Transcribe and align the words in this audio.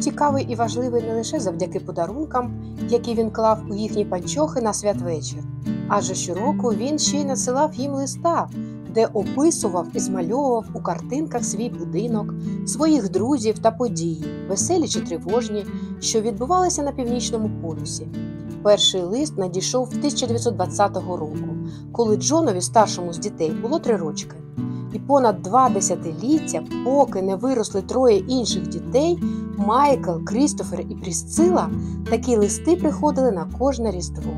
цікавий 0.00 0.44
і 0.44 0.54
важливий 0.54 1.02
не 1.02 1.14
лише 1.14 1.40
завдяки 1.40 1.80
подарункам, 1.80 2.54
які 2.88 3.14
він 3.14 3.30
клав 3.30 3.62
у 3.70 3.74
їхні 3.74 4.04
панчохи 4.04 4.60
на 4.60 4.72
святвечір, 4.72 5.38
адже 5.88 6.14
щороку 6.14 6.68
він 6.68 6.98
ще 6.98 7.16
й 7.16 7.24
насилав 7.24 7.74
їм 7.74 7.92
листа, 7.92 8.48
де 8.94 9.06
описував 9.06 9.86
і 9.94 9.98
змальовував 9.98 10.64
у 10.74 10.80
картинках 10.80 11.44
свій 11.44 11.68
будинок, 11.68 12.34
своїх 12.66 13.10
друзів 13.10 13.58
та 13.58 13.70
події, 13.70 14.24
веселі 14.48 14.88
чи 14.88 15.00
тривожні, 15.00 15.66
що 16.00 16.20
відбувалися 16.20 16.82
на 16.82 16.92
північному 16.92 17.50
полюсі. 17.62 18.08
Перший 18.62 19.02
лист 19.02 19.38
надійшов 19.38 19.88
1920 19.88 20.96
року, 20.96 21.48
коли 21.92 22.16
Джонові, 22.16 22.60
старшому 22.60 23.12
з 23.12 23.18
дітей, 23.18 23.50
було 23.62 23.78
три 23.78 23.96
рочки. 23.96 24.36
І 24.92 24.98
понад 24.98 25.42
два 25.42 25.68
десятиліття, 25.68 26.62
поки 26.84 27.22
не 27.22 27.36
виросли 27.36 27.82
троє 27.82 28.18
інших 28.18 28.68
дітей, 28.68 29.18
Майкл, 29.66 30.10
Крістофер 30.24 30.80
і 30.80 30.94
Прісцила, 30.94 31.70
такі 32.10 32.36
листи 32.36 32.76
приходили 32.76 33.30
на 33.30 33.44
кожне 33.58 33.90
різдво. 33.90 34.32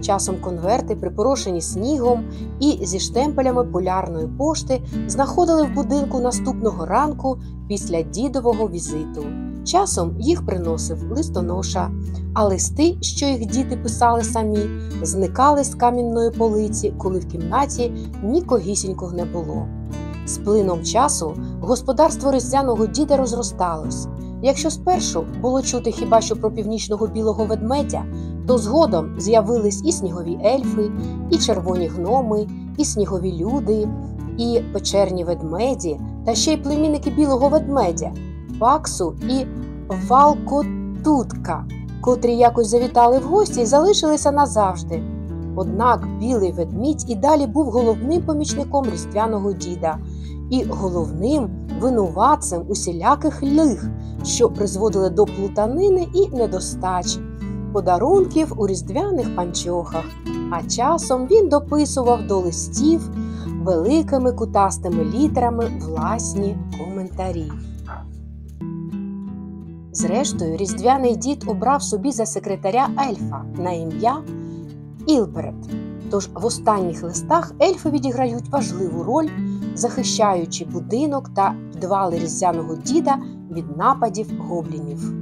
Часом 0.00 0.36
конверти, 0.40 0.96
припорошені 0.96 1.60
снігом 1.60 2.24
і 2.60 2.78
зі 2.86 3.00
штемпелями 3.00 3.64
полярної 3.64 4.26
пошти, 4.26 4.82
знаходили 5.06 5.62
в 5.62 5.74
будинку 5.74 6.20
наступного 6.20 6.86
ранку 6.86 7.38
після 7.68 8.02
дідового 8.02 8.68
візиту. 8.68 9.24
Часом 9.64 10.20
їх 10.20 10.46
приносив 10.46 11.12
листоноша, 11.12 11.90
а 12.34 12.44
листи, 12.44 12.96
що 13.00 13.26
їх 13.26 13.46
діти 13.46 13.76
писали 13.76 14.24
самі, 14.24 14.58
зникали 15.02 15.64
з 15.64 15.74
камінної 15.74 16.30
полиці, 16.30 16.94
коли 16.98 17.18
в 17.18 17.28
кімнаті 17.28 17.92
нікогісінького 18.22 19.12
не 19.12 19.24
було. 19.24 19.66
З 20.26 20.38
плином 20.38 20.84
часу 20.84 21.34
господарство 21.60 22.32
різдвяного 22.32 22.86
діда 22.86 23.16
розросталось. 23.16 24.08
Якщо 24.42 24.70
спершу 24.70 25.24
було 25.42 25.62
чути 25.62 25.90
хіба 25.90 26.20
що 26.20 26.36
про 26.36 26.50
північного 26.50 27.06
білого 27.06 27.44
ведмедя, 27.44 28.04
то 28.46 28.58
згодом 28.58 29.14
з'явились 29.18 29.82
і 29.84 29.92
снігові 29.92 30.38
ельфи, 30.44 30.90
і 31.30 31.38
червоні 31.38 31.88
гноми, 31.88 32.46
і 32.76 32.84
снігові 32.84 33.32
люди, 33.32 33.88
і 34.38 34.60
печерні 34.72 35.24
ведмеді, 35.24 36.00
та 36.26 36.34
ще 36.34 36.52
й 36.52 36.56
племінники 36.56 37.10
білого 37.10 37.48
ведмедя, 37.48 38.12
Паксу 38.58 39.14
і 39.28 39.46
Валкотутка, 40.08 41.64
котрі 42.00 42.36
якось 42.36 42.68
завітали 42.68 43.18
в 43.18 43.22
гості 43.22 43.60
і 43.60 43.66
залишилися 43.66 44.32
назавжди. 44.32 45.02
Однак 45.56 46.08
білий 46.20 46.52
ведмідь 46.52 47.10
і 47.10 47.14
далі 47.14 47.46
був 47.46 47.66
головним 47.66 48.22
помічником 48.22 48.86
різдвяного 48.92 49.52
діда 49.52 49.98
і 50.50 50.64
головним 50.64 51.48
винуватцем 51.80 52.62
усіляких 52.68 53.42
лих, 53.42 53.90
що 54.24 54.50
призводили 54.50 55.10
до 55.10 55.24
плутанини 55.24 56.08
і 56.14 56.28
недостачі, 56.28 57.20
подарунків 57.72 58.52
у 58.56 58.66
різдвяних 58.66 59.36
панчохах, 59.36 60.04
а 60.50 60.62
часом 60.62 61.26
він 61.26 61.48
дописував 61.48 62.26
до 62.26 62.38
листів 62.38 63.10
великими 63.62 64.32
кутастими 64.32 65.04
літерами 65.04 65.70
власні 65.80 66.56
коментарі. 66.78 67.52
Зрештою, 69.92 70.56
різдвяний 70.56 71.16
дід 71.16 71.44
обрав 71.46 71.82
собі 71.82 72.12
за 72.12 72.26
секретаря 72.26 72.88
ельфа 73.08 73.44
на 73.58 73.72
ім'я 73.72 74.16
Ілберет. 75.06 75.54
Тож 76.10 76.28
в 76.34 76.46
останніх 76.46 77.02
листах 77.02 77.52
ельфи 77.62 77.90
відіграють 77.90 78.48
важливу 78.48 79.02
роль, 79.02 79.28
захищаючи 79.78 80.64
будинок 80.64 81.30
та 81.34 81.54
підвали 81.72 82.18
різдвяного 82.18 82.74
діда 82.74 83.18
від 83.50 83.76
нападів 83.76 84.26
гоблінів. 84.38 85.12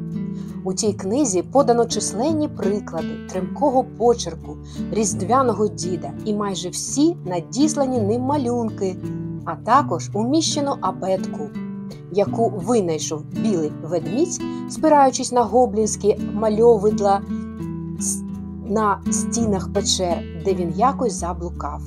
У 0.65 0.73
цій 0.73 0.93
книзі 0.93 1.43
подано 1.43 1.87
численні 1.87 2.49
приклади 2.49 3.09
тремкого 3.31 3.85
почерку 3.85 4.57
різдвяного 4.93 5.69
діда 5.69 6.11
і 6.25 6.35
майже 6.35 6.69
всі 6.69 7.17
надіслані 7.25 8.01
ним 8.01 8.23
малюнки, 8.23 8.97
а 9.45 9.57
також 9.57 10.11
уміщено 10.15 10.79
абетку, 10.81 11.49
яку 12.13 12.49
винайшов 12.49 13.25
білий 13.25 13.73
ведмідь, 13.83 14.41
спираючись 14.71 15.33
на 15.33 15.43
гоблінські 15.43 16.17
мальовидла 16.35 17.21
на 18.67 19.01
стінах 19.11 19.73
печер, 19.73 20.23
де 20.45 20.55
він 20.55 20.73
якось 20.77 21.15
заблукав, 21.15 21.83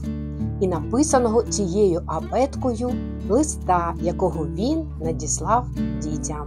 і 0.60 0.68
написаного 0.68 1.44
цією 1.44 2.04
абеткою 2.08 2.92
листа, 3.30 3.96
якого 4.02 4.46
він 4.46 4.92
надіслав 5.02 5.68
дітям 6.02 6.46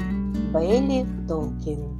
Бейлі 0.52 1.06
Толкін. 1.28 1.98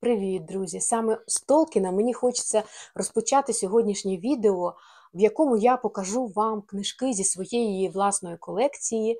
Привіт, 0.00 0.44
друзі! 0.44 0.80
Саме 0.80 1.18
з 1.26 1.40
Толкіна 1.40 1.92
мені 1.92 2.14
хочеться 2.14 2.62
розпочати 2.94 3.52
сьогоднішнє 3.52 4.16
відео, 4.16 4.74
в 5.14 5.20
якому 5.20 5.56
я 5.56 5.76
покажу 5.76 6.26
вам 6.26 6.62
книжки 6.62 7.12
зі 7.12 7.24
своєї 7.24 7.88
власної 7.88 8.36
колекції 8.36 9.18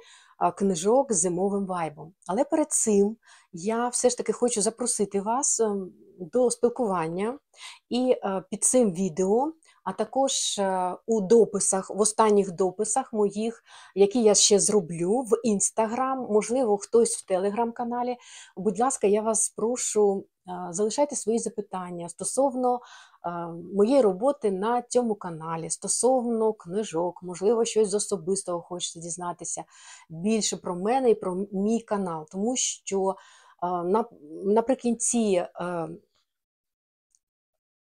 книжок 0.57 1.13
з 1.13 1.21
зимовим 1.21 1.67
вайбом. 1.67 2.13
Але 2.27 2.45
перед 2.45 2.73
цим 2.73 3.17
я 3.55 3.89
все 3.89 4.11
ж 4.11 4.17
таки 4.17 4.33
хочу 4.33 4.63
запросити 4.63 5.21
вас 5.21 5.61
ем, 5.61 5.93
до 6.19 6.51
спілкування 6.51 7.39
і 7.89 8.17
е, 8.25 8.43
під 8.51 8.65
цим 8.65 8.93
відео. 8.93 9.53
А 9.85 9.93
також 9.93 10.59
е, 10.59 10.97
у 11.07 11.21
дописах, 11.21 11.91
в 11.91 12.01
останніх 12.01 12.53
дописах 12.53 13.13
моїх, 13.13 13.63
які 13.95 14.23
я 14.23 14.35
ще 14.35 14.59
зроблю 14.59 15.21
в 15.21 15.41
інстаграм, 15.45 16.27
можливо, 16.31 16.79
хтось 16.79 17.17
в 17.17 17.27
телеграм-каналі. 17.27 18.17
Будь 18.57 18.81
ласка, 18.81 19.07
я 19.07 19.23
вас 19.23 19.49
прошу, 19.49 20.25
е, 20.49 20.69
залишайте 20.71 21.17
свої 21.17 21.39
запитання 21.39 22.09
стосовно 22.09 22.81
моєї 23.75 24.01
роботи 24.01 24.51
на 24.51 24.83
цьому 24.83 25.15
каналі 25.15 25.71
стосовно 25.71 26.53
книжок, 26.53 27.23
можливо, 27.23 27.65
щось 27.65 27.89
з 27.89 27.95
особистого 27.95 28.61
хочете 28.61 29.01
дізнатися 29.01 29.65
більше 30.09 30.57
про 30.57 30.77
мене 30.77 31.11
і 31.11 31.15
про 31.15 31.47
мій 31.53 31.81
канал, 31.81 32.27
тому 32.31 32.57
що 32.57 33.17
наприкінці 34.45 35.47
е, 35.61 35.89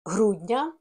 грудня, 0.05 0.73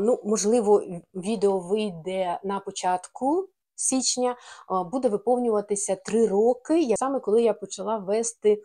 ну, 0.00 0.20
можливо, 0.24 0.82
відео 1.14 1.58
вийде 1.58 2.40
на 2.44 2.60
початку. 2.60 3.48
Січня 3.76 4.36
буде 4.92 5.08
виповнюватися 5.08 5.96
три 5.96 6.26
роки, 6.26 6.94
саме 6.96 7.20
коли 7.20 7.42
я 7.42 7.54
почала 7.54 7.98
вести 7.98 8.62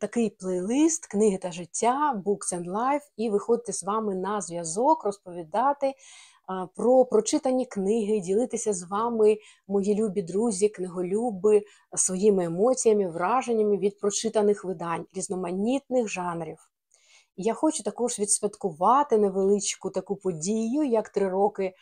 такий 0.00 0.30
плейлист 0.30 1.06
книги 1.06 1.38
та 1.38 1.52
життя, 1.52 2.22
Books 2.26 2.54
and 2.54 2.70
Life, 2.70 3.10
і 3.16 3.30
виходити 3.30 3.72
з 3.72 3.84
вами 3.84 4.14
на 4.14 4.40
зв'язок, 4.40 5.04
розповідати 5.04 5.94
про 6.76 7.04
прочитані 7.04 7.66
книги, 7.66 8.20
ділитися 8.20 8.72
з 8.72 8.82
вами, 8.82 9.38
мої 9.68 9.94
любі 9.94 10.22
друзі, 10.22 10.68
книголюби, 10.68 11.62
своїми 11.96 12.44
емоціями, 12.44 13.10
враженнями 13.10 13.78
від 13.78 13.98
прочитаних 13.98 14.64
видань, 14.64 15.06
різноманітних 15.14 16.08
жанрів. 16.08 16.58
я 17.36 17.54
хочу 17.54 17.82
також 17.82 18.18
відсвяткувати 18.18 19.18
невеличку 19.18 19.90
таку 19.90 20.16
подію, 20.16 20.82
як 20.82 21.08
три 21.08 21.28
роки 21.28 21.74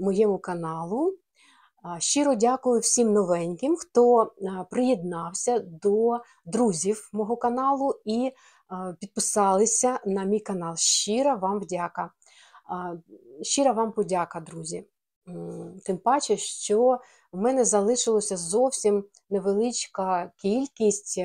моєму 0.00 0.38
каналу. 0.38 1.14
Щиро 1.98 2.34
дякую 2.34 2.80
всім 2.80 3.12
новеньким, 3.12 3.76
хто 3.76 4.32
приєднався 4.70 5.58
до 5.58 6.18
друзів 6.44 7.10
мого 7.12 7.36
каналу 7.36 7.94
і 8.04 8.32
підписалися 9.00 10.00
на 10.06 10.24
мій 10.24 10.40
канал. 10.40 10.76
Щира 10.76 11.34
вам 11.34 11.60
вдяка. 11.60 12.10
Щира 13.42 13.72
вам 13.72 13.92
подяка, 13.92 14.40
друзі. 14.40 14.84
Тим 15.84 15.98
паче, 15.98 16.36
що 16.36 16.98
в 17.32 17.40
мене 17.40 17.64
залишилося 17.64 18.36
зовсім 18.36 19.04
невеличка 19.30 20.32
кількість, 20.36 21.20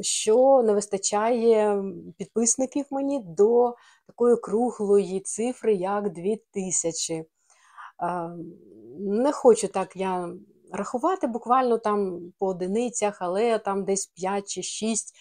що 0.00 0.62
не 0.62 0.72
вистачає 0.72 1.84
підписників 2.18 2.86
мені 2.90 3.22
до 3.22 3.74
такої 4.06 4.36
круглої 4.36 5.20
цифри, 5.20 5.74
як 5.74 6.12
2000. 6.12 7.24
Не 8.98 9.32
хочу 9.32 9.68
так 9.68 9.96
я 9.96 10.34
рахувати 10.72 11.26
буквально 11.26 11.78
там 11.78 12.32
по 12.38 12.46
одиницях, 12.46 13.18
але 13.20 13.58
там 13.58 13.84
десь 13.84 14.06
5 14.06 14.48
чи 14.48 14.62
6 14.62 15.14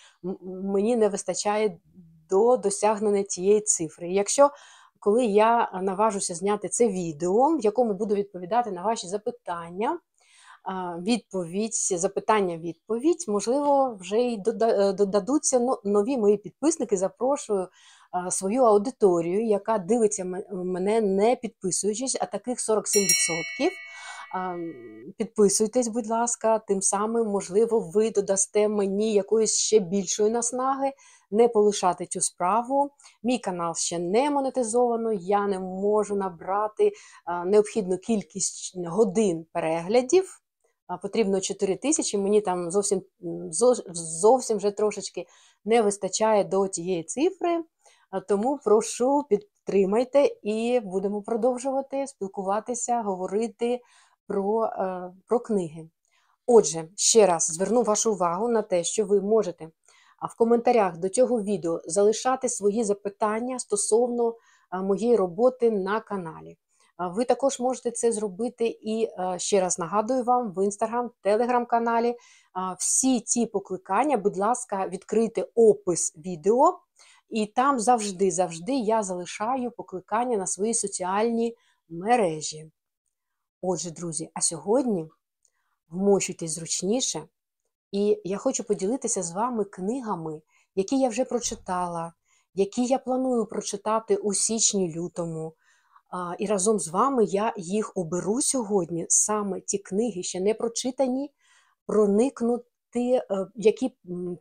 мені 0.43 0.95
не 0.95 1.09
вистачає 1.09 1.77
до 2.29 2.57
досягнення 2.57 3.23
цієї 3.23 3.61
цифри. 3.61 4.11
Якщо 4.11 4.49
коли 5.05 5.25
я 5.25 5.69
наважуся 5.81 6.35
зняти 6.35 6.69
це 6.69 6.87
відео, 6.87 7.57
в 7.57 7.61
якому 7.61 7.93
буду 7.93 8.15
відповідати 8.15 8.71
на 8.71 8.83
ваші 8.83 9.07
запитання, 9.07 9.99
відповідь, 10.99 11.73
запитання-відповідь, 11.73 13.25
можливо, 13.27 13.97
вже 14.01 14.19
й 14.19 14.41
е, 14.61 14.93
додадуться 14.93 15.59
но- 15.59 15.81
нові 15.83 16.17
мої 16.17 16.37
підписники. 16.37 16.97
Запрошую 16.97 17.67
свою 18.29 18.63
аудиторію, 18.63 19.45
яка 19.45 19.77
дивиться 19.77 20.43
мене 20.51 21.01
не 21.01 21.35
підписуючись, 21.35 22.17
а 22.21 22.25
таких 22.25 22.57
47%. 22.57 23.71
Підписуйтесь, 25.17 25.87
будь 25.87 26.07
ласка, 26.07 26.59
тим 26.59 26.81
самим, 26.81 27.27
можливо, 27.27 27.79
ви 27.79 28.11
додасте 28.11 28.67
мені 28.67 29.13
якоїсь 29.13 29.57
ще 29.57 29.79
більшої 29.79 30.31
наснаги 30.31 30.91
не 31.31 31.47
полишати 31.47 32.05
цю 32.05 32.21
справу. 32.21 32.89
Мій 33.23 33.39
канал 33.39 33.75
ще 33.75 33.99
не 33.99 34.31
монетизовано, 34.31 35.13
я 35.13 35.47
не 35.47 35.59
можу 35.59 36.15
набрати 36.15 36.91
необхідну 37.45 37.97
кількість 37.97 38.77
годин 38.87 39.45
переглядів. 39.53 40.41
Потрібно 41.01 41.41
4 41.41 41.75
тисячі, 41.75 42.17
мені 42.17 42.41
там 42.41 42.71
зовсім, 42.71 43.01
зовсім 44.21 44.57
вже 44.57 44.71
трошечки 44.71 45.25
не 45.65 45.81
вистачає 45.81 46.43
до 46.43 46.67
тієї 46.67 47.03
цифри. 47.03 47.63
Тому 48.27 48.59
прошу 48.63 49.23
підтримайте 49.29 50.29
і 50.43 50.79
будемо 50.83 51.21
продовжувати 51.21 52.07
спілкуватися, 52.07 53.01
говорити 53.01 53.79
про, 54.27 54.65
е, 54.65 55.11
про 55.27 55.39
книги. 55.39 55.89
Отже, 56.47 56.87
ще 56.95 57.25
раз 57.25 57.45
зверну 57.45 57.83
вашу 57.83 58.11
увагу 58.11 58.47
на 58.47 58.61
те, 58.61 58.83
що 58.83 59.05
ви 59.05 59.21
можете 59.21 59.69
в 60.29 60.37
коментарях 60.37 60.97
до 60.97 61.09
цього 61.09 61.41
відео 61.41 61.81
залишати 61.85 62.49
свої 62.49 62.83
запитання 62.83 63.59
стосовно 63.59 64.35
а, 64.69 64.81
моєї 64.81 65.15
роботи 65.15 65.71
на 65.71 65.99
каналі. 65.99 66.57
Ви 66.97 67.25
також 67.25 67.59
можете 67.59 67.91
це 67.91 68.11
зробити 68.11 68.67
і 68.67 69.03
е, 69.03 69.39
ще 69.39 69.61
раз 69.61 69.79
нагадую 69.79 70.23
вам 70.23 70.53
в 70.53 70.65
інстаграм, 70.65 71.11
телеграм-каналі. 71.21 72.15
Всі 72.79 73.19
ці 73.19 73.45
покликання, 73.45 74.17
будь 74.17 74.37
ласка, 74.37 74.87
відкрийте 74.87 75.47
опис 75.55 76.13
відео, 76.17 76.79
і 77.29 77.45
там 77.45 77.79
завжди, 77.79 78.31
завжди 78.31 78.73
я 78.73 79.03
залишаю 79.03 79.71
покликання 79.71 80.37
на 80.37 80.47
свої 80.47 80.73
соціальні 80.73 81.55
мережі. 81.89 82.71
Отже, 83.61 83.91
друзі, 83.91 84.29
а 84.33 84.41
сьогодні 84.41 85.09
вмощуйтесь 85.89 86.51
зручніше, 86.51 87.27
і 87.91 88.21
я 88.23 88.37
хочу 88.37 88.63
поділитися 88.63 89.23
з 89.23 89.31
вами 89.31 89.65
книгами, 89.65 90.41
які 90.75 90.99
я 90.99 91.09
вже 91.09 91.25
прочитала, 91.25 92.13
які 92.53 92.85
я 92.85 92.99
планую 92.99 93.45
прочитати 93.45 94.15
у 94.15 94.33
січні-лютому. 94.33 95.53
І 96.39 96.45
разом 96.45 96.79
з 96.79 96.87
вами 96.87 97.23
я 97.23 97.53
їх 97.57 97.91
оберу 97.95 98.41
сьогодні, 98.41 99.05
саме 99.09 99.61
ті 99.61 99.77
книги, 99.77 100.23
ще 100.23 100.39
не 100.39 100.53
прочитані, 100.53 101.31
проникнути, 101.85 102.65
е, 102.95 103.23
які 103.55 103.97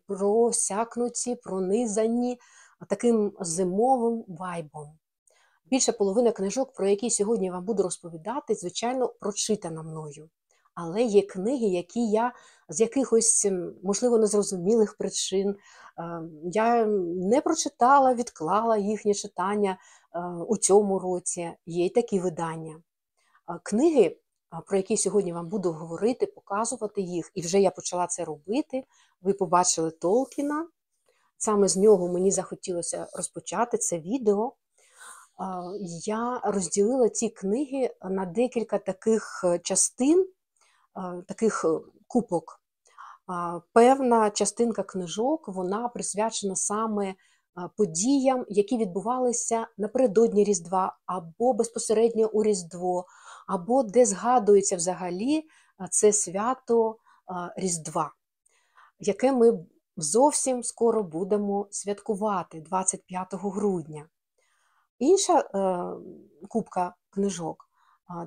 просякнуті, 0.06 1.34
пронизані 1.34 2.38
таким 2.88 3.32
зимовим 3.40 4.24
вайбом. 4.28 4.98
Більша 5.64 5.92
половина 5.92 6.32
книжок, 6.32 6.72
про 6.72 6.88
які 6.88 7.10
сьогодні 7.10 7.50
вам 7.50 7.64
буду 7.64 7.82
розповідати, 7.82 8.54
звичайно, 8.54 9.08
прочитана 9.20 9.82
мною. 9.82 10.30
Але 10.74 11.02
є 11.02 11.22
книги, 11.22 11.66
які 11.66 12.10
я 12.10 12.32
з 12.68 12.80
якихось, 12.80 13.46
можливо, 13.82 14.18
незрозумілих 14.18 14.96
причин 14.96 15.48
е, 15.98 16.22
я 16.44 16.86
не 17.16 17.40
прочитала, 17.40 18.14
відклала 18.14 18.76
їхнє 18.76 19.14
читання 19.14 19.78
е, 20.14 20.18
у 20.48 20.56
цьому 20.56 20.98
році. 20.98 21.52
Є 21.66 21.86
й 21.86 21.90
такі 21.90 22.20
видання. 22.20 22.82
Книги, 23.62 24.16
про 24.66 24.76
які 24.76 24.96
сьогодні 24.96 25.32
вам 25.32 25.48
буду 25.48 25.72
говорити, 25.72 26.26
показувати 26.26 27.00
їх, 27.00 27.30
і 27.34 27.40
вже 27.40 27.60
я 27.60 27.70
почала 27.70 28.06
це 28.06 28.24
робити. 28.24 28.84
Ви 29.22 29.32
побачили 29.32 29.90
Толкіна. 29.90 30.68
Саме 31.36 31.68
з 31.68 31.76
нього 31.76 32.08
мені 32.08 32.30
захотілося 32.30 33.06
розпочати 33.12 33.78
це 33.78 33.98
відео. 33.98 34.52
Я 36.04 36.40
розділила 36.44 37.08
ці 37.08 37.28
книги 37.28 37.90
на 38.02 38.26
декілька 38.26 38.78
таких 38.78 39.44
е, 39.44 39.58
частин, 39.58 40.28
таких 41.28 41.64
е, 41.64 41.68
купок. 42.06 42.60
Певна 43.72 44.30
частинка 44.30 44.82
книжок 44.82 45.48
вона 45.48 45.88
присвячена 45.88 46.56
саме 46.56 47.14
подіям, 47.76 48.44
які 48.48 48.78
відбувалися 48.78 49.66
напередодні 49.78 50.44
Різдва, 50.44 50.96
або 51.06 51.52
безпосередньо 51.52 52.28
у 52.32 52.42
Різдво, 52.42 53.04
або 53.46 53.82
де 53.82 54.06
згадується 54.06 54.76
взагалі 54.76 55.48
це 55.90 56.12
свято 56.12 56.96
Різдва, 57.56 58.12
яке 58.98 59.32
ми 59.32 59.64
зовсім 59.96 60.62
скоро 60.62 61.02
будемо 61.02 61.68
святкувати 61.70 62.60
25 62.60 63.28
грудня. 63.32 64.06
Інша 64.98 65.38
е, 65.38 66.46
купка 66.48 66.94
книжок 67.10 67.68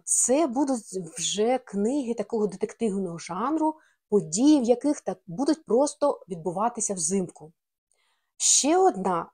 це 0.04 0.48
будуть 0.48 1.00
вже 1.18 1.58
книги 1.58 2.14
такого 2.14 2.48
детективного 2.48 3.18
жанру, 3.18 3.75
події, 4.10 4.62
в 4.62 4.64
яких 4.64 5.02
так 5.02 5.18
будуть 5.28 5.66
просто 5.66 6.22
відбуватися 6.30 6.94
взимку. 6.94 7.54
Ще 8.38 8.78
одна 8.78 9.31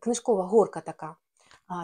книжкова 0.00 0.44
горка 0.44 0.80
така. 0.80 1.16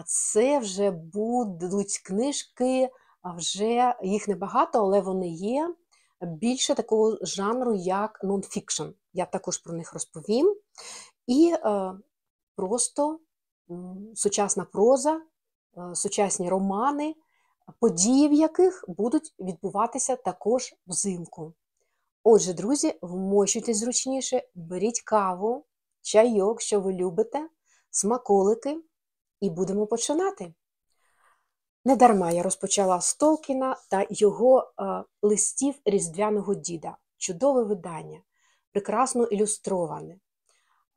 Це 0.05 0.59
вже 0.59 0.91
будуть 0.91 1.99
книжки, 1.99 2.89
вже 3.23 3.95
їх 4.03 4.27
небагато, 4.27 4.79
але 4.79 5.01
вони 5.01 5.27
є 5.29 5.75
більше 6.21 6.75
такого 6.75 7.17
жанру, 7.21 7.75
як 7.75 8.19
нонфікшн. 8.23 8.83
Я 9.13 9.25
також 9.25 9.57
про 9.57 9.73
них 9.73 9.93
розповім. 9.93 10.55
І 11.27 11.53
е, 11.53 11.93
просто 12.55 13.19
сучасна 14.15 14.65
проза, 14.65 15.21
е, 15.77 15.95
сучасні 15.95 16.49
романи, 16.49 17.15
події 17.79 18.27
в 18.27 18.33
яких 18.33 18.85
будуть 18.87 19.35
відбуватися 19.39 20.15
також 20.15 20.75
взимку. 20.87 21.53
Отже, 22.23 22.53
друзі, 22.53 22.99
вмощуйтесь 23.01 23.77
зручніше, 23.77 24.43
беріть 24.55 25.01
каву, 25.01 25.65
чайок, 26.01 26.61
що 26.61 26.81
ви 26.81 26.93
любите, 26.93 27.49
смаколики, 27.91 28.83
і 29.39 29.49
будемо 29.49 29.87
починати. 29.87 30.53
Недарма 31.85 32.31
я 32.31 32.43
розпочала 32.43 33.01
з 33.01 33.15
Толкіна 33.15 33.77
та 33.89 34.05
його 34.09 34.59
е, 34.81 35.03
листів 35.21 35.75
Різдвяного 35.85 36.55
діда. 36.55 36.97
Чудове 37.17 37.63
видання, 37.63 38.21
прекрасно 38.71 39.23
ілюстроване. 39.23 40.17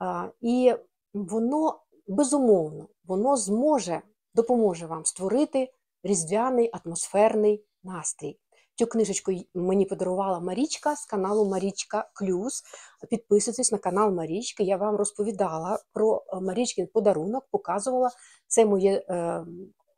Е, 0.03 0.33
і 0.41 0.75
воно, 1.15 1.82
безумовно, 2.07 2.89
воно 3.05 3.37
зможе, 3.37 4.03
допоможе 4.35 4.87
вам 4.87 5.05
створити 5.05 5.73
різдвяний 6.03 6.71
атмосферний 6.73 7.65
настрій. 7.85 8.39
Цю 8.75 8.87
книжечку 8.87 9.33
мені 9.55 9.87
подарувала 9.87 10.41
Марічка 10.41 10.97
з 10.97 11.07
каналу 11.07 11.51
Марічка 11.51 12.11
Клюс. 12.15 12.63
Підписуйтесь 13.11 13.73
на 13.73 13.79
канал 13.79 14.13
Марічки. 14.13 14.65
Я 14.65 14.77
вам 14.77 14.97
розповідала 14.97 15.79
про 15.93 16.25
е, 16.33 16.41
Марічкин 16.41 16.87
подарунок, 16.87 17.45
показувала 17.51 18.11
це 18.47 18.67
моє 18.67 19.05
е, 19.09 19.45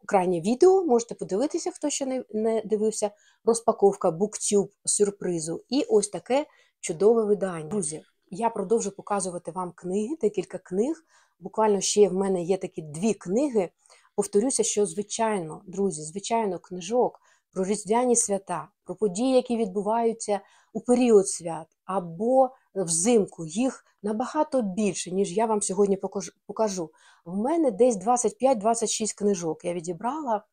крайнє 0.07 0.41
відео. 0.41 0.85
Можете 0.85 1.15
подивитися, 1.15 1.71
хто 1.71 1.91
ще 1.91 2.07
не, 2.07 2.25
не 2.31 2.63
дивився. 2.65 3.11
Розпаковка 3.45 4.11
BookTube 4.11 4.69
сюрпризу. 4.85 5.65
І 5.69 5.85
ось 5.89 6.09
таке 6.09 6.47
чудове 6.81 7.25
видання. 7.25 7.69
Друзі, 7.69 8.03
я 8.31 8.51
продовжу 8.51 8.91
показувати 8.91 9.51
вам 9.51 9.73
книги, 9.73 10.17
декілька 10.21 10.59
книг. 10.59 11.05
Буквально 11.41 11.81
ще 11.81 12.09
в 12.09 12.15
мене 12.15 12.43
є 12.43 12.57
такі 12.57 12.83
дві 12.83 13.15
книги. 13.15 13.71
Повторюся, 14.17 14.63
що 14.63 14.87
звичайно, 14.87 15.63
друзі, 15.67 16.03
звичайно, 16.03 16.59
книжок 16.59 17.21
про 17.53 17.65
різдвяні 17.65 18.17
свята, 18.17 18.69
про 18.85 18.95
події, 18.95 19.35
які 19.35 19.57
відбуваються 19.57 20.41
у 20.73 20.81
період 20.81 21.29
свят 21.29 21.67
або 21.85 22.51
взимку. 22.75 23.47
Їх 23.47 23.85
набагато 24.03 24.63
більше, 24.63 25.11
ніж 25.11 25.37
я 25.37 25.47
вам 25.47 25.63
сьогодні 25.63 25.99
покажу. 26.47 26.91
В 27.25 27.37
мене 27.37 27.71
десь 27.71 27.97
25-26 27.97 29.19
книжок 29.19 29.65
я 29.65 29.75
відібрала. 29.75 30.45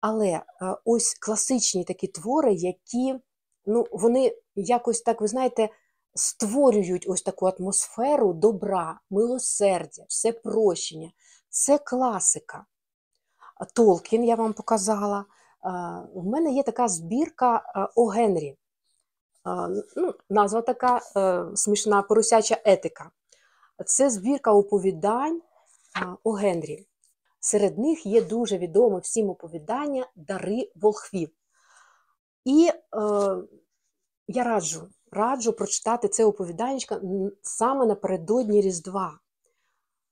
Але 0.00 0.28
е, 0.28 0.42
ось 0.84 1.14
класичні 1.14 1.84
такі 1.84 2.06
твори, 2.06 2.54
які 2.54 3.14
ну, 3.66 3.86
вони 3.92 4.36
якось 4.54 5.00
так, 5.02 5.20
ви 5.20 5.28
знаєте, 5.28 5.68
створюють 6.14 7.06
ось 7.08 7.22
таку 7.22 7.46
атмосферу 7.46 8.32
добра, 8.32 9.00
милосердя, 9.10 10.04
все 10.08 10.32
прощення. 10.32 11.12
Це 11.48 11.78
класика. 11.78 12.66
Толкін 13.74 14.24
я 14.24 14.34
вам 14.34 14.52
показала. 14.52 15.24
В 16.14 16.24
мене 16.24 16.52
є 16.52 16.62
така 16.62 16.88
збірка 16.88 17.62
О 17.94 18.06
Генрі. 18.06 18.56
Ну, 19.96 20.14
Назва 20.30 20.62
така 20.62 21.00
е, 21.16 21.56
смішна 21.56 22.02
поросяча 22.02 22.60
етика. 22.64 23.10
Це 23.86 24.10
збірка 24.10 24.52
оповідань 24.52 25.42
О 26.24 26.32
Генрі. 26.32 26.86
Серед 27.40 27.78
них 27.78 28.06
є 28.06 28.22
дуже 28.22 28.58
відоме 28.58 28.98
всім 28.98 29.30
оповідання 29.30 30.06
Дари 30.16 30.70
волхвів. 30.74 31.30
І 32.44 32.70
е, 32.70 32.78
я 34.26 34.44
раджу, 34.44 34.88
раджу 35.12 35.52
прочитати 35.52 36.08
це 36.08 36.24
оповіданнячко 36.24 37.00
саме 37.42 37.86
напередодні 37.86 38.60
Різдва. 38.60 39.18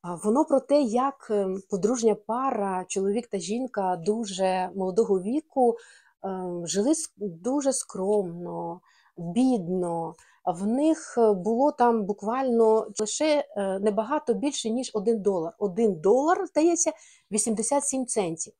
Воно 0.02 0.44
про 0.44 0.60
те, 0.60 0.82
як 0.82 1.26
ем, 1.30 1.62
подружня 1.70 2.14
пара, 2.14 2.84
чоловік 2.88 3.26
та 3.26 3.38
жінка 3.38 3.96
дуже 3.96 4.70
молодого 4.74 5.20
віку 5.20 5.76
ем, 6.24 6.66
жили 6.66 6.92
дуже 7.16 7.72
скромно, 7.72 8.80
бідно. 9.16 10.14
В 10.44 10.66
них 10.66 11.14
е, 11.18 11.32
було 11.32 11.72
там 11.72 12.04
буквально 12.04 12.86
лише 13.00 13.44
е, 13.56 13.78
небагато 13.78 14.34
більше, 14.34 14.70
ніж 14.70 14.90
один 14.94 15.22
долар. 15.22 15.52
Один 15.58 15.94
долар, 16.00 16.46
здається, 16.46 16.92
87 17.32 18.06
центів. 18.06 18.52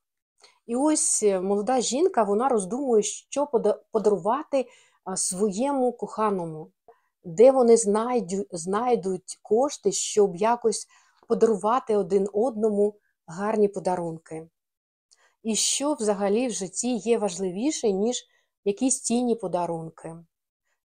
І 0.67 0.75
ось 0.75 1.23
е, 1.23 1.41
молода 1.41 1.81
жінка 1.81 2.23
вона 2.23 2.49
роздумує, 2.49 3.03
що 3.03 3.47
подарувати 3.91 4.65
своєму 5.15 5.91
коханому, 5.91 6.71
де 7.23 7.51
вони 7.51 7.77
знайдуть, 8.51 9.39
кошти, 9.41 9.91
щоб 9.91 10.35
якось 10.35 10.87
подарувати 11.27 11.97
один 11.97 12.27
одному 12.33 12.95
гарні 13.27 13.67
подарунки. 13.67 14.47
І 15.43 15.55
що 15.55 15.93
взагалі 15.93 16.47
в 16.47 16.51
житті 16.51 16.95
є 16.95 17.17
важливіше, 17.17 17.91
ніж 17.91 18.25
якісь 18.65 19.01
цінні 19.01 19.35
подарунки. 19.35 20.15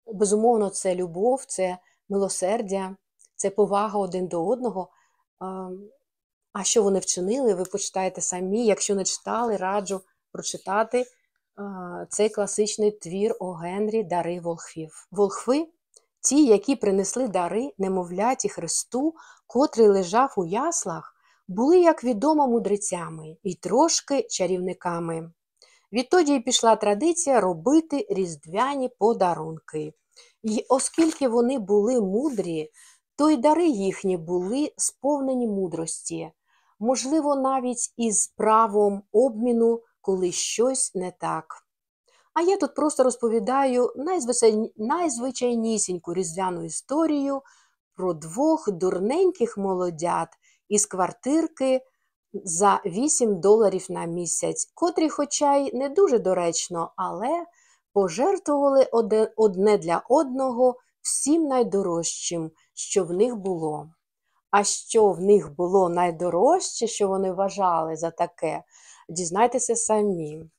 Безумовно, 0.06 0.70
це 0.70 0.96
любов, 0.96 1.46
це 1.46 1.78
милосердя, 2.10 2.96
це 3.36 3.50
повага 3.50 4.00
один 4.00 4.28
до 4.28 4.48
одного. 4.48 4.90
А 6.54 6.64
що 6.64 6.84
вони 6.84 7.00
вчинили, 7.00 7.54
ви 7.54 7.66
почитаєте 7.66 8.22
самі. 8.22 8.66
Якщо 8.66 8.96
не 8.96 9.04
читали, 9.04 9.58
раджу 9.58 10.02
прочитати 10.32 11.06
цей 12.10 12.30
класичний 12.30 12.92
твір 12.92 13.36
о 13.40 13.54
Генрі 13.54 14.04
Дари 14.04 14.40
Волхвів. 14.40 15.08
Волхви 15.12 15.68
ті, 16.22 16.46
які 16.46 16.76
принесли 16.76 17.28
дари 17.28 17.72
немовляті 17.78 18.50
Христу, 18.50 19.14
котрий 19.48 19.88
лежав 19.88 20.34
у 20.38 20.46
яслах, 20.46 21.16
були, 21.48 21.80
як 21.80 22.04
відомо, 22.04 22.48
мудрецями 22.48 23.38
і 23.44 23.56
трошки 23.56 24.24
чарівниками. 24.24 25.32
Відтоді 25.94 26.34
й 26.34 26.40
пішла 26.40 26.76
традиція 26.76 27.42
робити 27.42 28.08
різдвяні 28.10 28.90
подарунки. 29.00 29.94
І 30.44 30.66
оскільки 30.70 31.28
вони 31.28 31.60
були 31.60 32.02
мудрі, 32.02 32.72
то 33.16 33.30
й 33.30 33.38
дари 33.38 33.68
їхні 33.68 34.18
були 34.18 34.72
сповнені 34.78 35.48
мудрості, 35.48 36.32
можливо, 36.80 37.36
навіть 37.36 37.94
із 37.98 38.28
правом 38.28 39.04
обміну, 39.12 39.82
коли 40.06 40.32
щось 40.32 40.96
не 40.96 41.12
так. 41.12 41.46
А 42.34 42.42
я 42.42 42.58
тут 42.58 42.76
просто 42.76 43.04
розповідаю 43.04 43.94
найзвичайнісіньку 44.78 46.14
різдвяну 46.14 46.66
історію 46.66 47.42
про 47.96 48.14
двох 48.14 48.72
дурненьких 48.72 49.58
молодят 49.58 50.30
із 50.70 50.86
квартирки 50.86 51.82
за 52.34 52.82
8 52.86 53.40
доларів 53.40 53.86
на 53.90 54.06
місяць, 54.06 54.72
котрі, 54.74 55.10
хоча 55.10 55.56
й 55.56 55.74
не 55.74 55.90
дуже 55.90 56.20
доречно, 56.20 56.94
але 56.96 57.46
пожертвували 57.94 58.90
одне 59.36 59.78
для 59.78 60.04
одного 60.10 60.76
всім 61.02 61.48
найдорожчим, 61.48 62.52
що 62.74 63.04
в 63.04 63.12
них 63.12 63.36
було. 63.36 63.90
А 64.52 64.64
що 64.64 65.12
в 65.12 65.22
них 65.22 65.56
було 65.56 65.90
найдорожче, 65.90 66.88
що 66.88 67.08
вони 67.08 67.32
вважали 67.32 67.96
за 67.96 68.12
таке, 68.12 68.64
дізнайтеся 69.10 69.76
самі. 69.76 70.50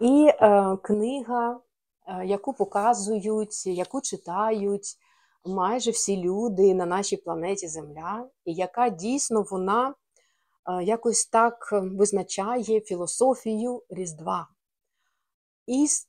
І 0.00 0.26
е, 0.28 0.76
книга, 0.82 1.60
е, 2.06 2.26
яку 2.26 2.52
показують, 2.52 3.66
яку 3.66 4.00
читають 4.00 4.98
майже 5.44 5.90
всі 5.90 6.16
люди 6.16 6.74
на 6.74 6.86
нашій 6.86 7.16
планеті 7.16 7.68
Земля, 7.68 8.28
і 8.44 8.54
яка 8.54 8.88
дійсно 8.88 9.42
вона 9.50 9.94
е, 10.68 10.84
якось 10.84 11.26
так 11.26 11.68
визначає 11.72 12.80
філософію 12.80 13.82
Різдва. 13.88 14.48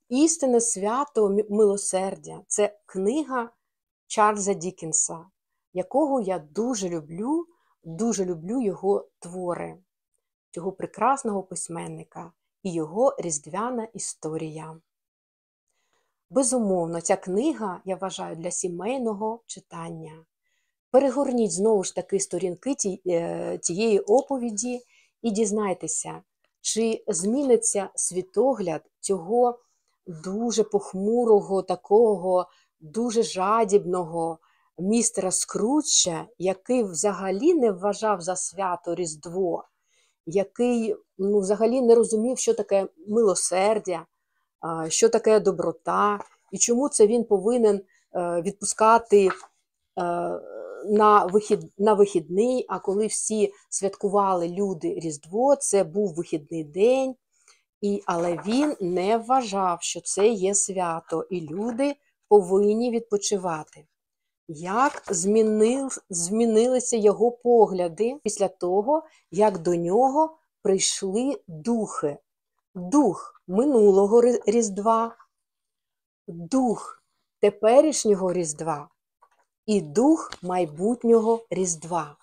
Істинне 0.10 0.62
свято 0.62 1.38
милосердя 1.50 2.42
це 2.48 2.80
книга 2.86 3.50
Чарльза 4.08 4.54
Дікінса, 4.54 5.26
якого 5.74 6.22
я 6.22 6.40
дуже 6.40 6.90
люблю, 6.90 7.46
дуже 7.84 8.26
люблю 8.26 8.62
його 8.62 9.08
твори, 9.20 9.78
цього 10.56 10.72
прекрасного 10.72 11.44
письменника 11.44 12.32
і 12.64 12.74
його 12.74 13.16
різдвяна 13.20 13.88
історія. 13.94 14.78
Безумовно, 16.30 17.02
ця 17.02 17.16
книга, 17.16 17.82
я 17.86 17.96
вважаю, 17.96 18.36
для 18.36 18.52
сімейного 18.52 19.40
читання. 19.46 20.26
Перегорніть 20.92 21.52
знову 21.52 21.84
ж 21.84 21.96
таки 21.96 22.20
сторінки 22.20 22.76
е, 23.08 23.58
тієї 23.58 24.00
оповіді 24.00 24.82
і 25.22 25.32
дізнайтеся, 25.32 26.22
чи 26.62 27.04
зміниться 27.08 27.90
світогляд 27.96 28.82
цього 29.00 29.60
дуже 30.08 30.64
похмурого, 30.64 31.62
такого, 31.62 32.50
дуже 32.80 33.24
жадібного 33.24 34.40
містера 34.78 35.32
Скрутча, 35.32 36.28
який 36.38 36.84
взагалі 36.84 37.54
не 37.54 37.72
вважав 37.72 38.22
за 38.22 38.36
свято 38.36 38.96
Різдво, 38.96 39.64
який 40.26 40.96
ну, 41.18 41.40
взагалі 41.40 41.82
не 41.82 41.96
розумів, 41.96 42.38
що 42.38 42.54
таке 42.54 42.88
милосердя, 43.08 44.06
що 44.88 45.10
таке 45.10 45.40
доброта, 45.40 46.20
і 46.52 46.58
чому 46.58 46.90
це 46.90 47.08
він 47.08 47.24
повинен 47.24 47.76
е, 48.16 48.42
відпускати 48.42 49.28
е, 49.28 49.32
на 50.86 51.26
вихід, 51.26 51.72
на 51.78 51.94
вихідний, 51.94 52.66
а 52.70 52.80
коли 52.80 53.08
всі 53.08 53.54
святкували 53.70 54.48
люди 54.48 55.00
Різдво, 55.00 55.56
це 55.56 55.84
був 55.84 56.14
вихідний 56.14 56.64
день, 56.64 57.16
і, 57.82 58.04
але 58.06 58.40
він 58.48 58.76
не 58.82 59.18
вважав, 59.18 59.78
що 59.82 60.02
це 60.02 60.28
є 60.28 60.56
свято, 60.56 61.28
і 61.30 61.42
люди 61.42 61.96
повинні 62.28 62.92
відпочивати. 62.92 63.86
Як 64.48 65.04
змінив, 65.10 65.98
змінилися 66.10 66.98
його 66.98 67.32
погляди 67.32 68.20
після 68.24 68.48
того, 68.48 69.04
як 69.32 69.58
до 69.58 69.76
нього 69.76 70.38
прийшли 70.62 71.42
духи, 71.48 72.18
дух 72.76 73.42
минулого 73.48 74.22
Різдва, 74.22 75.16
дух 76.28 77.04
теперішнього 77.40 78.34
Різдва 78.34 78.90
і 79.66 79.82
дух 79.82 80.34
майбутнього 80.42 81.46
Різдва. 81.50 82.18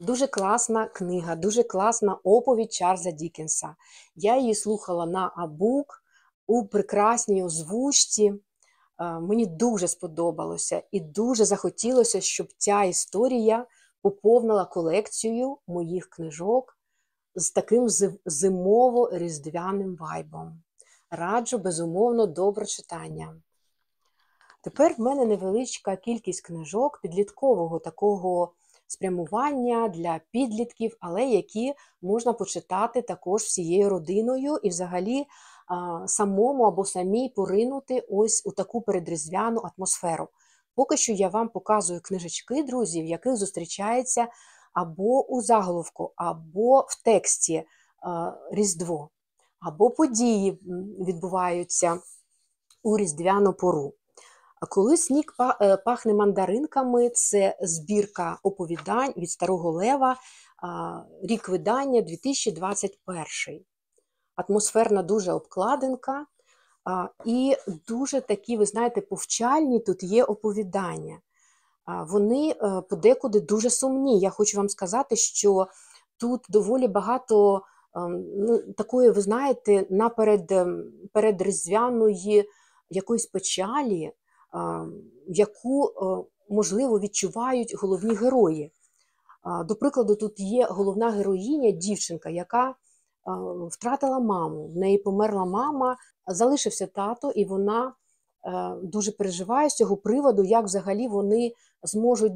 Дуже 0.00 0.26
класна 0.26 0.86
книга, 0.86 1.36
дуже 1.36 1.62
класна 1.62 2.14
оповідь 2.24 2.72
Чарльза 2.72 3.10
Дікенса. 3.10 3.76
Я 4.14 4.36
її 4.36 4.54
слухала 4.54 5.06
на 5.06 5.32
Абук 5.36 6.02
у 6.46 6.66
прекрасній 6.66 7.44
озвучці. 7.44 8.34
Мені 9.00 9.46
дуже 9.46 9.88
сподобалося 9.88 10.82
і 10.90 11.00
дуже 11.00 11.44
захотілося, 11.44 12.20
щоб 12.20 12.48
ця 12.56 12.84
історія 12.84 13.66
поповнила 14.02 14.64
колекцію 14.64 15.58
моїх 15.66 16.10
книжок 16.10 16.78
з 17.34 17.50
таким 17.50 17.88
зимово-різдвяним 18.26 19.96
вайбом. 19.96 20.62
Раджу, 21.10 21.58
безумовно, 21.58 22.26
добре 22.26 22.66
читання. 22.66 23.36
Тепер 24.62 24.94
в 24.98 25.00
мене 25.00 25.24
невеличка 25.24 25.96
кількість 25.96 26.40
книжок 26.40 27.00
підліткового 27.02 27.78
такого 27.78 28.52
спрямування 28.86 29.88
для 29.88 30.20
підлітків, 30.30 30.96
але 31.00 31.24
які 31.24 31.74
можна 32.02 32.32
почитати 32.32 33.02
також 33.02 33.42
всією 33.42 33.88
родиною 33.88 34.56
і 34.62 34.68
взагалі 34.68 35.26
самому 36.06 36.64
або 36.64 36.84
самій 36.84 37.28
поринути 37.28 38.06
ось 38.10 38.42
у 38.46 38.52
таку 38.52 38.80
передріздвяну 38.80 39.60
атмосферу. 39.60 40.28
Поки 40.74 40.96
що 40.96 41.12
я 41.12 41.28
вам 41.28 41.48
показую 41.48 42.00
книжечки, 42.00 42.62
друзі, 42.62 43.02
в 43.02 43.06
яких 43.06 43.36
зустрічається 43.36 44.28
або 44.72 45.26
у 45.26 45.42
заголовку, 45.42 46.12
або 46.16 46.80
в 46.80 47.02
тексті 47.04 47.64
Різдво, 48.50 49.10
або 49.60 49.90
події 49.90 50.60
відбуваються 51.06 51.98
у 52.82 52.98
різдвяну 52.98 53.52
пору. 53.52 53.94
Коли 54.68 54.96
сніг 54.96 55.24
е, 55.60 55.76
пахне 55.76 56.14
мандаринками, 56.14 57.10
це 57.10 57.56
збірка 57.60 58.38
оповідань 58.42 59.12
від 59.16 59.30
Старого 59.30 59.70
Лева, 59.70 60.16
рік 61.22 61.48
видання 61.48 62.00
2021. 62.00 63.64
Атмосферна 64.48 65.02
дуже 65.02 65.32
обкладинка, 65.32 66.26
і 67.24 67.56
дуже 67.88 68.20
такі, 68.20 68.56
ви 68.56 68.66
знаєте, 68.66 69.00
повчальні 69.00 69.80
тут 69.80 70.02
є 70.02 70.24
оповідання. 70.24 71.18
Вони 71.86 72.50
е, 72.50 72.82
подекуди 72.90 73.40
дуже 73.40 73.70
сумні. 73.70 74.20
Я 74.20 74.30
хочу 74.30 74.56
вам 74.56 74.68
сказати, 74.68 75.16
що 75.16 75.66
тут 76.16 76.40
доволі 76.48 76.88
багато 76.88 77.62
ем, 77.96 78.24
ну, 78.36 78.58
такої, 78.58 79.10
ви 79.10 79.20
знаєте, 79.20 79.86
наперед 79.90 80.52
ем, 80.52 80.92
перед 81.12 81.42
різдвяної 81.42 82.48
якоїсь 82.90 83.26
печалі, 83.26 84.12
ем, 84.54 84.94
яку, 85.26 85.86
е, 85.86 86.24
можливо, 86.48 87.00
відчувають 87.00 87.74
головні 87.74 88.14
герої. 88.14 88.72
До 89.64 89.76
прикладу, 89.76 90.16
тут 90.16 90.40
є 90.40 90.66
головна 90.70 91.10
героїня, 91.10 91.70
дівчинка, 91.70 92.30
яка 92.30 92.74
втратила 93.70 94.20
маму. 94.20 94.68
В 94.68 94.76
неї 94.76 94.98
померла 94.98 95.44
мама, 95.44 95.96
залишився 96.26 96.86
тато, 96.86 97.30
і 97.30 97.44
вона 97.44 97.92
е, 98.44 98.74
дуже 98.82 99.12
переживає 99.12 99.70
з 99.70 99.74
цього 99.74 99.96
приводу, 99.96 100.44
як 100.44 100.64
взагалі 100.64 101.08
вони 101.08 101.52
зможуть 101.82 102.32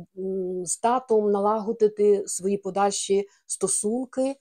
з 0.64 0.76
татом 0.76 1.30
налагодити 1.30 2.24
свої 2.26 2.58
подальші 2.58 3.28
стосунки. 3.46 4.36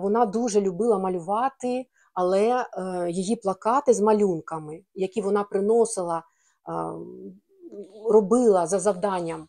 Вона 0.00 0.26
дуже 0.26 0.60
любила 0.60 0.98
малювати, 0.98 1.86
але 2.14 2.48
е, 2.48 3.10
її 3.10 3.36
плакати 3.36 3.94
з 3.94 4.00
малюнками, 4.00 4.82
які 4.94 5.20
вона 5.20 5.44
приносила, 5.44 6.22
робила 8.10 8.66
за 8.66 8.78
завданням 8.78 9.48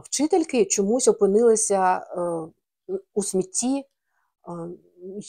вчительки, 0.00 0.64
чомусь 0.64 1.08
опинилися 1.08 1.96
е, 1.96 2.94
у 3.14 3.22
смітті. 3.22 3.84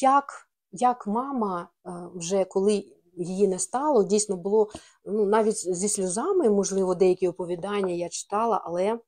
Як 0.01 0.47
як 0.73 1.07
мама, 1.07 1.69
вже 2.15 2.45
коли 2.45 2.85
її 3.17 3.47
не 3.47 3.59
стало, 3.59 4.03
дійсно 4.03 4.37
було 4.37 4.69
ну, 5.05 5.25
навіть 5.25 5.75
зі 5.75 5.89
сльозами, 5.89 6.49
можливо, 6.49 6.95
деякі 6.95 7.27
оповідання 7.27 7.93
я 7.93 8.09
читала, 8.09 8.61
але 8.65 8.99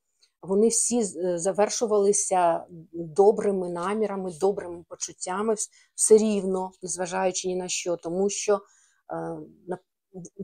вони 0.41 0.67
всі 0.67 0.99
е, 0.99 1.37
завершувалися 1.37 2.65
добрими 2.93 3.69
намірами, 3.69 4.31
добрими 4.39 4.83
почуттями, 4.89 5.55
все 5.95 6.17
рівно, 6.17 6.71
незважаючи 6.81 7.47
ні 7.47 7.55
на 7.55 7.67
що, 7.67 7.95
тому 7.95 8.29
що 8.29 8.61
е, 9.13 9.37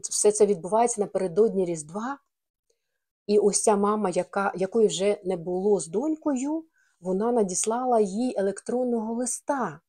все 0.09 0.31
це 0.31 0.45
відбувається 0.45 1.01
напередодні 1.01 1.65
Різдва. 1.65 2.17
І 3.27 3.39
ось 3.39 3.63
ця 3.63 3.75
мама, 3.75 4.09
яка, 4.09 4.53
якої 4.55 4.87
вже 4.87 5.21
не 5.25 5.37
було 5.37 5.79
з 5.79 5.87
донькою, 5.87 6.65
вона 6.99 7.31
надіслала 7.31 7.99
їй 7.99 8.33
електронного 8.37 9.13
листа. 9.13 9.79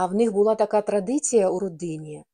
А 0.00 0.06
в 0.06 0.14
них 0.14 0.32
була 0.32 0.54
така 0.54 0.82
традиція 0.82 1.50
у 1.50 1.58
родині 1.58 2.24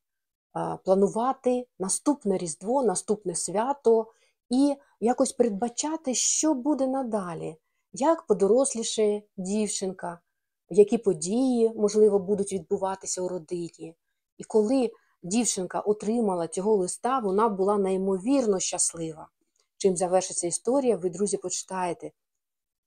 планувати 0.84 1.66
наступне 1.78 2.38
Різдво, 2.38 2.82
наступне 2.82 3.34
свято 3.34 4.06
і 4.50 4.76
якось 5.00 5.32
передбачати, 5.32 6.14
що 6.14 6.54
буде 6.54 6.86
надалі, 6.86 7.56
як 7.92 8.26
подоросліше 8.26 9.22
дівчинка, 9.36 10.20
які 10.68 10.98
події, 10.98 11.72
можливо, 11.76 12.18
будуть 12.18 12.52
відбуватися 12.52 13.22
у 13.22 13.28
родині. 13.28 13.94
І 14.38 14.44
коли 14.44 14.90
дівчинка 15.22 15.80
отримала 15.80 16.48
цього 16.48 16.76
листа, 16.76 17.18
вона 17.18 17.48
була 17.48 17.78
неймовірно 17.78 18.58
щаслива. 18.58 19.28
Чим 19.76 19.96
завершиться 19.96 20.46
історія, 20.46 20.96
ви, 20.96 21.10
друзі, 21.10 21.36
почитаєте. 21.36 22.10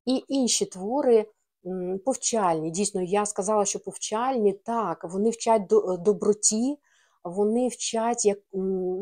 І 0.05 0.23
інші 0.27 0.65
твори 0.65 1.25
повчальні. 2.05 2.71
Дійсно, 2.71 3.01
я 3.01 3.25
сказала, 3.25 3.65
що 3.65 3.79
повчальні, 3.79 4.53
так, 4.53 5.03
вони 5.03 5.29
вчать 5.29 5.67
доброті, 5.99 6.79
вони 7.23 7.67
вчать 7.67 8.25
як 8.25 8.39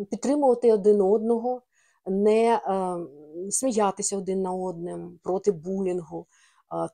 підтримувати 0.09 0.73
один 0.73 1.01
одного, 1.01 1.61
не 2.05 2.55
е, 2.55 2.97
сміятися 3.51 4.17
один 4.17 4.41
на 4.41 4.53
одним 4.53 5.19
проти 5.23 5.51
булінгу. 5.51 6.25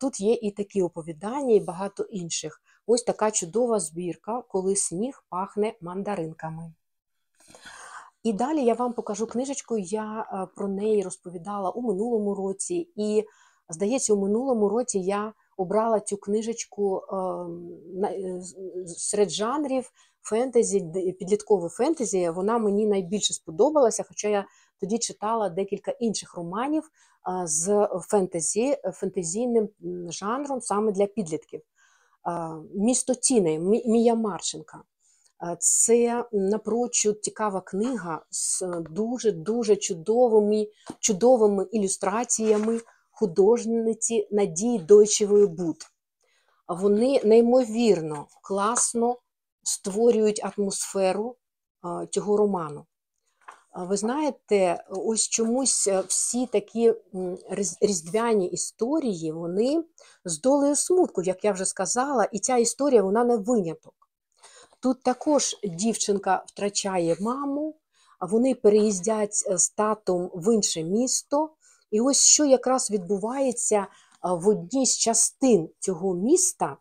Тут 0.02 0.20
є 0.20 0.34
і 0.34 0.52
такі 0.52 0.82
оповідання, 0.82 1.56
і 1.56 1.60
багато 1.60 2.04
інших. 2.04 2.62
Ось 2.88 3.04
така 3.04 3.32
чудова 3.32 3.80
збірка, 3.80 4.44
коли 4.48 4.76
сніг 4.76 5.24
пахне 5.30 5.74
мандаринками. 5.82 6.74
І 8.24 8.34
далі 8.34 8.64
я 8.64 8.74
вам 8.74 8.94
покажу 8.94 9.28
книжечку, 9.28 9.78
я 9.78 10.22
е, 10.22 10.48
про 10.56 10.68
неї 10.68 11.04
розповідала 11.04 11.70
у 11.70 11.82
минулому 11.82 12.36
році, 12.36 12.90
і, 12.96 13.24
здається, 13.70 14.14
у 14.14 14.22
минулому 14.22 14.70
році 14.70 15.00
я 15.00 15.34
обрала 15.58 16.00
цю 16.00 16.18
книжечку 16.18 17.02
ем, 17.12 18.06
е, 18.06 18.42
серед 18.88 19.32
жанрів 19.32 19.92
фентезі, 20.22 20.80
підліткове 21.20 21.70
фентезі. 21.70 22.30
Вона 22.30 22.58
мені 22.58 22.88
найбільше 22.88 23.34
сподобалася, 23.34 24.04
хоча 24.08 24.28
я 24.28 24.46
тоді 24.80 24.98
читала 24.98 25.50
декілька 25.50 25.92
інших 25.92 26.36
романів 26.38 26.90
з 27.44 27.88
фентезі, 28.10 28.78
фентезійним 28.94 29.70
жанром 30.10 30.62
саме 30.62 30.92
для 30.92 31.06
підлітків. 31.06 31.62
Місто 32.76 33.14
Тіни 33.14 33.60
Мія 33.86 34.16
Марченка. 34.16 34.84
Це 35.60 36.26
напрочуд 36.32 37.24
цікава 37.24 37.62
книга 37.62 38.22
з 38.30 38.64
дуже-дуже 38.90 39.76
чудовими 39.76 40.68
чудовими 41.00 41.68
ілюстраціями 41.72 42.80
художниці 43.14 44.28
Надії 44.32 44.80
Дойчевої 44.80 45.48
Буд. 45.48 45.78
Вони 46.68 47.22
неймовірно 47.24 48.28
класно 48.42 49.18
створюють 49.64 50.42
атмосферу 50.44 51.36
цього 52.12 52.38
роману. 52.38 52.86
Ви 53.76 53.98
знаєте, 53.98 54.84
ось 54.90 55.30
чомусь 55.30 55.88
е, 55.88 56.04
всі 56.08 56.46
такі 56.46 56.94
різдвяні 57.82 58.48
історії, 58.48 59.32
вони 59.32 59.84
з 60.26 60.42
долею 60.42 60.76
смутку, 60.76 61.22
як 61.22 61.44
я 61.44 61.52
вже 61.52 61.66
сказала, 61.66 62.24
і 62.24 62.40
ця 62.40 62.58
історія 62.58 63.04
вона 63.04 63.24
не 63.24 63.38
виняток. 63.38 63.94
Тут 64.80 65.04
також 65.04 65.56
дівчинка 65.64 66.44
втрачає 66.48 67.18
маму, 67.20 67.76
вони 68.22 68.56
переїздять 68.56 69.44
е, 69.48 69.58
з 69.58 69.70
татом 69.70 70.32
в 70.34 70.54
інше 70.54 70.84
місто. 70.84 71.50
І 71.94 72.02
ось 72.02 72.26
що 72.26 72.46
якраз 72.46 72.92
відбувається 72.92 73.88
в 74.24 74.48
одній 74.48 74.86
з 74.86 74.98
частин 74.98 75.70
цього 75.80 76.16
міста, 76.16 76.78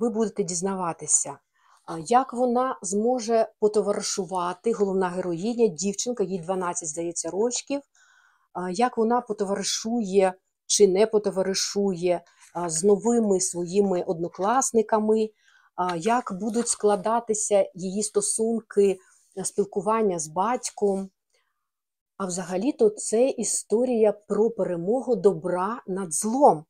ви 0.00 0.10
будете 0.10 0.44
дізнаватися, 0.44 1.38
як 2.06 2.32
вона 2.32 2.78
зможе 2.82 3.48
потоваришувати 3.60 4.72
головна 4.72 5.08
героїня, 5.08 5.66
дівчинка, 5.66 6.24
їй 6.24 6.38
12, 6.38 6.88
здається, 6.88 7.30
років, 7.30 7.80
як 8.70 8.98
вона 8.98 9.20
потоваришує 9.20 10.34
чи 10.66 10.88
не 10.88 11.06
потоваришує 11.06 12.24
з 12.66 12.84
новими 12.84 13.40
своїми 13.40 14.02
однокласниками, 14.02 15.30
як 15.96 16.32
будуть 16.40 16.68
складатися 16.68 17.70
її 17.74 18.02
стосунки 18.02 18.98
спілкування 19.44 20.18
з 20.18 20.28
батьком. 20.28 21.10
А 22.20 22.26
взагалі-то 22.26 22.90
це 22.90 23.28
історія 23.28 24.12
про 24.12 24.50
перемогу 24.50 25.16
добра 25.16 25.82
над 25.86 26.14
злом. 26.14 26.64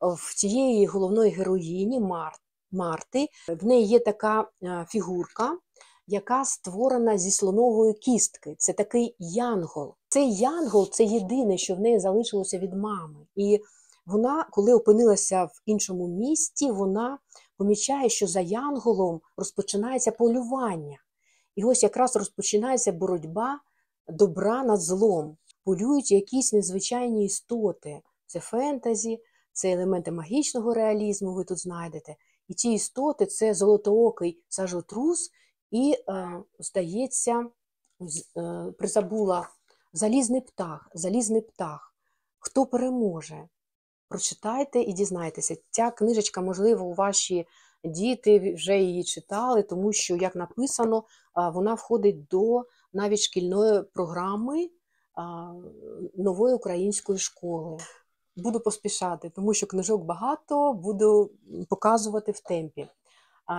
В 0.00 0.34
цієї 0.34 0.86
головної 0.86 1.30
героїні 1.30 2.00
Март, 2.00 2.40
Марти 2.72 3.28
в 3.48 3.66
неї 3.66 3.86
є 3.86 3.98
така 3.98 4.50
е, 4.62 4.86
фігурка, 4.88 5.58
яка 6.06 6.44
створена 6.44 7.18
зі 7.18 7.30
слонової 7.30 7.94
кістки. 7.94 8.54
Це 8.58 8.72
такий 8.72 9.16
янгол. 9.18 9.94
Цей 10.08 10.34
янгол 10.34 10.90
це 10.90 11.04
єдине, 11.04 11.58
що 11.58 11.74
в 11.74 11.80
неї 11.80 12.00
залишилося 12.00 12.58
від 12.58 12.74
мами. 12.74 13.26
І 13.36 13.60
вона, 14.06 14.46
коли 14.50 14.74
опинилася 14.74 15.44
в 15.44 15.62
іншому 15.66 16.08
місті, 16.08 16.70
вона 16.70 17.18
помічає, 17.56 18.08
що 18.08 18.26
за 18.26 18.40
янголом 18.40 19.20
розпочинається 19.36 20.12
полювання. 20.12 20.98
І 21.56 21.64
ось 21.64 21.82
якраз 21.82 22.16
розпочинається 22.16 22.92
боротьба 22.92 23.60
добра 24.10 24.64
над 24.64 24.80
злом, 24.80 25.36
полюють 25.64 26.10
якісь 26.10 26.52
незвичайні 26.52 27.24
істоти. 27.24 28.00
Це 28.26 28.40
фентезі, 28.40 29.22
це 29.52 29.72
елементи 29.72 30.12
магічного 30.12 30.74
реалізму, 30.74 31.34
ви 31.34 31.44
тут 31.44 31.58
знайдете. 31.58 32.16
І 32.48 32.54
ці 32.54 32.68
істоти 32.68 33.26
це 33.26 33.54
золотоокий 33.54 34.42
сажотрус, 34.48 35.30
і, 35.70 35.96
е, 36.08 36.42
здається, 36.58 37.46
е, 38.36 38.72
призабула 38.78 39.48
залізний 39.92 40.40
птах, 40.40 40.88
залізний 40.94 41.40
птах. 41.40 41.94
Хто 42.38 42.66
переможе? 42.66 43.48
Прочитайте 44.08 44.80
і 44.80 44.92
дізнайтеся. 44.92 45.56
Ця 45.70 45.90
книжечка, 45.90 46.40
можливо, 46.40 46.84
у 46.84 46.94
ваші 46.94 47.46
діти 47.84 48.54
вже 48.54 48.78
її 48.78 49.04
читали, 49.04 49.62
тому 49.62 49.92
що, 49.92 50.16
як 50.16 50.36
написано, 50.36 51.04
вона 51.34 51.74
входить 51.74 52.26
до 52.26 52.64
навіть 52.92 53.20
шкільної 53.20 53.82
програми 53.82 54.70
нової 56.14 56.54
української 56.54 57.18
школи. 57.18 57.78
Буду 58.36 58.60
поспішати, 58.60 59.30
тому 59.30 59.54
що 59.54 59.66
книжок 59.66 60.04
багато, 60.04 60.72
буду 60.72 61.30
показувати 61.68 62.32
в 62.32 62.40
темпі. 62.40 62.88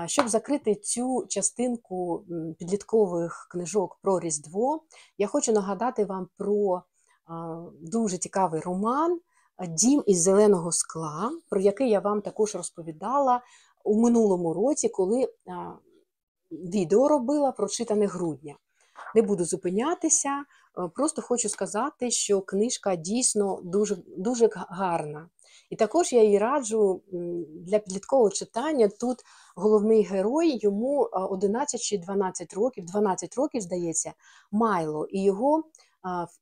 Щоб 0.05 0.29
закрити 0.29 0.75
цю 0.75 1.25
частинку 1.29 2.25
підліткових 2.59 3.47
книжок 3.51 3.99
про 4.01 4.19
Різдво, 4.19 4.83
я 5.17 5.27
хочу 5.27 5.51
нагадати 5.51 6.05
вам 6.05 6.27
про 6.37 6.83
дуже 7.81 8.17
цікавий 8.17 8.61
роман 8.61 9.19
Дім 9.67 10.03
із 10.05 10.21
зеленого 10.21 10.71
скла, 10.71 11.31
про 11.49 11.61
який 11.61 11.89
я 11.89 11.99
вам 11.99 12.21
також 12.21 12.55
розповідала 12.55 13.41
у 13.83 14.01
минулому 14.01 14.53
році, 14.53 14.89
коли 14.89 15.33
відео 16.51 17.07
робила 17.07 17.51
про 17.51 17.67
читане 17.67 18.05
грудня. 18.05 18.55
Не 19.15 19.21
буду 19.21 19.45
зупинятися, 19.45 20.29
е, 20.29 20.89
просто 20.95 21.21
хочу 21.21 21.49
сказати, 21.49 22.11
що 22.11 22.41
книжка 22.41 22.95
дійсно 22.95 23.59
дуже, 23.63 23.97
дуже 24.17 24.49
гарна. 24.53 25.29
І 25.69 25.75
також 25.75 26.13
я 26.13 26.23
її 26.23 26.37
раджу 26.37 27.01
для 27.51 27.79
підліткового 27.79 28.29
читання. 28.29 28.89
Тут 28.99 29.17
головний 29.55 30.03
герой, 30.03 30.59
йому 30.61 31.01
11 31.01 31.81
чи 31.81 31.97
12 31.97 32.53
років, 32.53 32.85
12 32.85 33.35
років, 33.35 33.61
здається, 33.61 34.13
Майло, 34.51 35.05
і 35.05 35.23
його 35.23 35.63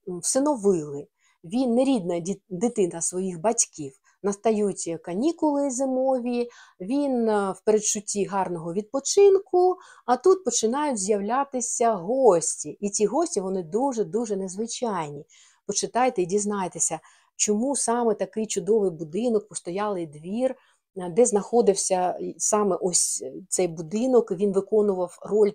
всиновили. 0.07 1.07
Він 1.43 1.75
не 1.75 1.83
рідна 1.83 2.21
дитина 2.49 3.01
своїх 3.01 3.41
батьків. 3.41 3.93
Настають 4.23 4.97
канікули 5.03 5.71
зимові, 5.71 6.49
він 6.79 7.25
в 7.29 7.61
передчутті 7.65 8.25
гарного 8.25 8.73
відпочинку, 8.73 9.77
а 10.05 10.17
тут 10.17 10.43
починають 10.43 10.97
з'являтися 10.97 11.93
гості. 11.93 12.77
І 12.79 12.89
ці 12.89 13.05
гості 13.05 13.41
вони 13.41 13.63
дуже-дуже 13.63 14.35
незвичайні. 14.35 15.25
Почитайте 15.69 16.21
і 16.21 16.25
дізнайтеся, 16.25 16.99
чому 17.35 17.75
саме 17.75 18.13
такий 18.13 18.47
чудовий 18.47 18.91
будинок, 18.91 19.47
постоялий 19.47 20.07
двір, 20.07 20.55
е, 20.97 21.09
де 21.09 21.25
знаходився 21.25 22.19
саме 22.37 22.77
ось 22.81 23.23
цей 23.49 23.67
будинок, 23.67 24.31
він 24.31 24.53
виконував 24.53 25.19
роль 25.21 25.51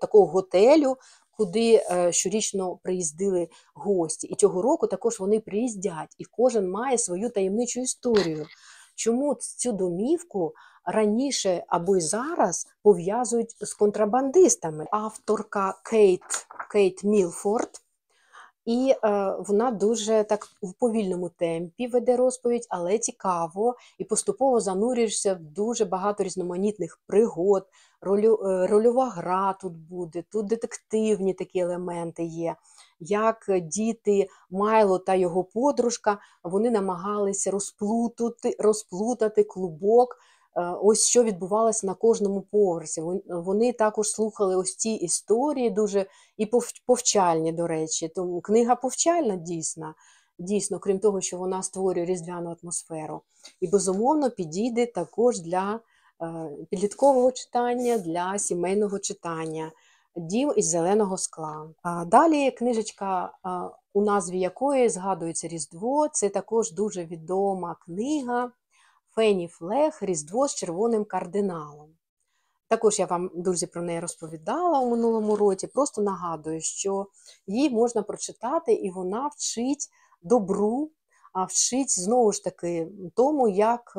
такого 0.00 0.26
готелю, 0.26 0.96
куди 1.36 1.82
е, 1.90 2.12
щорічно 2.12 2.78
приїздили 2.82 3.48
гості. 3.74 4.26
І 4.26 4.34
цього 4.34 4.62
року 4.62 4.86
також 4.86 5.20
вони 5.20 5.40
приїздять, 5.40 6.14
і 6.18 6.24
кожен 6.24 6.70
має 6.70 6.98
свою 6.98 7.30
таємничу 7.30 7.80
історію. 7.80 8.46
Чому 8.94 9.34
цю 9.34 9.72
домівку 9.72 10.54
раніше 10.84 11.64
або 11.68 11.96
й 11.96 12.00
зараз 12.00 12.66
пов'язують 12.82 13.56
з 13.60 13.74
контрабандистами? 13.74 14.86
Авторка 14.90 15.80
Кейт 15.84 16.22
Кейт 16.70 17.04
Мілфорд 17.04 17.80
і 18.66 18.94
е, 19.04 19.36
вона 19.38 19.70
дуже 19.70 20.24
так 20.24 20.48
в 20.62 20.72
повільному 20.72 21.28
темпі 21.28 21.86
веде 21.86 22.16
розповідь, 22.16 22.66
але 22.68 22.98
цікаво, 22.98 23.76
і 23.98 24.04
поступово 24.04 24.60
занурюєшся 24.60 25.34
в 25.34 25.38
дуже 25.40 25.84
багато 25.84 26.24
різноманітних 26.24 27.00
пригод, 27.06 27.66
ролю, 28.00 28.40
е, 28.44 28.66
рольова 28.66 29.08
гра 29.08 29.52
тут 29.60 29.76
буде, 29.76 30.24
тут 30.32 30.46
детективні 30.46 31.34
такі 31.34 31.58
елементи 31.58 32.24
є. 32.24 32.56
Як 33.00 33.46
діти 33.62 34.28
Майло 34.50 34.98
та 34.98 35.14
його 35.14 35.44
подружка 35.44 36.18
вони 36.44 36.70
намагалися 36.70 37.50
розплутати, 37.50 38.56
розплутати 38.58 39.44
клубок. 39.44 40.16
Е, 40.56 40.76
ось 40.82 41.06
що 41.06 41.22
відбувалося 41.22 41.86
на 41.86 41.94
кожному 41.94 42.40
поверсі. 42.40 43.02
Вони 43.28 43.72
також 43.72 44.10
слухали 44.10 44.56
ось 44.56 44.76
ці 44.76 44.90
історії, 44.90 45.70
дуже 45.70 46.06
і 46.36 46.50
повчальні, 46.86 47.52
до 47.52 47.66
речі. 47.66 48.08
Тому 48.08 48.40
книга 48.40 48.76
повчальна 48.76 49.36
дійсна, 49.36 49.94
дійсно, 50.38 50.78
крім 50.78 50.98
того, 50.98 51.20
що 51.20 51.38
вона 51.38 51.62
створює 51.62 52.04
різдвяну 52.04 52.56
атмосферу. 52.62 53.20
І, 53.60 53.68
безумовно, 53.68 54.30
підійде 54.30 54.86
також 54.86 55.40
для 55.40 55.80
підліткового 56.70 57.32
читання, 57.32 57.98
для 57.98 58.38
сімейного 58.38 58.98
читання. 58.98 59.72
Дім 60.16 60.52
із 60.56 60.68
зеленого 60.68 61.18
скла. 61.18 61.68
Далі 62.06 62.50
книжечка, 62.50 63.32
у 63.94 64.02
назві 64.02 64.40
якої 64.40 64.88
згадується 64.88 65.48
Різдво, 65.48 66.08
це 66.08 66.28
також 66.28 66.72
дуже 66.72 67.04
відома 67.04 67.76
книга. 67.80 68.50
Фені 69.14 69.48
Флег 69.48 69.98
Різдво 70.00 70.48
з 70.48 70.54
червоним 70.54 71.04
кардиналом. 71.04 71.96
Також 72.68 72.98
я 72.98 73.06
вам, 73.06 73.30
друзі, 73.34 73.66
про 73.66 73.82
неї 73.82 74.00
розповідала 74.00 74.80
у 74.80 74.90
минулому 74.90 75.36
році. 75.36 75.66
Просто 75.66 76.02
нагадую, 76.02 76.60
що 76.60 77.06
її 77.46 77.70
можна 77.70 78.02
прочитати, 78.02 78.72
і 78.72 78.90
вона 78.90 79.30
вчить 79.36 79.88
добру, 80.22 80.90
а 81.32 81.44
вчить 81.44 81.98
знову 81.98 82.32
ж 82.32 82.44
таки 82.44 82.88
тому, 83.14 83.48
як 83.48 83.98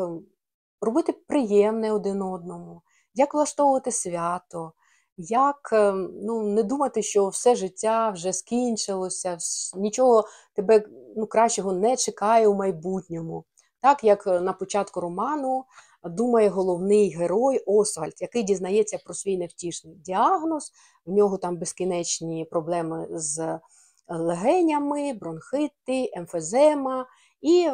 робити 0.82 1.14
приємне 1.28 1.92
один 1.92 2.22
одному, 2.22 2.82
як 3.14 3.34
влаштовувати 3.34 3.92
свято, 3.92 4.74
як 5.18 5.70
ем, 5.74 6.12
ну, 6.24 6.44
не 6.44 6.64
думати, 6.64 7.02
що 7.04 7.28
все 7.28 7.56
життя 7.56 8.10
вже 8.10 8.34
скінчилося, 8.34 9.38
нічого 9.76 10.28
тебе 10.54 10.84
ну, 11.16 11.28
кращого 11.28 11.74
не 11.74 11.98
чекає 11.98 12.48
у 12.48 12.54
майбутньому. 12.54 13.46
Так 13.82 14.04
як 14.04 14.28
е, 14.28 14.40
на 14.40 14.54
початку 14.54 15.02
роману 15.02 15.66
думає 16.04 16.50
головний 16.50 17.16
герой 17.16 17.64
Освальд, 17.66 18.14
який 18.22 18.44
дізнається 18.44 18.98
про 19.06 19.14
свій 19.14 19.38
невтішний 19.38 19.96
діагноз, 19.96 20.72
в 21.06 21.12
нього 21.12 21.38
там 21.38 21.58
безкінечні 21.58 22.46
проблеми 22.46 23.08
з 23.12 23.40
е, 23.40 23.60
легенями, 24.08 25.14
бронхити, 25.14 26.12
емфезема, 26.14 27.06
і 27.42 27.70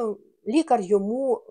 лікар 0.48 0.82
йому 0.82 1.36
е, 1.36 1.46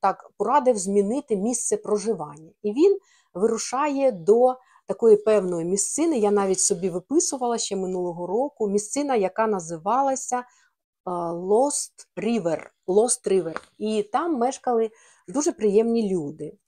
так 0.00 0.30
порадив 0.38 0.78
змінити 0.78 1.36
місце 1.36 1.76
проживання. 1.76 2.50
І 2.62 2.72
він 2.72 2.98
вирушає 3.34 4.12
до 4.12 4.54
такої 4.86 5.16
певної 5.16 5.64
місцини. 5.64 6.18
Я 6.18 6.30
навіть 6.30 6.60
собі 6.60 6.90
виписувала 6.90 7.58
ще 7.58 7.76
минулого 7.76 8.26
року 8.26 8.68
місцина, 8.68 9.16
яка 9.16 9.46
називалася 9.46 10.44
Lost 11.06 11.92
River. 12.16 12.70
Lost 12.86 13.28
River. 13.32 13.56
І 13.78 14.02
там 14.02 14.38
мешкали 14.38 14.90
дуже 15.28 15.52
приємні 15.52 16.14
люди, 16.14 16.58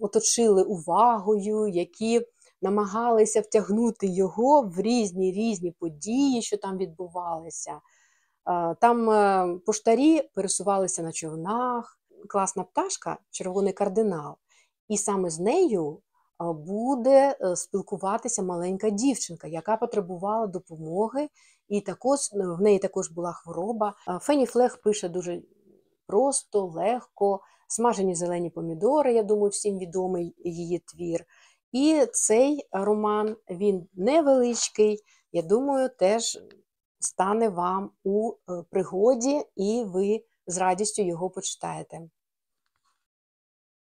оточили 0.00 0.62
увагою, 0.62 1.68
які 1.68 2.26
намагалися 2.62 3.40
втягнути 3.40 4.06
його 4.06 4.62
в 4.62 4.80
різні 4.80 5.32
різні 5.32 5.70
події, 5.70 6.42
що 6.42 6.56
там 6.56 6.78
відбувалися. 6.78 7.80
Там 8.80 9.10
е, 9.10 9.58
поштарі 9.66 10.22
пересувалися 10.34 11.02
на 11.02 11.12
човнах, 11.12 12.00
класна 12.28 12.62
пташка, 12.62 13.18
червоний 13.30 13.72
кардинал. 13.72 14.36
І 14.88 14.96
саме 14.96 15.30
з 15.30 15.38
нею 15.38 15.98
буде 16.40 17.36
е, 17.40 17.56
спілкуватися 17.56 18.42
маленька 18.42 18.90
дівчинка, 18.90 19.46
яка 19.46 19.76
потребувала 19.76 20.46
допомоги, 20.46 21.28
і 21.68 21.80
також 21.80 22.18
в 22.32 22.60
неї 22.60 22.78
також 22.78 23.10
була 23.10 23.32
хвороба. 23.32 23.94
Фені 24.20 24.46
Флег 24.46 24.80
пише 24.82 25.08
дуже 25.08 25.42
просто, 26.06 26.66
легко, 26.66 27.40
смажені 27.68 28.14
зелені 28.14 28.50
помідори. 28.50 29.14
Я 29.14 29.22
думаю, 29.22 29.48
всім 29.48 29.78
відомий 29.78 30.34
її 30.38 30.78
твір. 30.78 31.24
І 31.72 32.06
цей 32.12 32.68
роман 32.72 33.36
він 33.50 33.88
невеличкий, 33.94 35.04
я 35.32 35.42
думаю, 35.42 35.90
теж 35.98 36.38
стане 37.06 37.48
вам 37.48 37.90
у 38.04 38.32
е, 38.32 38.62
пригоді, 38.70 39.44
і 39.56 39.84
ви 39.86 40.24
з 40.46 40.58
радістю 40.58 41.02
його 41.02 41.30
почитаєте. 41.30 42.00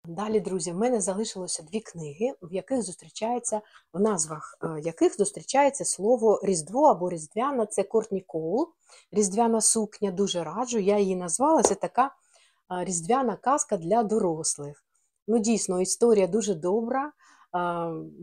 Далі, 0.05 0.39
друзі, 0.39 0.71
в 0.71 0.75
мене 0.75 1.01
залишилося 1.01 1.63
дві 1.63 1.79
книги, 1.79 2.33
в 2.41 2.53
яких 2.53 2.81
зустрічається, 2.81 3.61
в 3.93 3.99
назвах 3.99 4.57
е, 4.63 4.81
яких 4.81 5.17
зустрічається 5.17 5.85
слово 5.85 6.39
Різдво 6.43 6.85
або 6.85 7.09
Різдвяна 7.09 7.65
це 7.65 7.83
Кортні 7.83 8.21
Коул. 8.21 8.67
Різдвяна 9.11 9.61
сукня, 9.61 10.11
дуже 10.11 10.43
раджу. 10.43 10.79
Я 10.79 10.99
її 10.99 11.15
назвала. 11.15 11.63
Це 11.63 11.75
така 11.75 12.05
е, 12.05 12.85
різдвяна 12.85 13.35
казка 13.35 13.77
для 13.77 14.03
дорослих. 14.03 14.83
Ну, 15.27 15.39
дійсно, 15.39 15.81
історія 15.81 16.27
дуже 16.27 16.55
добра. 16.55 17.11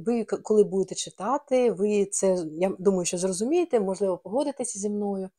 Ви, 0.07 0.25
коли 0.25 0.65
будете 0.65 0.95
читати, 0.95 1.71
ви 1.71 2.07
це, 2.07 2.47
я 2.53 2.73
думаю, 2.79 3.05
що 3.05 3.19
зрозумієте, 3.19 3.81
можливо, 3.81 4.19
погодитеся 4.19 4.79
зі 4.79 4.91
мною. 4.91 5.31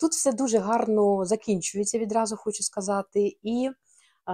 Тут 0.00 0.12
все 0.12 0.32
дуже 0.32 0.58
гарно 0.58 1.24
закінчується, 1.24 1.98
відразу 1.98 2.36
хочу 2.36 2.62
сказати. 2.62 3.36
і 3.42 3.70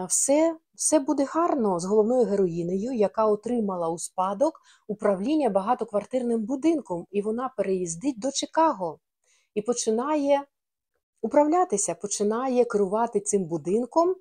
все 0.09 0.57
все 0.75 0.99
буде 0.99 1.25
гарно 1.25 1.81
з 1.81 1.85
головною 1.85 2.25
героїнею, 2.25 2.93
яка 2.93 3.27
отримала 3.27 3.89
у 3.89 3.99
спадок 3.99 4.61
управління 4.89 5.51
багатоквартирним 5.51 6.41
будинком, 6.41 7.07
і 7.11 7.23
вона 7.23 7.51
переїздить 7.57 8.21
до 8.21 8.33
Чикаго 8.33 8.99
і 9.55 9.63
починає 9.63 10.43
управлятися, 11.23 11.95
починає 11.95 12.65
керувати 12.65 13.21
цим 13.21 13.45
будинком, 13.45 14.15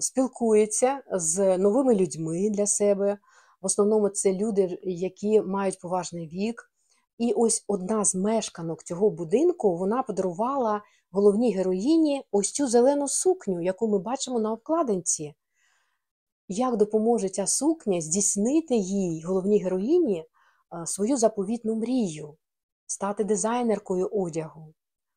спілкується 0.00 1.02
з 1.12 1.58
новими 1.58 1.94
людьми 1.94 2.50
для 2.50 2.66
себе. 2.66 3.18
В 3.62 3.66
основному 3.66 4.08
це 4.08 4.32
люди, 4.32 4.78
які 4.82 5.40
мають 5.40 5.80
поважний 5.80 6.28
вік. 6.28 6.70
І 7.18 7.32
ось 7.32 7.64
одна 7.68 8.04
з 8.04 8.14
мешканок 8.14 8.82
цього 8.82 9.10
будинку 9.10 9.76
вона 9.76 10.02
подарувала 10.02 10.82
головній 11.10 11.54
героїні 11.54 12.24
ось 12.30 12.52
цю 12.52 12.68
зелену 12.68 13.08
сукню, 13.08 13.60
яку 13.60 13.88
ми 13.88 13.98
бачимо 13.98 14.40
на 14.40 14.52
обкладинці. 14.52 15.34
Як 16.48 16.76
допоможе 16.76 17.28
ця 17.28 17.46
сукня 17.46 18.00
здійснити 18.00 18.76
їй, 18.76 19.22
головній 19.22 19.58
героїні, 19.58 20.24
свою 20.84 21.16
заповітну 21.16 21.74
мрію, 21.74 22.36
стати 22.86 23.24
дизайнеркою 23.24 24.08
одягу? 24.08 24.74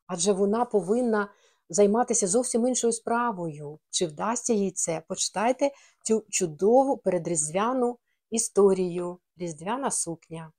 Адже 0.08 0.32
вона 0.32 0.66
повинна 0.66 1.30
займатися 1.70 2.28
зовсім 2.28 2.68
іншою 2.68 2.94
справою. 2.94 3.80
Чи 3.90 4.08
вдасться 4.08 4.54
їй 4.54 4.72
це? 4.72 5.02
Почитайте 5.08 5.72
цю 6.04 6.24
чудову 6.30 6.98
передріздвяну 6.98 7.98
історію 8.30 9.20
Різдвяна 9.38 9.92
сукня. 9.92 10.52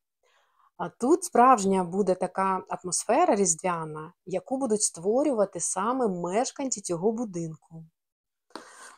А 0.77 0.89
тут 0.89 1.25
справжня 1.25 1.85
буде 1.85 2.15
така 2.15 2.63
атмосфера 2.69 3.35
різдвяна, 3.35 4.13
яку 4.27 4.57
будуть 4.59 4.83
створювати 4.83 5.61
саме 5.61 6.09
мешканці 6.09 6.81
цього 6.81 7.13
будинку. 7.13 7.85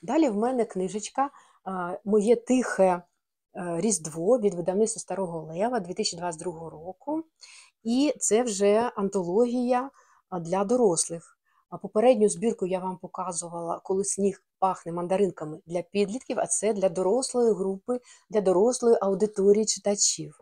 Далі 0.03 0.29
в 0.29 0.37
мене 0.37 0.65
книжечка 0.65 1.31
Моє 2.05 2.37
тихе 2.37 2.85
е, 2.85 3.03
Різдво 3.81 4.39
від 4.39 4.55
видавництва 4.55 5.01
Старого 5.01 5.41
Лева 5.41 5.81
2022 5.81 6.71
року. 6.71 7.25
І 7.83 8.15
це 8.19 8.43
вже 8.43 8.93
антологія 8.97 9.91
для 10.41 10.65
дорослих. 10.65 11.39
Попередню 11.79 12.29
збірку 12.29 12.67
я 12.67 12.79
вам 12.79 12.97
показувала, 12.97 13.81
коли 13.85 14.05
сніг 14.05 14.43
пахне 14.59 14.93
мандаринками 14.93 15.59
для 15.67 15.83
підлітків, 15.83 16.41
а 16.41 16.47
це 16.47 16.73
для 16.73 16.89
дорослої 16.89 17.55
групи, 17.55 18.01
для 18.31 18.41
дорослої 18.41 18.97
аудиторії 19.01 19.67
читачів. 19.67 20.41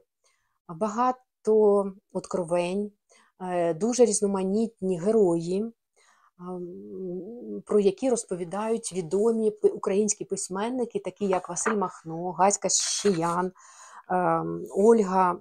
Багато 0.69 1.93
откровень, 2.13 2.93
е, 3.41 3.75
дуже 3.75 4.05
різноманітні 4.05 5.01
герої, 5.01 5.73
про 7.65 7.81
які 7.81 8.11
розповідають 8.11 8.93
відомі 8.93 9.51
українські 9.51 10.25
письменники, 10.25 10.99
такі 10.99 11.27
як 11.27 11.49
Василь 11.49 11.77
Махно, 11.77 12.33
Гаська 12.33 12.69
Шиян, 12.69 13.53
ем, 14.11 14.67
Ольга, 14.71 15.39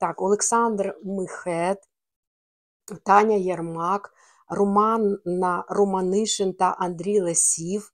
так, 0.00 0.22
Олександр 0.22 0.98
Михет, 1.04 1.78
Таня 3.04 3.34
Єрмак. 3.34 4.15
Романна 4.48 5.64
Романишин 5.68 6.52
та 6.52 6.76
Андрій 6.78 7.20
Лесів, 7.20 7.92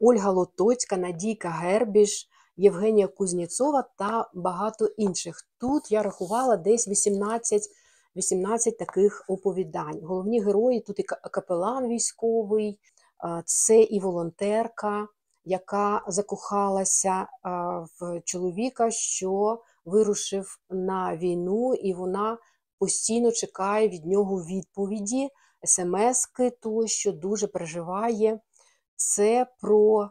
Ольга 0.00 0.30
Лотоцька, 0.30 0.96
Надійка 0.96 1.48
Гербіш, 1.48 2.28
Євгенія 2.56 3.08
Кузнєцова 3.08 3.84
та 3.98 4.30
багато 4.34 4.86
інших. 4.86 5.48
Тут 5.60 5.92
я 5.92 6.02
рахувала 6.02 6.56
десь 6.56 6.88
18 6.88 7.62
18 8.16 8.78
таких 8.78 9.24
оповідань. 9.28 10.00
Головні 10.02 10.40
герої 10.40 10.80
тут 10.80 10.98
і 10.98 11.02
капелан 11.02 11.88
військовий, 11.88 12.78
це 13.44 13.82
і 13.82 14.00
волонтерка, 14.00 15.08
яка 15.44 16.04
закохалася 16.08 17.26
в 18.00 18.20
чоловіка, 18.24 18.90
що 18.90 19.62
вирушив 19.84 20.58
на 20.70 21.16
війну, 21.16 21.74
і 21.74 21.92
вона 21.92 22.38
постійно 22.78 23.32
чекає 23.32 23.88
від 23.88 24.06
нього 24.06 24.36
відповіді 24.36 25.28
смски 25.64 26.50
тощо 26.50 27.12
дуже 27.12 27.46
переживає. 27.46 28.40
Це 28.96 29.46
про 29.60 30.10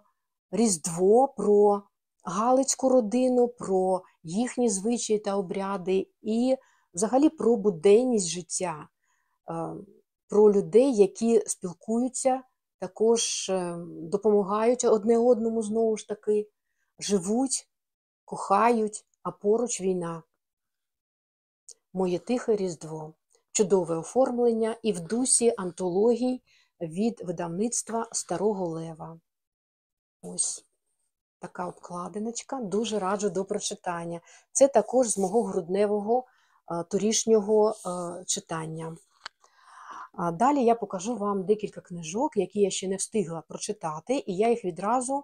Різдво, 0.52 1.28
про 1.28 1.84
Галицьку 2.24 2.90
родину, 2.90 3.48
про 3.48 4.02
їхні 4.24 4.70
звичаї 4.70 5.20
та 5.20 5.36
обряди, 5.36 6.08
і 6.22 6.56
взагалі 6.94 7.30
про 7.30 7.56
буденність 7.56 8.28
життя, 8.28 8.90
е, 9.50 9.74
про 10.28 10.54
людей, 10.54 10.96
які 10.96 11.44
спілкуються, 11.48 12.42
також 12.80 13.50
е, 13.50 13.78
допомагають 13.88 14.84
одне 14.84 15.18
одному 15.18 15.62
знову 15.62 15.98
ж 15.98 16.08
таки, 16.08 16.50
живуть, 17.00 17.70
кохають, 18.26 19.06
а 19.24 19.32
поруч 19.32 19.82
війна. 19.82 20.24
Моє 21.94 22.20
тихе 22.20 22.56
Різдво 22.56 23.14
чудове 23.58 23.96
оформлення 23.96 24.76
і 24.84 24.94
в 24.94 25.00
дусі 25.00 25.54
антологій 25.58 26.42
від 26.82 27.22
видавництва 27.26 28.08
Старого 28.12 28.68
Лева. 28.68 29.20
Ось 30.22 30.66
така 31.40 31.68
обкладиночка, 31.68 32.60
дуже 32.62 33.00
раджу 33.00 33.30
до 33.30 33.46
прочитання. 33.46 34.22
Це 34.52 34.68
також 34.68 35.08
з 35.08 35.18
мого 35.18 35.44
грудневого 35.44 36.26
торішнього 36.90 37.76
читання. 38.26 38.98
Далі 40.34 40.64
я 40.64 40.76
покажу 40.76 41.16
вам 41.16 41.46
декілька 41.46 41.82
книжок, 41.82 42.38
які 42.38 42.60
я 42.60 42.70
ще 42.70 42.88
не 42.88 42.96
встигла 42.96 43.42
прочитати, 43.42 44.24
і 44.28 44.36
я 44.36 44.50
їх 44.50 44.66
відразу 44.66 45.24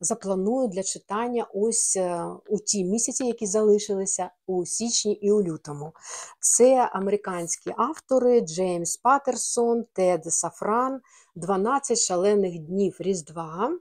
запланую 0.00 0.68
для 0.68 0.82
читання 0.82 1.46
ось 1.54 1.96
е, 1.96 2.24
у 2.48 2.58
ті 2.58 2.84
місяці, 2.84 3.24
які 3.24 3.46
залишилися 3.46 4.30
у 4.46 4.66
січні 4.66 5.12
і 5.12 5.32
у 5.32 5.42
лютому. 5.42 5.92
Це 6.40 6.90
американські 6.92 7.74
автори 7.76 8.40
Джеймс 8.40 8.96
Паттерсон, 8.96 9.84
Тед 9.92 10.24
Сафран, 10.24 11.00
12 11.34 11.98
шалених 11.98 12.58
днів 12.58 12.96
Різдва, 13.00 13.78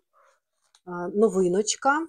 новиночка. 1.14 2.08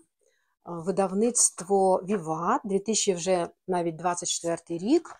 Видавництво 0.64 2.02
Віва 2.08 2.60
2000 2.64 3.14
вже 3.14 3.48
навіть 3.68 3.96
24 3.96 4.78
рік. 4.78 5.16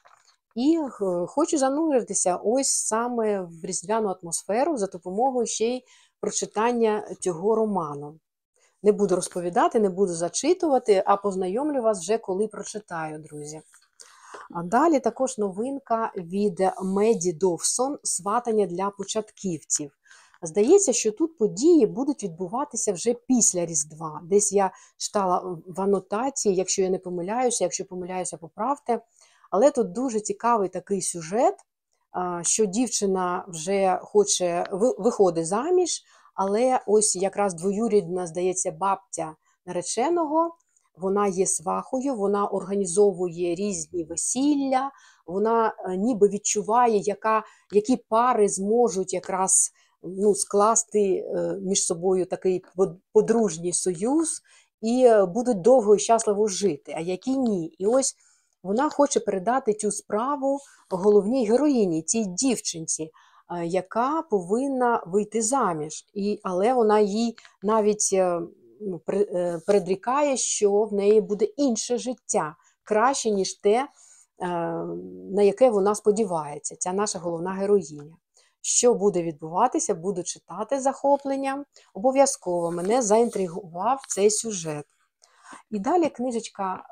І 0.54 0.78
е, 0.78 0.90
хочу 1.26 1.58
зануритися 1.58 2.36
ось 2.36 2.70
саме 2.70 3.40
в 3.40 3.64
різдвяну 3.64 4.08
атмосферу 4.22 4.76
за 4.76 4.86
допомогою 4.86 5.46
ще 5.46 5.66
й 5.66 5.84
прочитання 6.20 7.14
цього 7.20 7.54
роману. 7.54 8.18
Не 8.82 8.92
буду 8.92 9.16
розповідати, 9.16 9.80
не 9.80 9.88
буду 9.88 10.14
зачитувати, 10.14 11.02
а 11.06 11.16
познайомлю 11.16 11.82
вас 11.82 12.00
вже 12.00 12.18
коли 12.18 12.48
прочитаю, 12.48 13.18
друзі. 13.18 13.60
А 14.54 14.62
далі 14.62 15.00
також 15.00 15.38
новинка 15.38 16.12
від 16.16 16.62
Меді 16.82 17.32
Довсон 17.32 17.98
сватання 18.02 18.66
для 18.66 18.90
початківців. 18.90 19.90
Здається, 20.42 20.92
що 20.92 21.12
тут 21.12 21.38
події 21.38 21.86
будуть 21.86 22.24
відбуватися 22.24 22.92
вже 22.92 23.14
після 23.14 23.66
Різдва. 23.66 24.20
Десь 24.24 24.52
я 24.52 24.70
читала 24.96 25.58
в 25.66 25.80
анотації, 25.80 26.54
якщо 26.54 26.82
я 26.82 26.90
не 26.90 26.98
помиляюся, 26.98 27.64
якщо 27.64 27.84
помиляюся, 27.84 28.36
поправте. 28.36 29.00
Але 29.50 29.70
тут 29.70 29.92
дуже 29.92 30.20
цікавий 30.20 30.68
такий 30.68 31.02
сюжет, 31.02 31.54
що 32.42 32.66
дівчина 32.66 33.44
вже 33.48 33.98
хоче 34.02 34.66
виходить 34.72 35.46
заміж, 35.46 36.04
але 36.34 36.80
ось 36.86 37.16
якраз 37.16 37.54
двоюрідна, 37.54 38.26
здається, 38.26 38.72
бабця 38.72 39.34
нареченого, 39.66 40.56
вона 40.96 41.26
є 41.26 41.46
свахою, 41.46 42.14
вона 42.14 42.46
організовує 42.46 43.54
різні 43.54 44.04
весілля, 44.04 44.90
вона 45.26 45.68
е, 45.68 45.96
ніби 45.96 46.28
відчуває, 46.28 46.98
яка, 46.98 47.42
які 47.72 47.96
пари 47.96 48.48
зможуть 48.48 49.14
якраз 49.14 49.70
ну, 50.02 50.34
скласти 50.34 51.14
е, 51.14 51.58
між 51.62 51.86
собою 51.86 52.26
такий 52.26 52.64
подружній 53.12 53.72
союз 53.72 54.40
і 54.82 55.04
е, 55.04 55.26
будуть 55.26 55.60
довго 55.60 55.96
і 55.96 55.98
щасливо 55.98 56.48
жити, 56.48 56.94
а 56.96 57.00
які 57.00 57.36
ні. 57.36 57.66
І 57.78 57.86
ось 57.86 58.14
вона 58.62 58.90
хоче 58.90 59.20
передати 59.20 59.74
цю 59.74 59.90
справу 59.90 60.58
головній 60.90 61.46
героїні, 61.48 62.02
цій 62.02 62.24
дівчинці. 62.24 63.10
Е, 63.50 63.66
яка 63.66 64.22
повинна 64.22 65.02
вийти 65.06 65.42
заміж, 65.42 66.06
і, 66.14 66.40
але 66.42 66.74
вона 66.74 67.00
їй 67.00 67.36
навіть 67.62 68.10
е, 68.12 68.40
ну, 68.80 69.00
е, 69.08 69.60
предрікає, 69.66 70.36
що 70.36 70.72
в 70.84 70.92
неї 70.92 71.20
буде 71.20 71.44
інше 71.44 71.98
життя, 71.98 72.56
краще, 72.82 73.30
ніж 73.30 73.54
те, 73.54 73.88
на 75.32 75.42
яке 75.42 75.70
вона 75.70 75.94
сподівається, 75.94 76.76
ця 76.76 76.92
наша 76.92 77.18
головна 77.18 77.50
героїня. 77.52 78.16
Що 78.60 78.94
буде 78.94 79.22
відбуватися, 79.22 79.94
буду 79.94 80.22
читати 80.22 80.80
захопленням. 80.80 81.64
Обов'язково 81.94 82.70
мене 82.70 83.02
заінтригував 83.02 84.00
цей 84.08 84.30
сюжет. 84.30 84.84
І 85.70 85.78
далі 85.78 86.08
книжечка, 86.08 86.82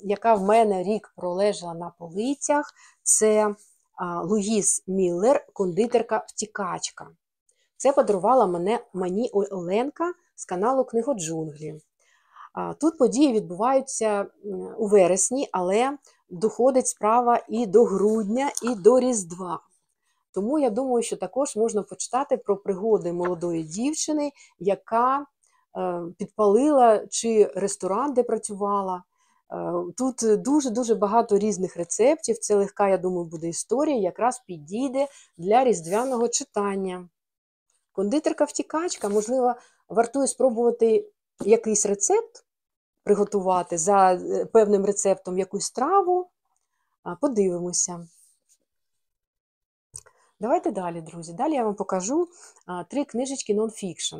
яка 0.00 0.34
в 0.34 0.42
мене 0.42 0.82
рік 0.82 1.12
пролежала 1.16 1.74
на 1.74 1.92
полицях, 1.98 2.72
це 3.02 3.54
Луїс 4.24 4.84
Міллер, 4.86 5.46
кондитерка-втікачка. 5.54 7.06
Це 7.76 7.92
подарувала 7.92 8.46
мене, 8.46 8.80
мені 8.94 9.30
Оленка 9.30 10.12
з 10.34 10.44
каналу 10.44 10.84
Книгоджунглі. 10.84 11.80
Тут 12.80 12.98
події 12.98 13.32
відбуваються 13.32 14.26
у 14.78 14.86
вересні, 14.86 15.48
але 15.52 15.98
доходить 16.30 16.88
справа 16.88 17.40
і 17.48 17.66
до 17.66 17.84
грудня, 17.84 18.50
і 18.62 18.74
до 18.74 19.00
Різдва. 19.00 19.60
Тому 20.34 20.58
я 20.58 20.70
думаю, 20.70 21.02
що 21.02 21.16
також 21.16 21.56
можна 21.56 21.82
почитати 21.82 22.36
про 22.36 22.56
пригоди 22.56 23.12
молодої 23.12 23.62
дівчини, 23.62 24.32
яка 24.58 25.26
е, 25.76 26.02
підпалила 26.18 27.06
чи 27.06 27.52
ресторан, 27.54 28.12
де 28.12 28.22
працювала. 28.22 29.02
Е, 29.52 29.92
тут 29.96 30.42
дуже-дуже 30.42 30.94
багато 30.94 31.38
різних 31.38 31.76
рецептів. 31.76 32.38
Це 32.38 32.54
легка, 32.54 32.88
я 32.88 32.98
думаю, 32.98 33.24
буде 33.24 33.48
історія, 33.48 33.96
якраз 33.96 34.42
підійде 34.46 35.08
для 35.36 35.64
різдвяного 35.64 36.28
читання. 36.28 37.08
Кондитерка-втікачка, 37.92 39.08
можливо, 39.08 39.54
вартує 39.88 40.26
спробувати 40.26 41.08
якийсь 41.40 41.86
рецепт 41.86 42.44
приготувати 43.02 43.78
за 43.78 44.14
е, 44.14 44.44
певним 44.44 44.84
рецептом 44.84 45.38
якусь 45.38 45.64
страву. 45.64 46.30
Подивимося. 47.20 48.08
Давайте 50.40 50.70
далі, 50.70 51.00
друзі. 51.00 51.32
Далі 51.32 51.52
я 51.52 51.64
вам 51.64 51.74
покажу 51.74 52.28
три 52.90 53.04
книжечки 53.04 53.54
нонфікшн. 53.54 54.16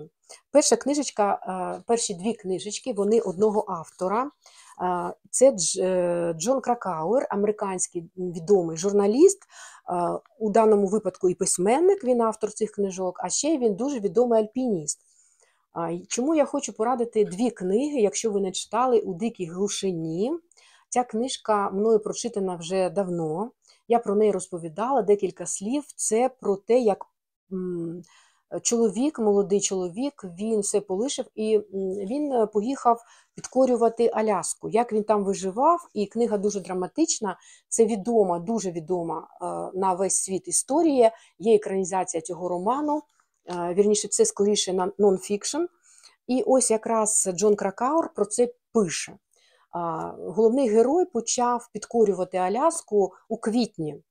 Перша 0.51 0.77
книжечка, 0.77 1.83
перші 1.87 2.15
дві 2.15 2.35
книжечки 2.35 2.93
вони 2.93 3.21
одного 3.21 3.65
автора. 3.69 4.31
Це 5.31 5.57
е, 5.81 6.35
Джон 6.39 6.61
Кракауер, 6.61 7.27
американський 7.31 8.11
відомий 8.17 8.77
журналіст, 8.77 9.39
у 10.39 10.51
даному 10.51 10.87
випадку 10.87 11.29
і 11.29 11.35
письменник, 11.35 12.05
він 12.05 12.23
автор 12.23 12.53
цих 12.53 12.71
книжок, 12.71 13.21
а 13.23 13.29
ще 13.29 13.59
він 13.59 13.75
дуже 13.75 14.01
відомий 14.01 14.41
альпініст. 14.41 15.01
Чому 16.09 16.35
я 16.35 16.45
хочу 16.45 16.73
порадити 16.73 17.25
дві 17.25 17.51
книги, 17.51 18.01
якщо 18.01 18.31
ви 18.31 18.41
не 18.41 18.53
читали 18.53 19.01
у 19.01 19.15
дикій 19.15 19.47
глушині. 19.47 20.33
Ця 20.89 21.05
книжка 21.05 21.71
мною 21.71 22.01
прочитана 22.01 22.57
вже 22.57 22.91
давно. 22.91 23.51
Я 23.89 23.99
про 23.99 24.15
неї 24.15 24.33
розповідала 24.33 25.03
декілька 25.03 25.47
слів. 25.47 25.85
Це 25.97 26.31
про 26.41 26.57
те, 26.57 26.79
як 26.79 27.07
чоловік, 28.63 29.19
молодий 29.19 29.61
чоловік, 29.61 30.25
він 30.39 30.61
все 30.61 30.81
полишив 30.81 31.27
і 31.35 31.59
він 32.07 32.33
е, 32.33 32.47
поїхав 32.47 33.03
підкорювати 33.35 34.11
Аляску. 34.15 34.69
Як 34.69 34.93
він 34.93 35.05
там 35.05 35.25
виживав, 35.25 35.89
і 35.95 36.07
книга 36.07 36.39
дуже 36.39 36.61
драматична. 36.61 37.39
Це 37.69 37.87
відома, 37.87 38.39
дуже 38.39 38.71
відома 38.71 39.29
е, 39.43 39.45
на 39.79 39.95
весь 39.95 40.23
світ 40.23 40.49
історія. 40.49 41.11
Є 41.39 41.55
екранізація 41.55 42.21
цього 42.21 42.49
роману. 42.49 43.03
Е, 43.47 43.75
Вірніше, 43.75 44.09
це 44.09 44.25
скоріше 44.25 44.73
на 44.73 44.93
нонфікшн. 44.99 45.63
І 46.27 46.43
ось 46.47 46.71
якраз 46.71 47.29
Джон 47.35 47.57
Кракаур 47.57 48.15
про 48.15 48.27
це 48.27 48.53
пише. 48.73 49.17
Головний 50.19 50.69
герой 50.69 51.05
почав 51.05 51.69
підкорювати 51.73 52.39
Аляску 52.39 53.13
у 53.29 53.37
квітні. 53.37 54.03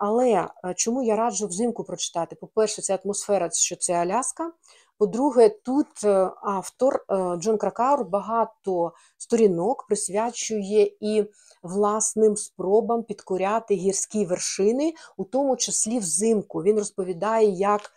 Але 0.00 0.48
е, 0.64 0.74
чому 0.76 1.02
я 1.02 1.16
раджу 1.16 1.46
взимку 1.46 1.84
прочитати? 1.84 2.36
По-перше, 2.36 2.82
це 2.82 2.98
атмосфера, 3.04 3.50
що 3.52 3.76
це 3.76 3.92
Аляска. 3.92 4.52
По-друге, 4.98 5.48
тут 5.48 5.86
е, 6.04 6.30
автор 6.42 6.94
е, 6.94 7.36
Джон 7.36 7.58
Кракаур 7.58 8.04
багато 8.04 8.92
сторінок 9.18 9.86
присвячує 9.88 10.92
і 11.00 11.24
власним 11.62 12.36
спробам 12.36 13.02
підкоряти 13.02 13.74
гірські 13.74 14.24
вершини, 14.24 14.94
у 15.16 15.24
тому 15.24 15.56
числі 15.56 15.98
взимку. 15.98 16.62
Він 16.62 16.78
розповідає, 16.78 17.48
як 17.50 17.90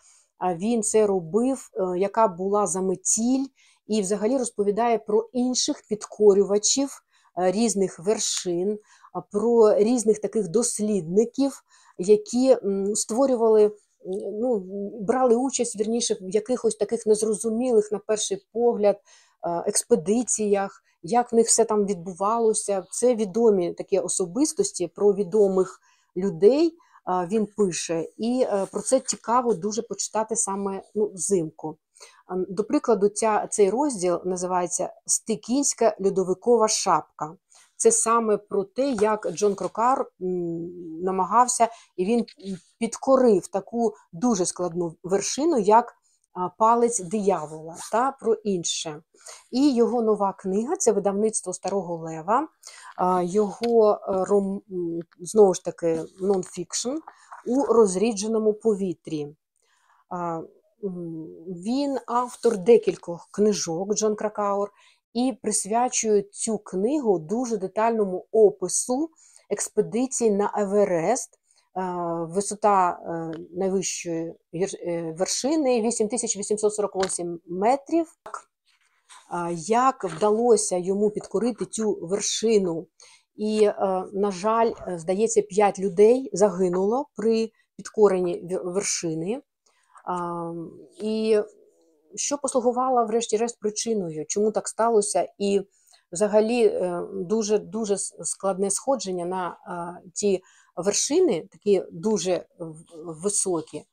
він 0.57 0.83
це 0.83 1.07
робив, 1.07 1.69
яка 1.97 2.27
була 2.27 2.67
заметіль, 2.67 3.45
і 3.87 4.01
взагалі 4.01 4.37
розповідає 4.37 4.97
про 4.97 5.29
інших 5.33 5.83
підкорювачів 5.89 7.03
різних 7.35 7.99
вершин, 7.99 8.79
про 9.31 9.75
різних 9.75 10.19
таких 10.19 10.47
дослідників, 10.47 11.63
які 11.97 12.57
створювали, 12.93 13.71
ну, 14.41 14.63
брали 15.01 15.35
участь 15.35 15.79
вірніше 15.79 16.17
в 16.21 16.29
якихось 16.29 16.75
таких 16.75 17.05
незрозумілих, 17.05 17.91
на 17.91 17.99
перший 17.99 18.45
погляд, 18.53 18.97
експедиціях, 19.65 20.83
як 21.03 21.31
в 21.31 21.35
них 21.35 21.47
все 21.47 21.65
там 21.65 21.85
відбувалося. 21.85 22.85
Це 22.91 23.15
відомі 23.15 23.73
такі 23.73 23.99
особистості 23.99 24.87
про 24.87 25.13
відомих 25.13 25.79
людей. 26.17 26.77
Він 27.31 27.45
пише, 27.45 28.07
і 28.17 28.45
е, 28.47 28.67
про 28.71 28.81
це 28.81 28.99
цікаво 28.99 29.53
дуже 29.53 29.81
почитати 29.81 30.35
саме 30.35 30.81
ну, 30.95 31.11
взимку. 31.13 31.77
До 32.49 32.63
прикладу, 32.63 33.09
ця, 33.09 33.47
цей 33.47 33.69
розділ 33.69 34.19
називається 34.25 34.93
Стикінська 35.05 35.97
льодовикова 36.05 36.67
шапка. 36.67 37.35
Це 37.83 37.91
саме 37.91 38.37
про 38.37 38.63
те, 38.63 38.89
як 38.91 39.27
Джон 39.31 39.55
Крокар 39.55 40.05
намагався 41.03 41.67
і 41.97 42.05
він 42.05 42.25
підкорив 42.79 43.47
таку 43.47 43.93
дуже 44.11 44.45
складну 44.45 44.95
вершину, 45.03 45.59
як 45.59 45.93
палець 46.57 46.99
диявола 46.99 47.75
та 47.91 48.11
про 48.11 48.33
інше. 48.33 49.01
І 49.51 49.75
його 49.75 50.01
нова 50.01 50.33
книга 50.33 50.75
це 50.75 50.91
видавництво 50.91 51.53
Старого 51.53 51.95
Лева, 51.97 52.47
його 53.23 53.91
е, 53.93 54.23
ром, 54.25 54.61
знову 55.19 55.53
ж 55.53 55.63
таки 55.63 56.03
нонфікшн 56.21 56.91
у 57.47 57.63
розрідженому 57.63 58.53
повітрі. 58.53 59.35
Він 61.47 61.97
автор 62.07 62.57
декількох 62.57 63.27
книжок 63.31 63.95
Джон 63.95 64.15
Кракаур 64.15 64.71
і 65.13 65.37
присвячує 65.41 66.21
цю 66.21 66.57
книгу 66.57 67.19
дуже 67.19 67.57
детальному 67.57 68.25
опису 68.31 69.09
експедиції 69.49 70.31
на 70.31 70.51
Еверест. 70.57 71.39
Е, 71.77 71.81
Висота 72.29 72.89
е, 72.91 73.39
найвищої 73.51 74.33
е, 74.53 75.15
вершини 75.17 75.81
8848 75.81 77.39
метрів. 77.47 78.07
Як 79.67 80.03
вдалося 80.03 80.77
йому 80.77 81.11
підкорити 81.11 81.65
цю 81.65 81.99
вершину? 82.01 82.87
І, 83.35 83.69
на 84.13 84.31
жаль, 84.31 84.71
здається, 84.87 85.41
5 85.41 85.79
людей 85.79 86.29
загинуло 86.33 87.05
при 87.15 87.51
підкоренні 87.77 88.59
вершини. 88.63 89.41
І 91.01 91.39
що 92.15 92.37
послугувало, 92.37 93.05
врешті-решт, 93.05 93.59
причиною, 93.59 94.25
чому 94.27 94.51
так 94.51 94.67
сталося? 94.67 95.27
І 95.37 95.61
взагалі 96.11 96.65
е, 96.65 97.01
дуже 97.13 97.57
дуже 97.57 97.97
складне 97.97 98.71
сходження 98.71 99.25
на 99.25 99.57
ті 100.13 100.43
вершини, 100.75 101.47
такі 101.51 101.83
дуже 101.91 102.45
високі. 102.95 103.83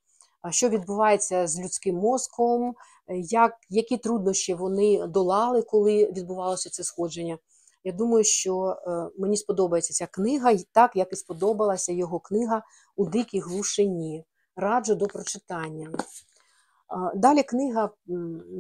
Що 0.51 0.69
відбувається 0.69 1.47
з 1.47 1.61
людським 1.61 1.97
мозком, 1.97 2.75
як, 3.09 3.53
які 3.69 3.97
труднощі 3.97 4.55
вони 4.55 5.07
долали, 5.07 5.63
коли 5.63 6.07
відбувалося 6.07 6.71
це 6.71 6.85
сходження. 6.85 7.39
Я 7.85 7.93
думаю, 7.93 8.25
що 8.25 8.77
е, 8.87 9.11
мені 9.19 9.37
сподобається 9.37 9.93
ця 9.93 10.07
книга, 10.07 10.51
і 10.51 10.67
так 10.73 10.97
як 10.97 11.13
і 11.13 11.17
сподобалася 11.17 11.93
його 11.93 12.21
книга 12.21 12.63
у 12.97 13.07
дикій 13.07 13.41
глушині. 13.41 14.25
Раджу 14.57 14.95
до 14.95 15.07
прочитання. 15.07 15.91
Далі 17.15 17.43
книга, 17.43 17.91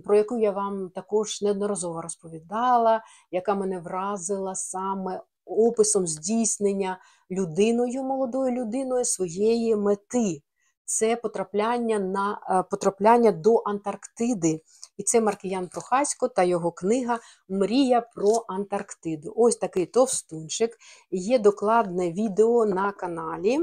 про 0.04 0.16
яку 0.16 0.38
я 0.38 0.50
вам 0.50 0.90
також 0.94 1.42
неодноразово 1.42 2.02
розповідала, 2.02 3.02
яка 3.30 3.54
мене 3.54 3.78
вразила 3.78 4.54
саме 4.54 5.20
описом 5.44 6.06
здійснення 6.06 6.98
людиною, 7.30 8.02
молодою 8.02 8.52
людиною 8.52 9.04
своєї 9.04 9.76
мети. 9.76 10.42
Це 10.84 11.16
потрапляння 11.16 11.98
на 11.98 12.40
е, 12.50 12.62
потрапляння 12.70 13.32
до 13.32 13.56
Антарктиди. 13.56 14.60
І 14.96 15.02
це 15.02 15.20
Маркіян 15.20 15.68
Прохасько 15.68 16.28
та 16.28 16.42
його 16.42 16.72
книга 16.72 17.18
Мрія 17.48 18.00
про 18.00 18.44
Антарктиду. 18.48 19.32
Ось 19.36 19.56
такий 19.56 19.86
товстунчик. 19.86 20.76
Є 21.10 21.38
докладне 21.38 22.12
відео 22.12 22.66
на 22.66 22.92
каналі, 22.92 23.58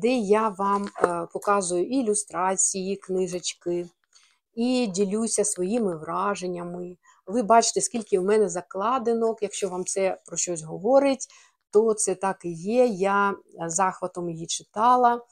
де 0.00 0.08
я 0.08 0.48
вам 0.48 0.88
е, 1.02 1.26
показую 1.32 1.86
ілюстрації, 1.86 2.96
книжечки 2.96 3.88
і 4.54 4.86
ділюся 4.86 5.44
своїми 5.44 5.96
враженнями. 5.96 6.96
Ви 7.26 7.42
бачите, 7.42 7.80
скільки 7.80 8.18
в 8.18 8.24
мене 8.24 8.48
закладинок. 8.48 9.42
Якщо 9.42 9.68
вам 9.68 9.84
це 9.84 10.18
про 10.26 10.36
щось 10.36 10.62
говорить, 10.62 11.26
то 11.70 11.94
це 11.94 12.14
так 12.14 12.44
і 12.44 12.52
є. 12.52 12.86
Я 12.86 13.30
е, 13.30 13.34
захватом 13.68 14.30
її 14.30 14.46
читала. 14.46 15.22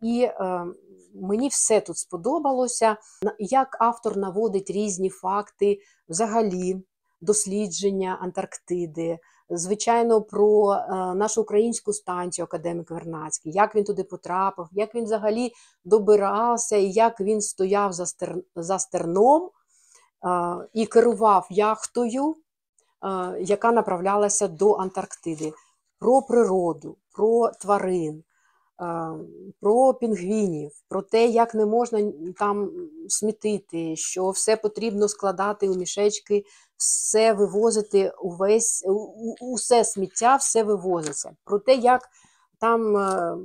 І 0.00 0.22
е, 0.22 0.66
мені 1.14 1.48
все 1.48 1.80
тут 1.80 1.98
сподобалося, 1.98 2.96
як 3.38 3.76
автор 3.80 4.16
наводить 4.16 4.70
різні 4.70 5.10
факти 5.10 5.78
взагалі 6.08 6.82
дослідження 7.20 8.18
Антарктиди, 8.20 9.18
звичайно, 9.50 10.22
про 10.22 10.72
е, 10.72 11.14
нашу 11.14 11.42
українську 11.42 11.92
станцію 11.92 12.44
академік 12.44 12.90
Вернацький, 12.90 13.52
як 13.52 13.74
він 13.74 13.84
туди 13.84 14.04
потрапив, 14.04 14.68
як 14.72 14.94
він 14.94 15.04
взагалі 15.04 15.52
добирався, 15.84 16.76
і 16.76 16.90
як 16.90 17.20
він 17.20 17.40
стояв 17.40 17.92
за, 17.92 18.06
стер, 18.06 18.36
за 18.56 18.78
стерном 18.78 19.42
е, 19.42 20.68
і 20.72 20.86
керував 20.86 21.46
яхтою, 21.50 22.34
е, 22.34 22.36
яка 23.40 23.72
направлялася 23.72 24.48
до 24.48 24.72
Антарктиди, 24.72 25.52
про 25.98 26.22
природу, 26.22 26.96
про 27.12 27.50
тварин 27.60 28.24
про 29.60 29.94
пінгвінів, 29.94 30.70
про 30.88 31.02
те, 31.02 31.26
як 31.26 31.54
не 31.54 31.66
можна 31.66 32.12
там 32.38 32.70
смітити, 33.08 33.96
що 33.96 34.30
все 34.30 34.56
потрібно 34.56 35.08
складати 35.08 35.68
у 35.68 35.74
мішечки, 35.74 36.44
все 36.76 37.32
вивозити, 37.32 38.12
увесь, 38.22 38.84
усе 39.40 39.84
сміття, 39.84 40.36
все 40.36 40.62
вивозиться. 40.62 41.30
Про 41.44 41.58
те, 41.58 41.74
як 41.74 42.08
там 42.60 42.96
е, 42.96 43.36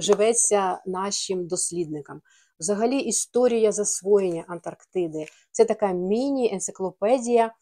живеться 0.00 0.82
нашим 0.86 1.46
дослідникам. 1.46 2.20
Взагалі, 2.60 2.98
історія 2.98 3.72
засвоєння 3.72 4.44
Антарктиди 4.48 5.26
це 5.52 5.64
така 5.64 5.92
міні-енциклопедія, 5.92 7.54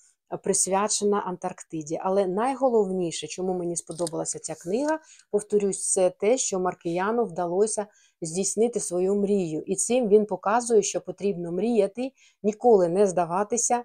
присвячена 0.43 1.21
Антарктиді. 1.21 2.01
Але 2.03 2.27
найголовніше, 2.27 3.27
чому 3.27 3.55
мені 3.55 3.77
сподобалася 3.77 4.39
ця 4.39 4.55
книга, 4.55 4.99
повторюсь, 5.31 5.93
це 5.93 6.11
те, 6.11 6.39
що 6.39 6.61
Маркіяну 6.61 7.25
вдалося 7.25 7.87
здійснити 8.23 8.81
свою 8.81 9.15
мрію. 9.15 9.63
І 9.67 9.77
цим 9.77 10.09
він 10.09 10.27
показує, 10.27 10.83
що 10.83 11.01
потрібно 11.01 11.53
мріяти, 11.53 12.13
ніколи 12.43 12.89
не 12.89 13.07
здаватися 13.07 13.85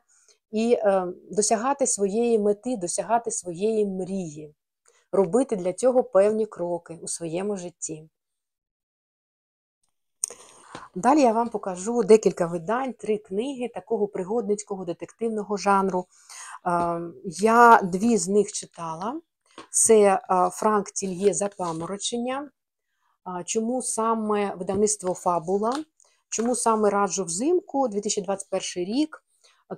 і 0.52 0.74
е, 0.74 1.08
досягати 1.32 1.88
своєї 1.88 2.39
мети, 2.39 2.78
досягати 2.78 3.32
своєї 3.32 3.86
мрії, 3.86 4.56
робити 5.12 5.56
для 5.56 5.74
цього 5.74 6.04
певні 6.04 6.45
кроки 6.45 7.00
у 7.02 7.08
своєму 7.08 7.58
житті. 7.58 8.10
Далі 10.95 11.21
я 11.21 11.31
вам 11.31 11.49
покажу 11.49 12.03
декілька 12.03 12.45
видань, 12.45 12.93
три 12.93 13.17
книги 13.17 13.67
такого 13.73 14.07
пригодницького 14.07 14.85
детективного 14.85 15.57
жанру. 15.57 16.05
Я 17.25 17.81
дві 17.83 18.17
з 18.17 18.27
них 18.27 18.51
читала. 18.51 19.21
Це 19.71 20.21
Франк 20.53 20.91
Тільє 20.91 21.33
Запаморочення. 21.33 22.49
Чому 23.45 23.81
саме 23.81 24.55
видавництво 24.55 25.13
Фабула? 25.13 25.73
Чому 26.29 26.55
саме 26.55 26.89
раджу 26.89 27.23
взимку 27.23 27.87
2021 27.87 28.85
рік? 28.85 29.23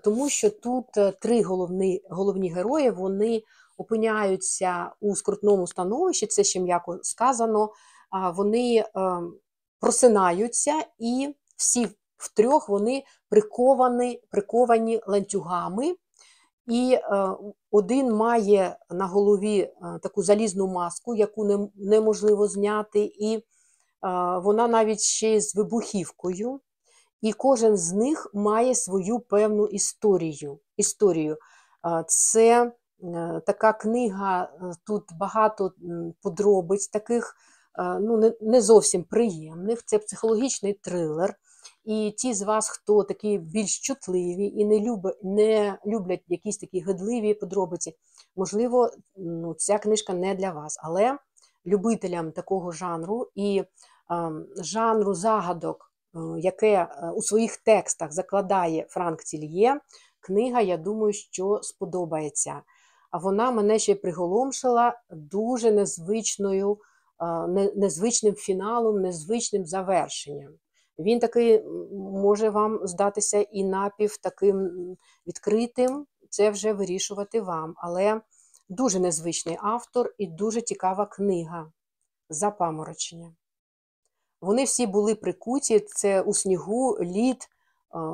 Тому 0.03 0.29
що 0.29 0.49
тут 0.49 0.97
е, 0.97 1.11
три 1.11 1.43
головні 1.43 2.01
головні 2.09 2.53
герої 2.53 2.89
вони 2.89 3.43
опиняються 3.77 4.91
у 5.01 5.15
скрутному 5.15 5.67
становищі, 5.67 6.27
це 6.27 6.43
ще 6.43 6.59
м'яко 6.59 6.99
сказано. 7.01 7.69
Вони 8.35 8.85
ем, 8.95 9.33
просинаються, 9.81 10.73
і 10.99 11.35
всі 11.57 11.87
втрьох 12.17 12.69
вони 12.69 13.03
приковані 13.29 14.21
приковані 14.31 15.01
ланцюгами. 15.07 15.95
І 16.67 16.93
е, 16.93 17.35
один 17.71 18.13
має 18.13 18.77
на 18.89 19.05
голові 19.05 19.59
е, 19.59 19.73
таку 20.03 20.23
залізну 20.23 20.67
маску, 20.67 21.15
яку 21.15 21.45
не, 21.45 21.69
неможливо 21.75 22.47
зняти, 22.47 23.11
і 23.19 23.35
е, 23.35 23.41
вона 24.43 24.67
навіть 24.67 25.01
ще 25.01 25.41
з 25.41 25.55
вибухівкою. 25.55 26.59
І 27.21 27.33
кожен 27.33 27.77
з 27.77 27.93
них 27.93 28.31
має 28.33 28.75
свою 28.75 29.19
певну 29.19 29.67
історію. 29.67 30.59
історію. 30.77 31.37
Це 32.07 32.71
така 33.45 33.73
книга, 33.73 34.49
тут 34.85 35.03
багато 35.19 35.71
подробиць 36.21 36.87
таких 36.87 37.35
ну, 37.77 38.33
не 38.41 38.61
зовсім 38.61 39.03
приємних. 39.03 39.83
Це 39.85 39.99
психологічний 39.99 40.73
трилер. 40.73 41.35
І 41.85 42.13
ті 42.17 42.33
з 42.33 42.41
вас, 42.41 42.69
хто 42.69 43.03
такі 43.03 43.37
більш 43.37 43.79
чутливі 43.79 44.45
і 44.45 44.65
не 44.65 44.79
люблять, 44.79 45.23
не 45.23 45.77
люблять 45.85 46.23
якісь 46.27 46.57
такі 46.57 46.79
гидливі 46.79 47.33
подробиці, 47.33 47.95
можливо, 48.35 48.89
ну, 49.17 49.53
ця 49.53 49.77
книжка 49.77 50.13
не 50.13 50.35
для 50.35 50.51
вас. 50.51 50.79
Але 50.83 51.17
любителям 51.65 52.31
такого 52.31 52.71
жанру 52.71 53.27
і 53.35 53.63
е, 53.63 53.65
жанру 54.57 55.13
загадок, 55.13 55.91
е, 56.15 56.19
яке 56.39 56.73
е, 56.73 57.11
у 57.15 57.21
своїх 57.21 57.57
текстах 57.57 58.11
закладає 58.11 58.85
Франк 58.89 59.23
Цільє, 59.23 59.79
книга, 60.19 60.61
я 60.61 60.77
думаю, 60.77 61.13
що 61.13 61.59
сподобається. 61.63 62.61
А 63.11 63.17
вона 63.17 63.51
мене 63.51 63.79
ще 63.79 63.95
приголомшила 63.95 65.01
дуже 65.09 65.71
незвичною 65.71 66.77
незвичним 67.75 68.35
фіналом, 68.35 69.01
незвичним 69.01 69.65
завершенням. 69.65 70.53
Він 70.99 71.19
такий 71.19 71.63
може 71.93 72.49
вам 72.49 72.87
здатися 72.87 73.41
і 73.41 73.63
напів 73.63 74.17
таким 74.17 74.69
відкритим, 75.27 76.05
це 76.29 76.49
вже 76.49 76.73
вирішувати 76.73 77.41
вам. 77.41 77.73
Але 77.77 78.21
дуже 78.69 78.99
незвичний 78.99 79.57
автор 79.61 80.13
і 80.17 80.27
дуже 80.27 80.61
цікава 80.61 81.05
книга 81.05 81.71
запаморочення. 82.29 83.35
Вони 84.41 84.63
всі 84.63 84.87
були 84.87 85.15
прикуті, 85.15 85.79
це 85.79 86.21
у 86.21 86.33
снігу, 86.33 86.97
лід, 87.01 87.49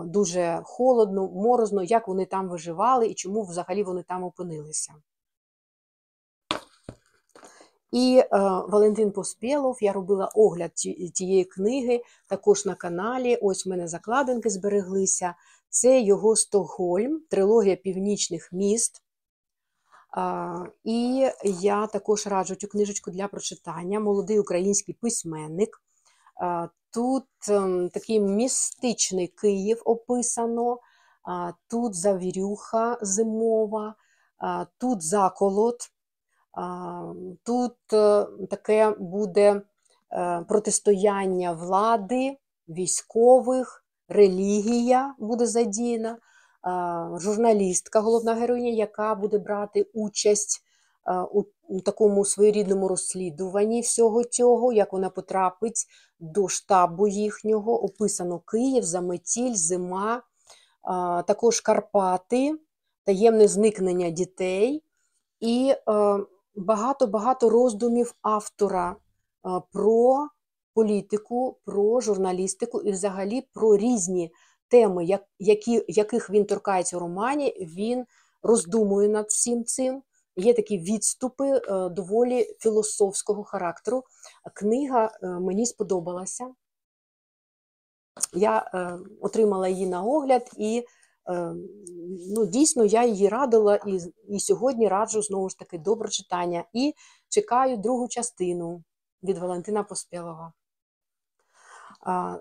дуже 0.05 0.61
холодно, 0.63 1.27
морозно, 1.27 1.83
як 1.83 2.07
вони 2.07 2.25
там 2.25 2.49
виживали 2.49 3.07
і 3.07 3.13
чому 3.13 3.43
взагалі 3.43 3.83
вони 3.83 4.03
там 4.03 4.23
опинилися. 4.23 4.93
І 7.97 8.17
е, 8.19 8.27
Валентин 8.67 9.11
Поспєлов, 9.11 9.77
я 9.81 9.93
робила 9.93 10.31
огляд 10.35 10.73
тієї 11.13 11.45
книги, 11.45 12.03
також 12.27 12.65
на 12.65 12.75
каналі. 12.75 13.35
Ось 13.41 13.65
в 13.65 13.69
мене 13.69 13.87
закладинки 13.87 14.49
збереглися. 14.49 15.35
Це 15.69 16.01
його 16.01 16.35
Стокгольм, 16.35 17.21
трилогія 17.29 17.75
північних 17.75 18.49
міст. 18.53 19.03
Е, 20.17 20.21
і 20.83 21.27
я 21.43 21.87
також 21.87 22.27
раджу 22.27 22.55
цю 22.55 22.67
книжечку 22.67 23.11
для 23.11 23.27
прочитання. 23.27 23.99
Молодий 23.99 24.39
український 24.39 24.97
письменник. 25.01 25.81
Е, 26.41 26.69
тут 26.93 27.25
е, 27.49 27.89
такий 27.93 28.19
містичний 28.19 29.27
Київ 29.27 29.81
описано, 29.85 30.73
е, 30.73 31.53
тут 31.67 31.95
завірюха 31.95 32.97
зимова, 33.01 33.95
е, 34.43 34.67
тут 34.77 35.01
заколот. 35.03 35.91
Тут 37.43 37.93
е, 37.93 38.27
таке 38.49 38.95
буде 38.99 39.61
е, 40.11 40.45
протистояння 40.47 41.51
влади, 41.51 42.37
військових, 42.67 43.85
релігія 44.09 45.15
буде 45.19 45.45
задіяна, 45.45 46.17
журналістка, 47.15 47.99
головна 47.99 48.33
героїня, 48.33 48.69
яка 48.69 49.15
буде 49.15 49.37
брати 49.37 49.85
участь 49.93 50.61
е, 51.07 51.21
у 51.67 51.81
такому 51.81 52.25
своєрідному 52.25 52.87
розслідуванні 52.87 53.81
всього 53.81 54.23
цього, 54.23 54.73
як 54.73 54.93
вона 54.93 55.09
потрапить 55.09 55.85
до 56.19 56.47
штабу 56.47 57.07
їхнього, 57.07 57.83
описано 57.83 58.39
Київ, 58.39 58.83
Заметіль, 58.83 59.53
Зима, 59.53 60.21
також 61.27 61.61
Карпати, 61.61 62.59
таємне 63.03 63.47
зникнення 63.47 64.09
дітей. 64.09 64.83
І 65.39 65.73
багато-багато 66.57 67.49
роздумів 67.49 68.15
автора 68.21 68.95
про 69.71 70.27
політику, 70.73 71.57
про 71.65 72.01
журналістику 72.01 72.81
і 72.81 72.91
взагалі 72.91 73.47
про 73.53 73.77
різні 73.77 74.31
теми, 74.67 75.05
які, 75.39 75.85
яких 75.87 76.29
він 76.29 76.45
торкається 76.45 76.97
в 76.97 76.99
романі. 76.99 77.67
Він 77.77 78.05
роздумує 78.43 79.09
над 79.09 79.25
всім 79.25 79.65
цим. 79.65 80.03
Є 80.35 80.53
такі 80.53 80.77
відступи 80.77 81.47
е, 81.47 81.89
доволі 81.89 82.55
філософського 82.59 83.43
характеру. 83.43 84.03
Книга 84.53 85.05
е, 85.23 85.27
мені 85.27 85.65
сподобалася. 85.65 86.53
Я 88.33 88.71
е, 88.73 88.99
отримала 89.21 89.67
її 89.67 89.87
на 89.87 90.03
огляд 90.03 90.51
і 90.57 90.79
Е, 90.79 90.83
ну, 92.35 92.45
Дійсно, 92.45 92.85
я 92.85 93.05
її 93.05 93.29
радила 93.29 93.75
і 93.75 93.99
і 94.29 94.39
сьогодні 94.39 94.87
раджу 94.87 95.21
знову 95.21 95.49
ж 95.49 95.59
таки 95.59 95.77
до 95.77 95.97
прочитання. 95.97 96.63
І 96.73 96.93
чекаю 97.29 97.77
другу 97.77 98.07
частину 98.07 98.83
від 99.23 99.37
Валентина 99.37 99.83
Поспєлова. 99.83 100.53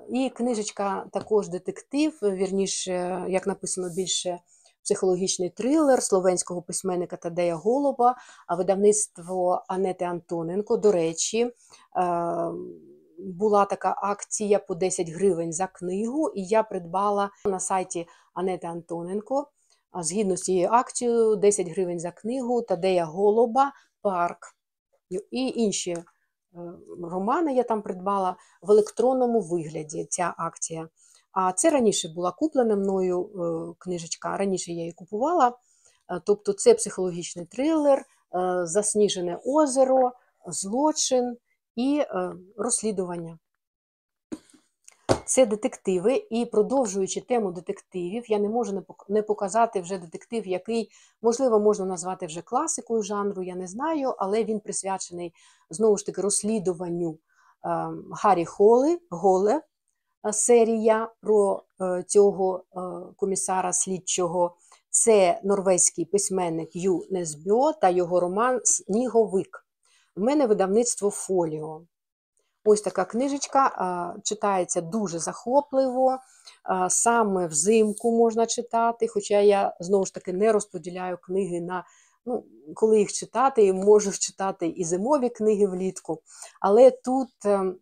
І 0.08 0.30
книжечка 0.30 1.06
також 1.12 1.48
детектив, 1.48 2.18
вірніше, 2.22 3.24
як 3.28 3.46
написано 3.46 3.90
більше 3.96 4.38
психологічний 4.86 5.50
трилер 5.50 6.02
словенського 6.02 6.62
письменника 6.62 7.16
Тадея 7.16 7.54
Голуба, 7.54 8.16
а 8.46 8.54
видавництво 8.54 9.64
Анети 9.68 10.04
Антоненко. 10.04 10.76
До 10.76 10.92
речі, 10.92 11.40
е, 11.40 11.50
була 13.18 13.64
така 13.64 13.96
акція 14.02 14.58
по 14.58 14.74
10 14.74 15.08
гривень 15.08 15.52
за 15.52 15.66
книгу, 15.66 16.28
і 16.28 16.44
я 16.44 16.62
придбала 16.62 17.30
на 17.44 17.60
сайті 17.60 18.06
Анети 18.34 18.66
Антоненко. 18.66 19.50
Згідно 20.00 20.36
з 20.36 20.42
цією 20.42 20.68
акцією, 20.68 21.36
10 21.36 21.68
гривень 21.68 22.00
за 22.00 22.10
книгу, 22.10 22.62
Тадея 22.62 23.04
Голоба, 23.04 23.72
Парк 24.02 24.56
і 25.10 25.52
інші 25.56 25.90
е, 25.90 26.04
романи 27.02 27.54
я 27.54 27.62
там 27.62 27.82
придбала 27.82 28.36
в 28.62 28.70
електронному 28.70 29.40
вигляді 29.40 30.06
ця 30.10 30.34
акція. 30.38 30.88
А 31.32 31.52
це 31.52 31.70
раніше 31.70 32.08
була 32.08 32.32
куплена 32.32 32.76
мною 32.76 33.24
е, 33.24 33.74
книжечка, 33.78 34.36
раніше 34.36 34.72
я 34.72 34.78
її 34.78 34.92
купувала. 34.92 35.48
Е, 35.48 36.20
тобто 36.24 36.52
це 36.52 36.74
психологічний 36.74 37.46
трилер, 37.46 38.04
засніжене 38.62 39.38
озеро, 39.44 40.12
злочин 40.46 41.36
і 41.76 42.02
розслідування. 42.56 43.38
Це 45.26 45.46
детективи, 45.46 46.26
і 46.30 46.46
продовжуючи 46.46 47.20
тему 47.20 47.52
детективів, 47.52 48.30
я 48.30 48.38
не 48.38 48.48
можу 48.48 48.84
не 49.08 49.22
показати 49.22 49.80
вже 49.80 49.98
детектив, 49.98 50.46
який, 50.46 50.90
можливо, 51.22 51.60
можна 51.60 51.84
назвати 51.84 52.26
вже 52.26 52.42
класикою 52.42 53.02
жанру, 53.02 53.42
я 53.42 53.54
не 53.54 53.66
знаю, 53.66 54.14
але 54.18 54.44
він 54.44 54.60
присвячений 54.60 55.34
знову 55.70 55.96
ж 55.96 56.06
таки 56.06 56.22
розслідуванню 56.22 57.18
ем, 57.64 58.04
Гаррі 58.12 58.44
Холи, 58.44 58.98
Голе 59.10 59.62
е, 60.26 60.32
серія 60.32 61.12
про 61.20 61.62
е, 61.80 62.04
цього 62.06 62.64
е, 62.76 62.80
комісара 63.16 63.72
слідчого. 63.72 64.56
Це 64.90 65.40
норвезький 65.44 66.04
письменник 66.04 66.76
Ю 66.76 67.06
Несбьо 67.10 67.72
та 67.72 67.88
його 67.88 68.20
роман 68.20 68.60
Сніговик. 68.64 69.65
В 70.16 70.20
мене 70.20 70.46
видавництво 70.46 71.10
Фоліо. 71.10 71.82
Ось 72.64 72.80
така 72.80 73.04
книжечка 73.04 74.14
читається 74.24 74.80
дуже 74.80 75.18
захопливо, 75.18 76.18
саме 76.88 77.46
взимку 77.46 78.12
можна 78.18 78.46
читати, 78.46 79.08
хоча 79.08 79.40
я 79.40 79.76
знову 79.80 80.06
ж 80.06 80.14
таки 80.14 80.32
не 80.32 80.52
розподіляю 80.52 81.18
книги 81.22 81.60
на 81.60 81.84
ну, 82.26 82.44
коли 82.74 82.98
їх 82.98 83.12
читати, 83.12 83.72
можу 83.72 84.12
читати 84.12 84.66
і 84.66 84.84
зимові 84.84 85.28
книги 85.28 85.66
влітку. 85.66 86.22
Але 86.60 86.90
тут 86.90 87.28
е, 87.46 87.72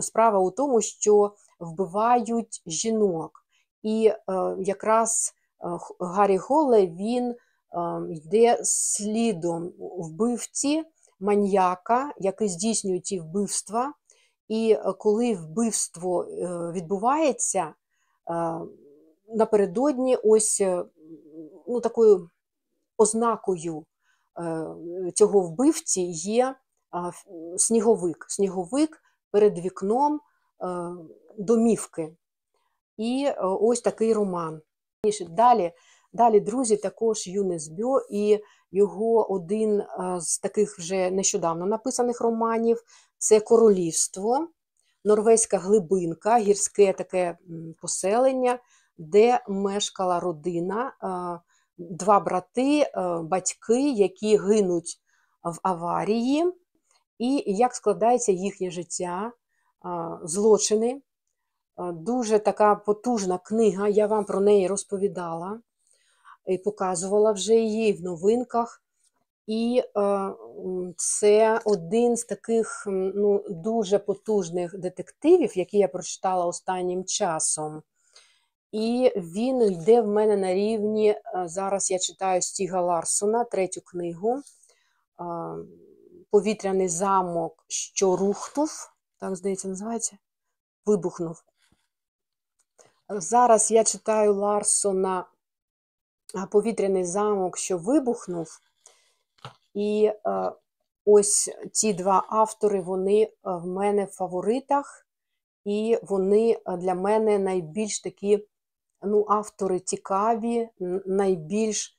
справа 0.00 0.38
у 0.38 0.50
тому, 0.50 0.80
що 0.80 1.34
вбивають 1.60 2.62
жінок. 2.66 3.44
І 3.82 4.06
е, 4.06 4.14
якраз 4.58 5.34
е, 5.60 5.68
Гаррі 6.00 6.36
Голле 6.36 6.86
він 6.86 7.34
йде 8.10 8.60
слідом 8.62 9.72
вбивці 9.78 10.84
маньяка, 11.20 12.12
який 12.18 12.48
здійснює 12.48 13.00
ті 13.00 13.20
вбивства. 13.20 13.92
І 14.48 14.78
коли 14.98 15.34
вбивство 15.34 16.24
відбувається, 16.72 17.74
напередодні 19.28 20.16
ось 20.16 20.62
ну, 21.66 21.80
такою 21.80 22.30
ознакою 22.96 23.84
е, 24.38 25.12
цього 25.14 25.40
вбивці 25.40 26.00
є 26.10 26.54
сніговик. 27.56 28.26
Сніговик 28.28 29.02
перед 29.30 29.58
вікном 29.58 30.20
е, 30.62 30.90
домівки. 31.38 32.16
І 32.96 33.24
е, 33.26 33.36
ось 33.40 33.80
такий 33.80 34.12
роман. 34.12 34.60
Далі, 35.28 35.72
далі 36.16 36.40
друзі, 36.40 36.76
також 36.76 37.26
Юнес 37.26 37.68
Бьо 37.68 38.00
і 38.10 38.40
його 38.72 39.32
один 39.32 39.82
з 40.18 40.38
таких 40.38 40.78
вже 40.78 41.10
нещодавно 41.10 41.66
написаних 41.66 42.20
романів 42.20 42.82
це 43.18 43.40
Королівство, 43.40 44.48
Норвезька 45.04 45.58
глибинка, 45.58 46.38
гірське 46.38 46.92
таке 46.92 47.38
поселення, 47.80 48.58
де 48.98 49.40
мешкала 49.48 50.20
родина 50.20 50.92
два 51.78 52.20
брати, 52.20 52.80
е, 52.80 52.90
батьки, 53.22 53.90
які 53.90 54.38
гинуть 54.38 55.00
в 55.44 55.58
аварії, 55.62 56.52
і 57.18 57.42
як 57.46 57.74
складається 57.74 58.32
їхнє 58.32 58.70
життя, 58.70 59.32
злочини. 60.22 61.02
Дуже 61.92 62.38
така 62.38 62.74
потужна 62.74 63.38
книга, 63.38 63.88
я 63.88 64.06
вам 64.06 64.24
про 64.24 64.40
неї 64.40 64.66
розповідала 64.66 65.60
і 66.46 66.58
показувала 66.58 67.32
вже 67.32 67.54
її 67.54 67.92
в 67.92 68.02
новинках. 68.02 68.82
І 69.46 69.82
е, 69.96 70.32
це 70.96 71.60
один 71.64 72.16
з 72.16 72.24
таких 72.24 72.84
ну, 72.86 73.44
дуже 73.48 73.98
потужних 73.98 74.78
детективів, 74.78 75.58
які 75.58 75.78
я 75.78 75.88
прочитала 75.88 76.46
останнім 76.46 77.04
часом. 77.04 77.82
І 78.72 79.12
він 79.16 79.62
йде 79.62 80.00
в 80.00 80.06
мене 80.06 80.36
на 80.36 80.54
рівні. 80.54 81.10
Е, 81.10 81.22
зараз 81.44 81.90
я 81.90 81.98
читаю 81.98 82.42
Стіга 82.42 82.80
Ларсона, 82.80 83.44
третю 83.44 83.80
книгу. 83.80 84.42
Повітряний 86.30 86.88
замок, 86.88 87.64
що 87.68 88.16
рухнув, 88.16 88.92
так, 89.20 89.36
здається, 89.36 89.68
називається? 89.68 90.18
Вибухнув. 90.86 91.42
Зараз 93.08 93.70
я 93.70 93.84
читаю 93.84 94.34
Ларсона 94.34 95.24
Повітряний 96.44 97.04
замок, 97.04 97.58
що 97.58 97.78
вибухнув. 97.78 98.60
І 99.74 100.12
е, 100.26 100.52
ось 101.04 101.50
ці 101.72 101.92
два 101.92 102.26
автори, 102.28 102.80
вони 102.80 103.22
е, 103.22 103.30
в 103.44 103.66
мене 103.66 104.04
в 104.04 104.10
фаворитах, 104.10 105.06
і 105.64 105.98
вони 106.02 106.58
для 106.78 106.94
мене 106.94 107.38
найбільш 107.38 108.00
такі 108.00 108.46
ну, 109.02 109.26
автори 109.28 109.80
цікаві, 109.80 110.68
найбільш 111.06 111.98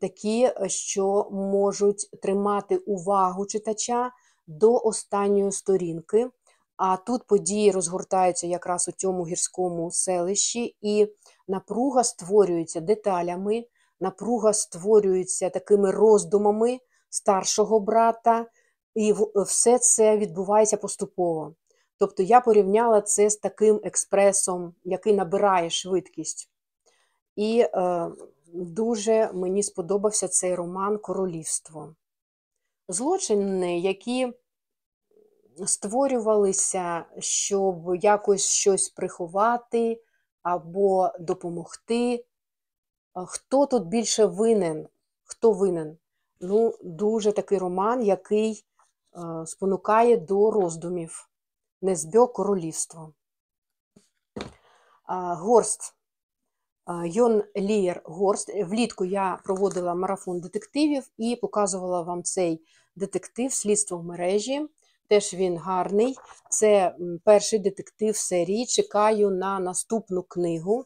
такі, 0.00 0.50
що 0.66 1.28
можуть 1.32 2.10
тримати 2.22 2.76
увагу 2.76 3.46
читача 3.46 4.10
до 4.46 4.78
останньої 4.78 5.52
сторінки. 5.52 6.30
А 6.76 6.96
тут 6.96 7.26
події 7.26 7.70
розгортаються 7.70 8.46
якраз 8.46 8.88
у 8.88 8.92
цьому 8.92 9.26
гірському 9.26 9.90
селищі, 9.90 10.76
і 10.80 11.08
напруга 11.48 12.04
створюється 12.04 12.80
деталями, 12.80 13.64
напруга 14.00 14.52
створюється 14.52 15.50
такими 15.50 15.90
роздумами 15.90 16.78
старшого 17.10 17.80
брата, 17.80 18.46
і 18.94 19.14
все 19.36 19.78
це 19.78 20.16
відбувається 20.16 20.76
поступово. 20.76 21.54
Тобто 21.98 22.22
я 22.22 22.40
порівняла 22.40 23.00
це 23.00 23.30
з 23.30 23.36
таким 23.36 23.80
експресом, 23.84 24.74
який 24.84 25.14
набирає 25.14 25.70
швидкість. 25.70 26.50
І 27.36 27.60
е, 27.60 28.10
дуже 28.54 29.30
мені 29.32 29.62
сподобався 29.62 30.28
цей 30.28 30.54
роман 30.54 30.98
Королівство. 30.98 31.94
Злочини, 32.88 33.78
які 33.78 34.32
створювалися, 35.66 37.04
щоб 37.18 37.96
якось 37.96 38.48
щось 38.48 38.88
приховати 38.88 40.02
або 40.42 41.10
допомогти. 41.20 42.24
Хто 43.14 43.66
тут 43.66 43.86
більше 43.86 44.26
винен? 44.26 44.88
Хто 45.24 45.52
винен? 45.52 45.96
Ну, 46.40 46.74
Дуже 46.82 47.32
такий 47.32 47.58
роман, 47.58 48.02
який 48.02 48.64
е, 49.16 49.46
спонукає 49.46 50.16
до 50.16 50.50
роздумів. 50.50 51.28
Незбьо 51.82 52.28
королівство. 52.28 53.12
Горст. 55.36 55.94
Йон 57.04 57.42
Лієр 57.56 58.02
Горст. 58.04 58.50
Влітку 58.64 59.04
я 59.04 59.40
проводила 59.44 59.94
марафон 59.94 60.40
детективів 60.40 61.10
і 61.18 61.36
показувала 61.36 62.02
вам 62.02 62.22
цей 62.22 62.62
детектив 62.96 63.52
Слідство 63.52 63.98
в 63.98 64.04
мережі. 64.04 64.68
Теж 65.08 65.34
він 65.34 65.58
гарний. 65.58 66.16
Це 66.50 66.96
перший 67.24 67.58
детектив 67.58 68.16
серії. 68.16 68.66
Чекаю 68.66 69.30
на 69.30 69.60
наступну 69.60 70.22
книгу. 70.22 70.84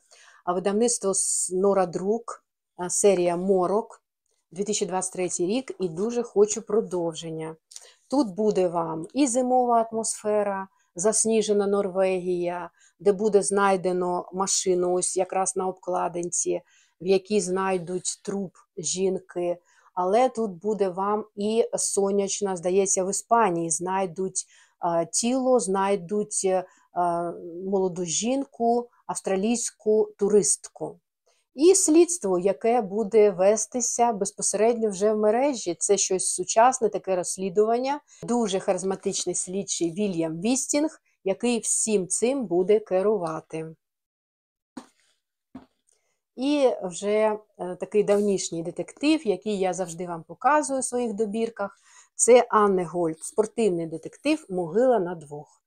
Видавництво 0.55 1.13
Нора 1.53 1.87
Друк, 1.87 2.45
серія 2.89 3.37
Морок 3.37 4.03
2023 4.53 5.29
рік, 5.39 5.73
і 5.81 5.89
дуже 5.89 6.23
хочу 6.23 6.63
продовження. 6.63 7.57
Тут 8.11 8.35
буде 8.35 8.69
вам 8.69 9.07
і 9.15 9.27
зимова 9.27 9.89
атмосфера 9.93 10.69
засніжена 10.95 11.67
Норвегія, 11.67 12.71
де 13.01 13.13
буде 13.13 13.43
знайдено 13.43 14.29
машину, 14.33 14.93
ось 14.93 15.17
якраз 15.17 15.57
на 15.57 15.67
обкладинці, 15.67 16.61
в 17.01 17.07
якій 17.07 17.41
знайдуть 17.41 18.21
труп 18.25 18.55
жінки. 18.77 19.59
Але 19.95 20.29
тут 20.29 20.51
буде 20.51 20.89
вам 20.89 21.25
і 21.37 21.69
сонячна, 21.75 22.57
здається, 22.57 23.05
в 23.05 23.11
Іспанії 23.11 23.71
знайдуть 23.71 24.47
тіло, 25.13 25.61
знайдуть 25.61 26.47
молоду 27.67 28.05
жінку, 28.05 28.89
австралійську 29.09 30.09
туристку. 30.19 31.01
І 31.55 31.75
слідство, 31.75 32.39
яке 32.39 32.83
буде 32.83 33.31
вестися 33.31 34.13
безпосередньо 34.13 34.91
вже 34.91 35.13
в 35.13 35.19
мережі. 35.19 35.77
Це 35.79 35.99
щось 35.99 36.35
сучасне, 36.35 36.89
таке 36.89 37.17
розслідування. 37.17 38.01
Дуже 38.23 38.61
харизматичний 38.61 39.35
слідчий 39.35 39.93
Вільям 39.93 40.41
Вістінг, 40.41 41.01
який 41.25 41.61
всім 41.61 42.09
цим 42.09 42.47
буде 42.47 42.81
керувати. 42.81 43.75
І 46.37 46.71
вже 46.83 47.39
е, 47.59 47.77
такий 47.77 48.03
давнішній 48.03 48.63
детектив, 48.63 49.27
який 49.27 49.59
я 49.59 49.73
завжди 49.73 50.07
вам 50.07 50.23
показую 50.23 50.79
у 50.79 50.83
своїх 50.83 51.13
добірках, 51.13 51.79
це 52.15 52.47
Анне 52.51 52.85
Гольт, 52.85 53.19
спортивний 53.21 53.87
детектив 53.87 54.47
Могила 54.49 54.99
на 54.99 55.15
двох. 55.15 55.58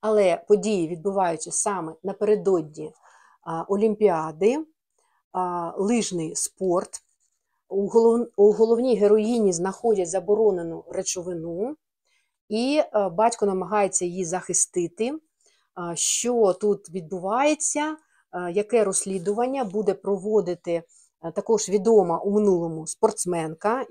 Але 0.00 0.44
події 0.48 0.88
відбуваються 0.88 1.52
саме 1.52 1.94
напередодні 2.02 2.92
Олімпіади 3.68 4.64
лижний 5.76 6.36
спорт. 6.36 6.90
У, 7.68 7.88
голов... 7.88 8.26
у 8.36 8.52
головній 8.52 8.96
героїні 8.96 9.52
знаходять 9.52 10.08
заборонену 10.08 10.84
речовину, 10.88 11.76
і 12.48 12.82
батько 13.12 13.46
намагається 13.46 14.04
її 14.04 14.24
захистити. 14.24 15.12
Що 15.94 16.52
тут 16.52 16.90
відбувається, 16.90 17.96
яке 18.52 18.84
розслідування 18.84 19.64
буде 19.64 19.94
проводити 19.94 20.82
також 21.34 21.68
відома 21.68 22.18
у 22.18 22.30
минулому 22.30 22.86
спортсменка, 22.86 23.82
е, 23.82 23.86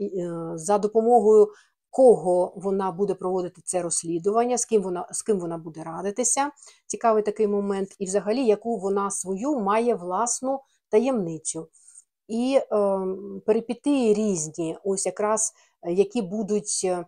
за 0.55 0.78
допомогою 0.78 1.49
кого 1.90 2.54
вона 2.56 2.92
буде 2.92 3.14
проводити 3.14 3.62
це 3.66 3.82
розслідування, 3.82 4.58
з 4.58 4.66
ким 4.66 4.82
вона 4.82 5.08
з 5.12 5.22
ким 5.22 5.40
вона 5.40 5.58
буде 5.58 5.84
радитися. 5.84 6.52
Цікавий 6.88 7.24
такий 7.24 7.48
момент, 7.48 7.96
і 8.00 8.06
взагалі, 8.06 8.46
яку 8.46 8.78
вона 8.78 9.12
свою 9.12 9.60
має 9.60 9.96
власну 9.96 10.60
таємницю. 10.90 11.68
І 12.28 12.60
е, 12.62 13.00
перипетії 13.46 14.14
різні, 14.14 14.78
ось 14.84 15.06
якраз 15.06 15.54
е, 15.82 15.94
які 15.94 16.22
будуть 16.22 16.82
е, 16.86 17.06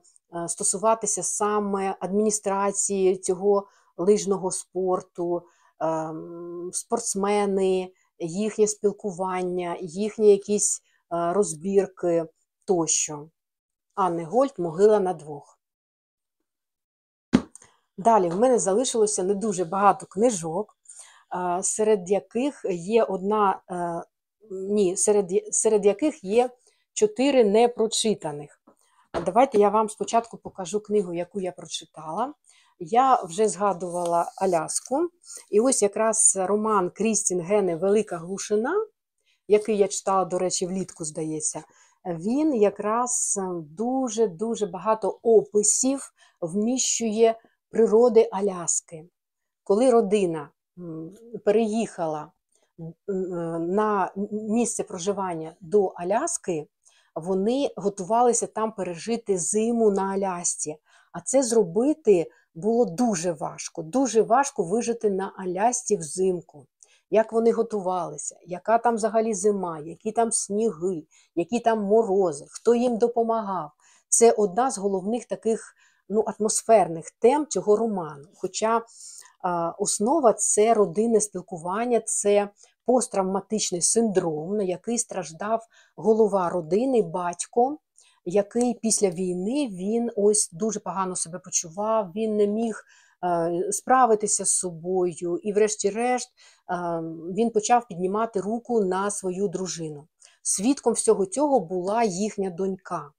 стосуватися 0.48 1.24
саме 1.24 1.96
адміністрації 2.00 3.18
цього 3.18 3.68
лижного 3.98 4.52
спорту, 4.52 5.42
ем, 5.80 6.70
спортсмени, 6.74 7.92
їхнє 8.20 8.68
спілкування, 8.68 9.78
їхні 9.82 10.32
якісь 10.32 10.82
розбірки 11.10 12.26
тощо. 12.66 13.30
Анни 13.96 14.24
Гольд 14.24 14.54
Могила 14.58 15.00
на 15.00 15.14
двох. 15.14 15.60
Далі 17.98 18.30
в 18.30 18.40
мене 18.40 18.60
залишилося 18.60 19.24
не 19.24 19.34
дуже 19.34 19.66
багато 19.66 20.06
книжок, 20.06 20.78
серед 21.62 22.10
яких 22.10 22.66
є 22.70 23.04
одна, 23.04 23.62
е, 23.72 24.04
ні, 24.52 24.98
серед, 24.98 25.32
серед 25.52 25.86
яких 25.86 26.24
є 26.24 26.50
чотири 26.94 27.44
непрочитаних. 27.44 28.62
Давайте 29.26 29.58
я 29.58 29.70
вам 29.70 29.90
спочатку 29.90 30.38
покажу 30.38 30.80
книгу, 30.80 31.14
яку 31.14 31.42
я 31.42 31.52
прочитала. 31.52 32.34
Я 32.80 33.24
вже 33.24 33.48
згадувала 33.48 34.32
Аляску. 34.36 35.10
І 35.50 35.60
ось 35.60 35.82
якраз 35.82 36.40
роман 36.42 36.90
Крістін 36.90 37.42
Гене 37.42 37.76
Велика 37.76 38.18
глушина, 38.18 38.86
який 39.48 39.78
я 39.78 39.88
читала, 39.88 40.26
до 40.26 40.40
речі, 40.40 40.68
влітку, 40.68 41.06
здається, 41.06 41.64
він 42.06 42.56
якраз 42.56 43.40
дуже-дуже 43.62 44.66
багато 44.66 45.20
описів 45.24 46.14
вміщує 46.42 47.40
природи 47.70 48.30
Аляски. 48.32 49.06
Коли 49.64 49.92
родина 49.92 50.50
переїхала 51.46 52.32
на 53.60 54.12
місце 54.32 54.84
проживання 54.84 55.56
до 55.62 55.86
Аляски, 55.86 56.68
вони 57.16 57.70
готувалися 57.76 58.48
там 58.48 58.72
пережити 58.72 59.38
зиму 59.38 59.92
на 59.92 60.04
Алясці. 60.04 60.76
А 61.12 61.22
це 61.22 61.44
зробити 61.44 62.32
було 62.56 62.86
дуже 62.86 63.32
важко. 63.32 63.84
Дуже 63.84 64.22
важко 64.22 64.64
вижити 64.64 65.10
на 65.10 65.34
Алясці 65.38 65.98
взимку. 65.98 66.68
Як 67.14 67.34
вони 67.34 67.52
готувалися, 67.52 68.38
яка 68.46 68.78
там 68.78 68.96
взагалі 68.96 69.34
зима, 69.34 69.80
які 69.80 70.12
там 70.12 70.32
сніги, 70.32 71.04
які 71.36 71.60
там 71.60 71.84
морози, 71.84 72.46
хто 72.50 72.76
їм 72.76 72.98
допомагав. 72.98 73.72
Це 74.10 74.32
одна 74.32 74.72
з 74.72 74.78
головних 74.78 75.26
таких 75.26 75.76
ну, 76.10 76.26
атмосферних 76.28 77.12
тем 77.12 77.46
цього 77.46 77.78
роману. 77.78 78.28
Хоча 78.36 78.82
а, 79.42 79.74
основа 79.80 80.34
це 80.34 80.74
родинне 80.74 81.22
спілкування, 81.22 82.02
це 82.06 82.50
посттравматичний 82.86 83.82
синдром, 83.82 84.58
на 84.58 84.64
який 84.64 84.98
страждав 84.98 85.68
голова 85.96 86.50
родини, 86.50 87.02
батько, 87.02 87.78
який 88.26 88.74
після 88.74 89.10
війни 89.10 89.68
він 89.68 90.12
ось 90.16 90.50
дуже 90.52 90.80
погано 90.80 91.16
себе 91.16 91.40
почував, 91.40 92.12
він 92.16 92.38
не 92.38 92.48
міг. 92.48 92.84
Справитися 93.72 94.46
з 94.46 94.54
собою, 94.54 95.40
і, 95.44 95.54
врешті-решт, 95.54 96.30
він 97.36 97.50
почав 97.50 97.88
піднімати 97.88 98.40
руку 98.40 98.82
на 98.82 99.12
свою 99.12 99.48
дружину. 99.48 100.08
Свідком 100.44 100.94
всього 100.94 101.26
цього 101.26 101.60
була 101.60 102.04
їхня 102.04 102.50
донька. 102.50 103.12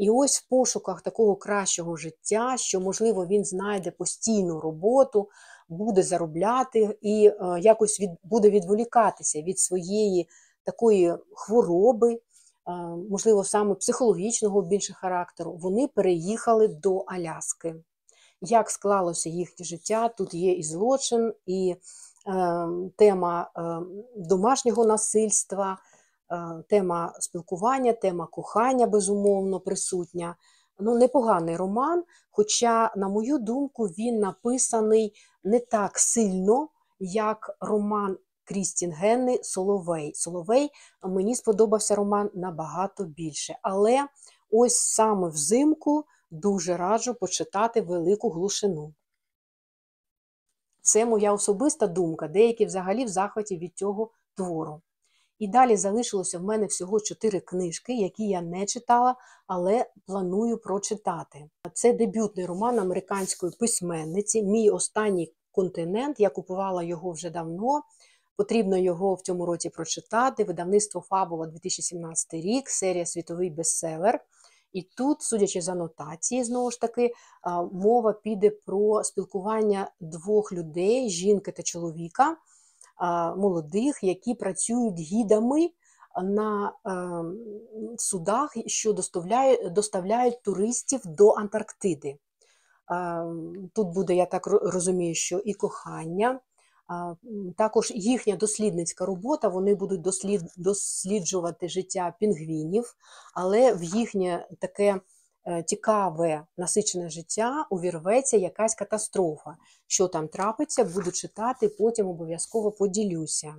І 0.00 0.10
ось 0.10 0.38
в 0.38 0.48
пошуках 0.48 1.02
такого 1.02 1.36
кращого 1.36 1.96
життя, 1.96 2.56
що, 2.56 2.80
можливо, 2.80 3.26
він 3.26 3.44
знайде 3.44 3.90
постійну 3.90 4.60
роботу, 4.60 5.28
буде 5.68 6.02
заробляти 6.02 6.98
і 7.00 7.26
е, 7.26 7.60
якось 7.60 8.00
від, 8.00 8.10
буде 8.22 8.50
відволікатися 8.50 9.42
від 9.42 9.58
своєї 9.58 10.28
такої 10.64 11.14
хвороби, 11.34 12.12
е, 12.12 12.20
можливо, 13.10 13.44
саме 13.44 13.74
психологічного 13.74 14.62
більше 14.62 14.92
характеру, 14.92 15.52
вони 15.52 15.88
переїхали 15.88 16.68
до 16.68 16.96
Аляски. 16.96 17.74
Як 18.40 18.70
склалося 18.70 19.28
їхнє 19.28 19.64
життя? 19.64 20.08
Тут 20.08 20.34
є 20.34 20.52
і 20.52 20.62
злочин, 20.62 21.34
і 21.46 21.76
е, 22.26 22.68
тема 22.96 23.50
е, 23.56 23.62
домашнього 24.16 24.84
насильства. 24.84 25.78
Е, 26.32 26.62
тема 26.68 27.12
спілкування, 27.20 27.92
тема 27.92 28.26
кохання, 28.26 28.86
безумовно, 28.86 29.60
присутня. 29.60 30.36
Ну, 30.78 30.98
Непоганий 30.98 31.56
роман, 31.56 32.04
хоча, 32.30 32.92
на 32.96 33.08
мою 33.08 33.38
думку, 33.38 33.84
він 33.84 34.18
написаний 34.18 35.14
не 35.44 35.58
так 35.60 35.98
сильно, 35.98 36.68
як 37.00 37.56
роман 37.60 38.18
Крістін 38.44 38.92
Генни 38.92 39.40
Соловей. 39.42 40.14
Соловей 40.14 40.70
мені 41.02 41.34
сподобався 41.34 41.94
роман 41.94 42.30
набагато 42.34 43.04
більше. 43.04 43.58
Але 43.62 44.06
ось 44.50 44.78
саме 44.78 45.28
взимку 45.28 46.04
дуже 46.30 46.76
раджу 46.76 47.16
почитати 47.20 47.80
велику 47.80 48.30
глушину. 48.30 48.94
Це 50.82 51.06
моя 51.06 51.32
особиста 51.32 51.86
думка, 51.86 52.28
деякі 52.28 52.66
взагалі 52.66 53.04
в 53.04 53.08
захваті 53.08 53.56
від 53.56 53.76
цього 53.76 54.10
твору. 54.34 54.82
І 55.38 55.48
далі 55.48 55.76
залишилося 55.76 56.38
в 56.38 56.42
мене 56.42 56.66
всього 56.66 57.00
чотири 57.00 57.40
книжки, 57.40 57.94
які 57.94 58.28
я 58.28 58.42
не 58.42 58.66
читала, 58.66 59.14
але 59.46 59.86
планую 60.06 60.58
прочитати. 60.58 61.50
Це 61.74 61.92
дебютний 61.92 62.46
роман 62.46 62.78
американської 62.78 63.52
письменниці. 63.58 64.42
Мій 64.42 64.70
останній 64.70 65.32
континент. 65.52 66.20
Я 66.20 66.30
купувала 66.30 66.82
його 66.82 67.12
вже 67.12 67.30
давно. 67.30 67.82
Потрібно 68.36 68.78
його 68.78 69.14
в 69.14 69.20
цьому 69.20 69.46
році 69.46 69.70
прочитати. 69.70 70.44
Видавництво 70.44 71.00
Фабула 71.00 71.46
2017 71.46 72.34
рік, 72.34 72.70
серія 72.70 73.06
світовий 73.06 73.50
бестселер. 73.50 74.20
І 74.72 74.82
тут, 74.82 75.22
судячи 75.22 75.60
з 75.60 75.68
анотації, 75.68 76.44
знову 76.44 76.70
ж 76.70 76.80
таки, 76.80 77.12
мова 77.72 78.12
піде 78.12 78.50
про 78.50 79.04
спілкування 79.04 79.90
двох 80.00 80.52
людей, 80.52 81.10
жінки 81.10 81.52
та 81.52 81.62
чоловіка 81.62 82.36
молодих, 83.36 84.02
які 84.02 84.34
працюють 84.34 84.98
гідами 84.98 85.70
на 86.22 86.72
ем, 86.84 87.38
судах, 87.98 88.52
що 88.66 88.92
доставляють, 88.92 89.72
доставляють 89.72 90.42
туристів 90.42 91.00
до 91.04 91.30
Антарктиди. 91.30 92.18
Ем, 92.90 93.70
тут 93.74 93.88
буде, 93.88 94.14
я 94.14 94.26
так 94.26 94.46
розумію, 94.46 95.14
що 95.14 95.38
і 95.38 95.54
кохання, 95.54 96.40
також 97.56 97.92
їхня 97.94 98.36
дослідницька 98.36 99.06
робота, 99.06 99.48
вони 99.48 99.74
будуть 99.74 100.00
дослід, 100.00 100.42
досліджувати 100.56 101.68
життя 101.68 102.14
пінгвінів, 102.20 102.94
але 103.34 103.74
в 103.74 103.82
їхнє 103.82 104.48
таке 104.58 105.00
Е, 105.46 105.62
цікаве 105.62 106.46
насичене 106.56 107.10
життя 107.10 107.66
увірветься 107.70 108.36
якась 108.36 108.74
катастрофа. 108.74 109.56
Що 109.86 110.08
там 110.08 110.28
трапиться, 110.28 110.84
буду 110.84 111.12
читати, 111.12 111.68
потім 111.68 112.06
обов'язково 112.06 112.72
поділюся. 112.72 113.54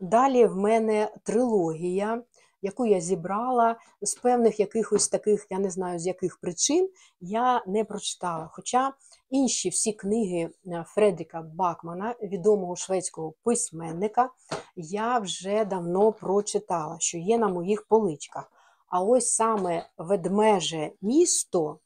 Далі 0.00 0.46
в 0.46 0.56
мене 0.56 1.14
трилогія, 1.22 2.22
яку 2.64 2.86
я 2.86 3.00
зібрала 3.00 3.76
з 4.02 4.14
певних 4.14 4.60
якихось 4.60 5.08
таких, 5.08 5.46
я 5.50 5.58
не 5.58 5.70
знаю 5.70 5.98
з 5.98 6.06
яких 6.06 6.36
причин, 6.40 6.90
я 7.20 7.64
не 7.66 7.84
прочитала. 7.84 8.50
Хоча 8.52 8.92
інші 9.30 9.68
всі 9.68 9.92
книги 9.92 10.50
е, 10.66 10.84
Фредріка 10.88 11.42
Бакмана, 11.42 12.14
відомого 12.22 12.76
шведського 12.76 13.34
письменника, 13.42 14.30
я 14.76 15.18
вже 15.18 15.64
давно 15.64 16.12
прочитала, 16.12 16.96
що 17.00 17.18
є 17.18 17.38
на 17.38 17.48
моїх 17.48 17.86
поличках. 17.86 18.52
А 18.88 19.02
ось 19.02 19.30
саме 19.34 19.88
ведмеже 19.98 20.90
місто, 21.02 21.78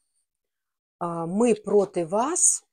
ми 1.27 1.53
проти 1.53 2.05
вас. 2.05 2.63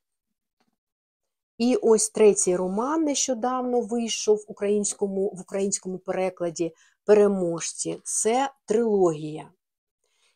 І 1.59 1.77
ось 1.77 2.11
третій 2.11 2.57
роман 2.57 3.05
нещодавно 3.05 3.81
вийшов 3.81 4.37
в 4.37 4.45
українському, 4.49 5.29
в 5.29 5.41
українському 5.41 5.99
перекладі 5.99 6.75
переможці 7.07 8.01
це 8.05 8.51
трилогія. 8.65 9.51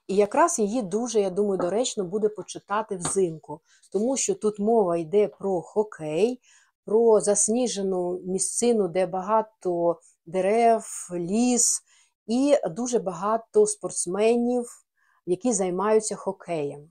І 0.07 0.17
якраз 0.17 0.59
її 0.59 0.83
дуже, 0.83 1.21
я 1.21 1.31
думаю, 1.31 1.59
доречно 1.59 2.05
буде 2.05 2.29
почитати 2.29 2.97
взимку, 2.97 3.61
тому 3.93 4.17
що 4.17 4.35
тут 4.35 4.59
мова 4.59 4.97
йде 4.97 5.29
про 5.29 5.63
хокей, 5.63 6.41
про 6.85 7.21
засніжену 7.21 8.21
місцину, 8.27 8.89
де 8.89 9.07
багато 9.07 10.01
дерев, 10.27 11.09
ліс, 11.15 11.83
і 12.27 12.57
дуже 12.71 12.99
багато 12.99 13.67
спортсменів, 13.67 14.67
які 15.27 15.53
займаються 15.53 16.17
хокеєм. 16.17 16.91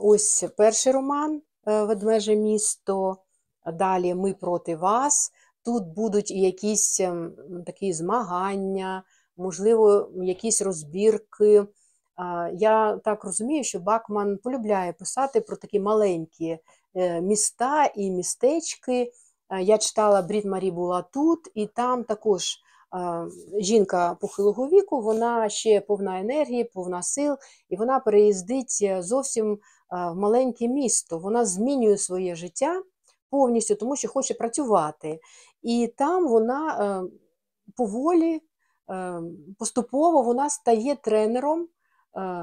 Ось 0.00 0.44
перший 0.56 0.92
роман 0.92 1.42
е, 1.68 1.84
Ведмеже 1.84 2.36
місто. 2.36 3.16
Далі 3.72 4.14
Ми 4.14 4.34
проти 4.34 4.76
вас. 4.76 5.32
Тут 5.66 5.86
будуть 5.86 6.30
якісь 6.30 7.00
ем, 7.00 7.32
такі 7.66 7.92
змагання, 7.92 9.02
можливо, 9.36 10.08
якісь 10.14 10.62
розбірки. 10.62 11.66
Я 12.52 13.00
так 13.04 13.24
розумію, 13.24 13.64
що 13.64 13.80
Бакман 13.80 14.38
полюбляє 14.38 14.92
писати 14.92 15.40
про 15.40 15.56
такі 15.56 15.80
маленькі 15.80 16.58
е, 16.94 17.20
міста 17.20 17.86
і 17.96 18.10
містечки. 18.10 19.12
Я 19.60 19.78
читала 19.78 20.22
Брід 20.22 20.44
Марі 20.44 20.70
була 20.70 21.02
тут, 21.02 21.40
і 21.54 21.66
там 21.66 22.04
також 22.04 22.56
жінка 23.60 24.16
похилого 24.20 24.68
віку, 24.68 25.00
вона 25.00 25.48
ще 25.48 25.80
повна 25.80 26.20
енергії, 26.20 26.64
повна 26.64 27.02
сил, 27.02 27.36
і 27.68 27.76
вона 27.76 28.00
переїздить 28.00 28.78
е, 28.82 29.02
зовсім 29.02 29.58
в 29.90 30.14
маленьке 30.14 30.68
місто. 30.68 31.18
Вона 31.18 31.44
змінює 31.44 31.96
своє 31.96 32.34
життя 32.34 32.82
повністю, 33.30 33.74
тому 33.74 33.96
що 33.96 34.08
хоче 34.08 34.34
працювати. 34.34 35.20
І 35.62 35.92
там 35.96 36.28
вона 36.28 36.78
е, 36.80 37.10
поволі, 37.76 38.42
е, 38.90 39.20
поступово 39.58 40.22
вона 40.22 40.50
стає 40.50 40.96
тренером 40.96 41.68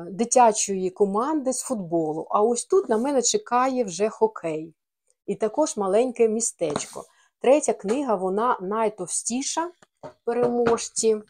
дитячої 0.10 0.90
команди 0.90 1.54
з 1.54 1.62
футболу. 1.62 2.28
А 2.30 2.42
ось 2.42 2.66
тут 2.66 2.90
на 2.90 2.98
мене 2.98 3.22
чекає 3.22 3.84
вже 3.84 4.10
хокей. 4.10 4.76
І 5.26 5.36
також 5.36 5.78
маленьке 5.78 6.30
містечко. 6.30 7.04
Третя 7.40 7.74
книга, 7.74 8.16
вона 8.16 8.58
найтовстіша 8.62 9.72
переможці, 10.26 11.22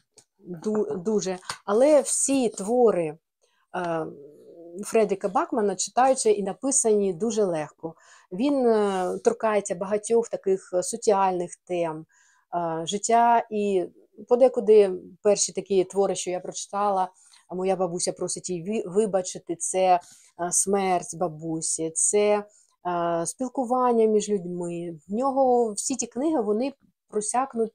дуже. 0.96 1.38
Але 1.66 2.02
всі 2.02 2.50
твори 2.50 3.18
е, 3.76 4.06
Фредіка 4.86 5.30
Бакмана 5.30 5.76
читаються 5.76 6.30
і 6.30 6.44
написані 6.44 7.14
дуже 7.14 7.44
легко. 7.44 7.96
Він 8.32 8.68
е, 8.68 9.20
торкається 9.24 9.76
багатьох 9.76 10.30
таких 10.30 10.74
соціальних 10.82 11.56
тем, 11.56 12.06
е, 12.56 12.86
життя 12.86 13.48
і 13.52 13.86
подекуди 14.28 14.92
перші 15.24 15.54
такі 15.54 15.84
твори, 15.84 16.16
що 16.16 16.32
я 16.32 16.40
прочитала. 16.40 17.10
Моя 17.56 17.76
бабуся 17.76 18.14
просить 18.14 18.50
її 18.50 18.84
вибачити, 18.88 19.56
це 19.56 20.00
смерть 20.52 21.16
бабусі, 21.18 21.92
це 21.96 22.44
спілкування 23.26 24.06
між 24.06 24.30
людьми. 24.30 25.00
В 25.08 25.14
нього 25.14 25.74
всі 25.74 25.96
ті 25.96 26.08
книги 26.08 26.42
вони 26.42 26.74
просякнуті, 27.10 27.74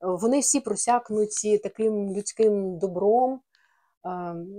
вони 0.00 0.40
всі 0.40 0.60
просякнуті 0.60 1.58
таким 1.58 2.12
людським 2.16 2.78
добром, 2.78 3.40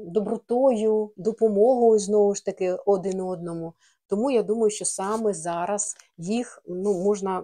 добротою, 0.06 1.12
допомогою 1.18 2.00
знову 2.00 2.36
ж 2.36 2.46
таки 2.46 2.72
один 2.72 3.22
одному. 3.22 3.74
Тому 4.08 4.32
я 4.32 4.44
думаю, 4.44 4.70
що 4.70 4.86
саме 4.86 5.34
зараз 5.34 5.96
їх 6.18 6.64
ну, 6.68 6.94
можна 6.94 7.44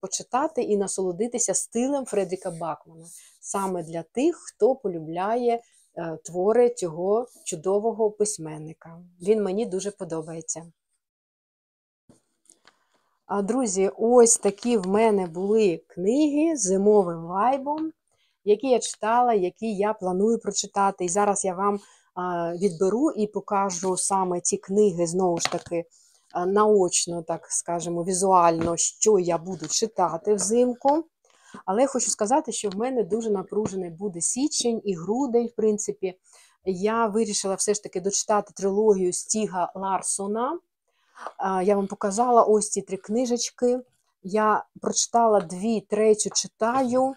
почитати 0.00 0.62
і 0.62 0.76
насолодитися 0.76 1.54
стилем 1.54 2.04
Фредріка 2.04 2.50
Бакмана, 2.50 3.06
саме 3.40 3.82
для 3.82 4.02
тих, 4.02 4.36
хто 4.36 4.74
полюбляє 4.74 5.62
е, 5.96 6.18
твори 6.24 6.70
цього 6.70 7.26
чудового 7.44 8.10
письменника. 8.10 8.98
Він 9.22 9.42
мені 9.42 9.66
дуже 9.66 9.90
подобається. 9.90 10.72
Друзі, 13.42 13.90
ось 13.96 14.38
такі 14.38 14.76
в 14.76 14.86
мене 14.86 15.26
були 15.26 15.82
книги 15.86 16.56
зимовим 16.56 17.26
вайбом, 17.26 17.92
які 18.46 18.66
я 18.66 18.78
читала, 18.78 19.34
які 19.34 19.74
я 19.74 19.92
планую 19.92 20.38
прочитати. 20.38 21.04
І 21.04 21.08
зараз 21.08 21.44
я 21.44 21.54
вам 21.54 21.80
відберу 22.58 23.10
і 23.10 23.26
покажу 23.26 23.96
саме 23.96 24.40
ті 24.40 24.56
книги, 24.56 25.06
знову 25.06 25.38
ж 25.38 25.50
таки, 25.50 25.84
наочно, 26.46 27.22
так 27.22 27.46
скажемо, 27.50 28.04
візуально, 28.04 28.76
що 28.76 29.18
я 29.18 29.38
буду 29.38 29.66
читати 29.66 30.34
взимку. 30.34 31.04
Але 31.64 31.86
хочу 31.86 32.10
сказати, 32.10 32.52
що 32.52 32.70
в 32.70 32.76
мене 32.76 33.02
дуже 33.02 33.30
напружений 33.30 33.90
буде 33.90 34.20
січень 34.20 34.82
і 34.84 34.94
грудень, 34.94 35.46
в 35.46 35.56
принципі. 35.56 36.14
Я 36.64 37.06
вирішила 37.06 37.54
все 37.54 37.74
ж 37.74 37.82
таки 37.82 38.00
дочитати 38.00 38.52
трилогію 38.56 39.12
Стіга 39.12 39.72
Ларсона. 39.74 40.58
Я 41.62 41.76
вам 41.76 41.86
показала 41.86 42.42
ось 42.42 42.68
ці 42.70 42.82
три 42.82 42.96
книжечки. 42.96 43.80
Я 44.22 44.64
прочитала 44.80 45.40
дві, 45.40 45.80
третю 45.80 46.30
читаю. 46.34 47.14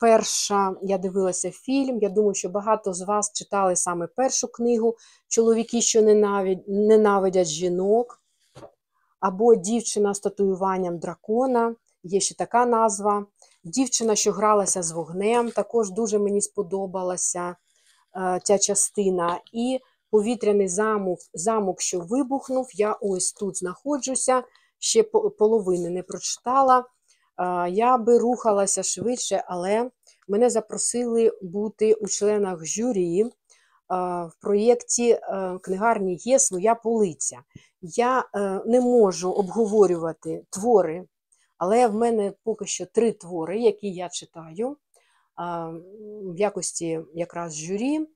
Перша, 0.00 0.74
я 0.82 0.98
дивилася 0.98 1.50
фільм. 1.50 1.98
Я 1.98 2.08
думаю, 2.08 2.34
що 2.34 2.48
багато 2.48 2.94
з 2.94 3.02
вас 3.02 3.32
читали 3.32 3.76
саме 3.76 4.06
першу 4.06 4.48
книгу 4.48 4.96
Чоловіки, 5.28 5.80
що 5.80 6.02
ненавидять 6.68 7.46
жінок. 7.46 8.22
Або 9.20 9.54
Дівчина 9.54 10.14
з 10.14 10.20
татуюванням 10.20 10.98
дракона, 10.98 11.74
є 12.02 12.20
ще 12.20 12.34
така 12.34 12.66
назва. 12.66 13.26
Дівчина, 13.64 14.14
що 14.16 14.32
гралася 14.32 14.82
з 14.82 14.92
вогнем, 14.92 15.50
також 15.50 15.90
дуже 15.90 16.18
мені 16.18 16.40
сподобалася 16.40 17.56
е, 18.16 18.40
ця 18.44 18.58
частина. 18.58 19.40
І 19.52 19.80
повітряний 20.10 20.68
замок, 20.68 21.18
замок, 21.34 21.80
що 21.80 22.00
вибухнув. 22.00 22.68
Я 22.74 22.92
ось 22.92 23.32
тут 23.32 23.58
знаходжуся, 23.58 24.42
ще 24.78 25.02
половини 25.38 25.90
не 25.90 26.02
прочитала. 26.02 26.84
Я 27.70 27.98
би 27.98 28.18
рухалася 28.18 28.82
швидше, 28.82 29.44
але 29.46 29.90
мене 30.28 30.50
запросили 30.50 31.32
бути 31.42 31.94
у 31.94 32.06
членах 32.06 32.64
журі. 32.64 33.24
В 33.90 34.32
проєкті 34.40 35.10
е, 35.10 35.58
книгарні 35.62 36.16
є 36.20 36.38
своя 36.38 36.74
полиця. 36.74 37.38
Я 37.82 38.24
е, 38.34 38.60
не 38.66 38.80
можу 38.80 39.30
обговорювати 39.30 40.44
твори, 40.50 41.04
але 41.58 41.86
в 41.86 41.94
мене 41.94 42.32
поки 42.44 42.66
що 42.66 42.86
три 42.86 43.12
твори, 43.12 43.60
які 43.60 43.90
я 43.90 44.08
читаю 44.08 44.76
в 46.24 46.36
якості 46.36 47.00
якраз 47.14 47.56
журі. 47.56 48.06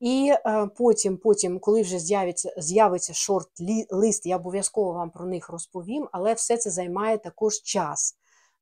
І 0.00 0.32
е, 0.46 0.68
потім, 0.76 1.16
потім, 1.16 1.58
коли 1.58 1.82
вже 1.82 1.98
з'явиться 1.98 2.54
з'явиться 2.56 3.12
шорт-лист, 3.12 4.26
я 4.26 4.36
обов'язково 4.36 4.92
вам 4.92 5.10
про 5.10 5.26
них 5.26 5.48
розповім, 5.48 6.08
але 6.12 6.34
все 6.34 6.56
це 6.56 6.70
займає 6.70 7.18
також 7.18 7.62
час. 7.62 8.16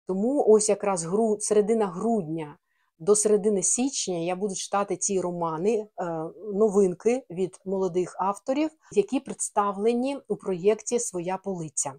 Тому 0.07 0.45
ось 0.49 0.69
якраз 0.69 1.05
гру, 1.05 1.37
середина 1.41 1.87
грудня 1.87 2.57
до 2.99 3.17
середини 3.17 3.63
січня 3.63 4.19
я 4.19 4.37
буду 4.37 4.55
читати 4.55 4.97
ці 4.97 5.21
романи, 5.21 5.75
е, 5.77 6.05
новинки 6.55 7.27
від 7.31 7.61
молодих 7.65 8.17
авторів, 8.19 8.71
які 8.93 9.21
представлені 9.21 10.19
у 10.29 10.37
проєкті 10.37 10.99
Своя 10.99 11.37
полиця. 11.37 11.93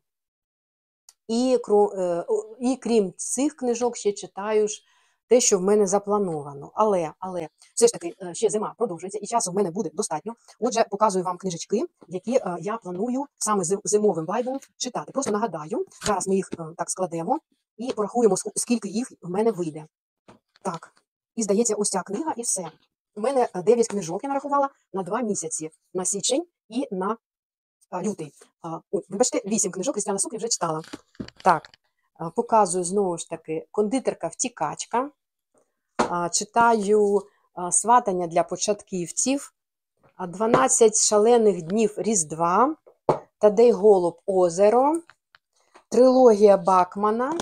І, 1.27 1.57
е, 1.97 2.25
і 2.59 2.75
крім 2.75 3.13
цих 3.17 3.55
книжок, 3.55 3.97
ще 3.97 4.11
читаю 4.11 4.67
ж 4.67 4.81
те, 5.29 5.39
що 5.39 5.59
в 5.59 5.61
мене 5.61 5.87
заплановано. 5.87 6.71
Але 6.73 7.11
але 7.19 7.49
все 7.75 7.87
ж 7.87 7.93
таки 7.93 8.13
е, 8.21 8.33
ще 8.33 8.49
зима 8.49 8.73
продовжується, 8.77 9.19
і 9.21 9.25
часу 9.25 9.51
в 9.51 9.55
мене 9.55 9.71
буде 9.71 9.89
достатньо. 9.93 10.35
Отже, 10.59 10.85
показую 10.91 11.25
вам 11.25 11.37
книжечки, 11.37 11.83
які 12.07 12.39
я 12.59 12.77
планую 12.77 13.25
саме 13.37 13.63
зимовим 13.83 14.25
вайбом 14.25 14.59
читати. 14.77 15.11
Просто 15.11 15.31
нагадаю, 15.31 15.85
зараз 16.05 16.27
ми 16.27 16.35
їх 16.35 16.49
так 16.77 16.89
складемо 16.89 17.39
і 17.77 17.93
порахуємо, 17.93 18.35
скільки 18.55 18.89
їх 18.89 19.11
в 19.21 19.29
мене 19.29 19.51
вийде. 19.51 19.87
Так, 20.61 20.93
і 21.35 21.43
здається, 21.43 21.75
ось 21.75 21.89
ця 21.89 22.01
книга, 22.01 22.33
і 22.37 22.41
все. 22.41 22.71
У 23.15 23.21
мене 23.21 23.47
9 23.55 23.87
книжок 23.87 24.23
я 24.23 24.29
нарахувала 24.29 24.69
на 24.93 25.03
2 25.03 25.21
місяці 25.21 25.71
на 25.93 26.05
січень 26.05 26.45
і 26.69 26.87
на 26.91 27.17
лютий. 28.03 28.33
Ой, 28.91 29.03
вибачте, 29.09 29.41
8 29.45 29.71
книжок 29.71 29.93
Крістіана 29.93 30.19
Суклі 30.19 30.37
вже 30.37 30.47
читала. 30.47 30.81
Так, 31.43 31.69
показую 32.35 32.83
знову 32.83 33.17
ж 33.17 33.29
таки 33.29 33.67
кондитерка-втікачка. 33.71 35.09
Читаю 36.31 37.21
сватання 37.71 38.27
для 38.27 38.43
початківців, 38.43 39.53
12 40.27 40.95
шалених 41.01 41.61
днів 41.61 41.93
Різдва, 41.97 42.75
Тадей 43.39 43.71
Голуб 43.71 44.19
Озеро, 44.25 45.01
трилогія 45.89 46.57
Бакмана, 46.57 47.37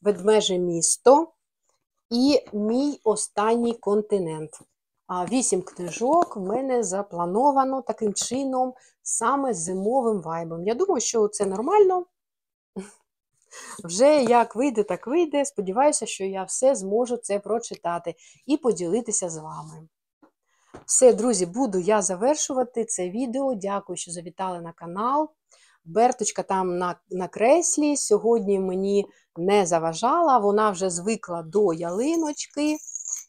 Ведмеже 0.00 0.58
місто 0.58 1.32
і 2.10 2.40
Мій 2.52 3.00
останній 3.04 3.74
континент. 3.74 4.60
Вісім 5.30 5.62
книжок 5.62 6.36
в 6.36 6.40
мене 6.40 6.82
заплановано 6.82 7.82
таким 7.82 8.14
чином, 8.14 8.74
саме 9.02 9.54
зимовим 9.54 10.22
вайбом. 10.22 10.66
Я 10.66 10.74
думаю, 10.74 11.00
що 11.00 11.28
це 11.28 11.46
нормально. 11.46 12.06
Вже 13.84 14.22
як 14.22 14.56
вийде, 14.56 14.82
так 14.82 15.06
вийде. 15.06 15.44
Сподіваюся, 15.44 16.06
що 16.06 16.24
я 16.24 16.44
все 16.44 16.74
зможу 16.74 17.16
це 17.16 17.38
прочитати 17.38 18.14
і 18.46 18.56
поділитися 18.56 19.30
з 19.30 19.36
вами. 19.36 19.88
Все, 20.86 21.12
друзі, 21.12 21.46
буду 21.46 21.78
я 21.78 22.02
завершувати 22.02 22.84
це 22.84 23.10
відео. 23.10 23.54
Дякую, 23.54 23.96
що 23.96 24.10
завітали 24.10 24.60
на 24.60 24.72
канал. 24.72 25.30
Берточка 25.88 26.42
там 26.42 26.78
на 26.78 26.96
на 27.10 27.28
креслі 27.28 27.96
сьогодні 27.96 28.60
мені 28.60 29.06
не 29.36 29.66
заважала, 29.66 30.38
вона 30.38 30.70
вже 30.70 30.90
звикла 30.90 31.42
до 31.42 31.72
ялиночки 31.72 32.76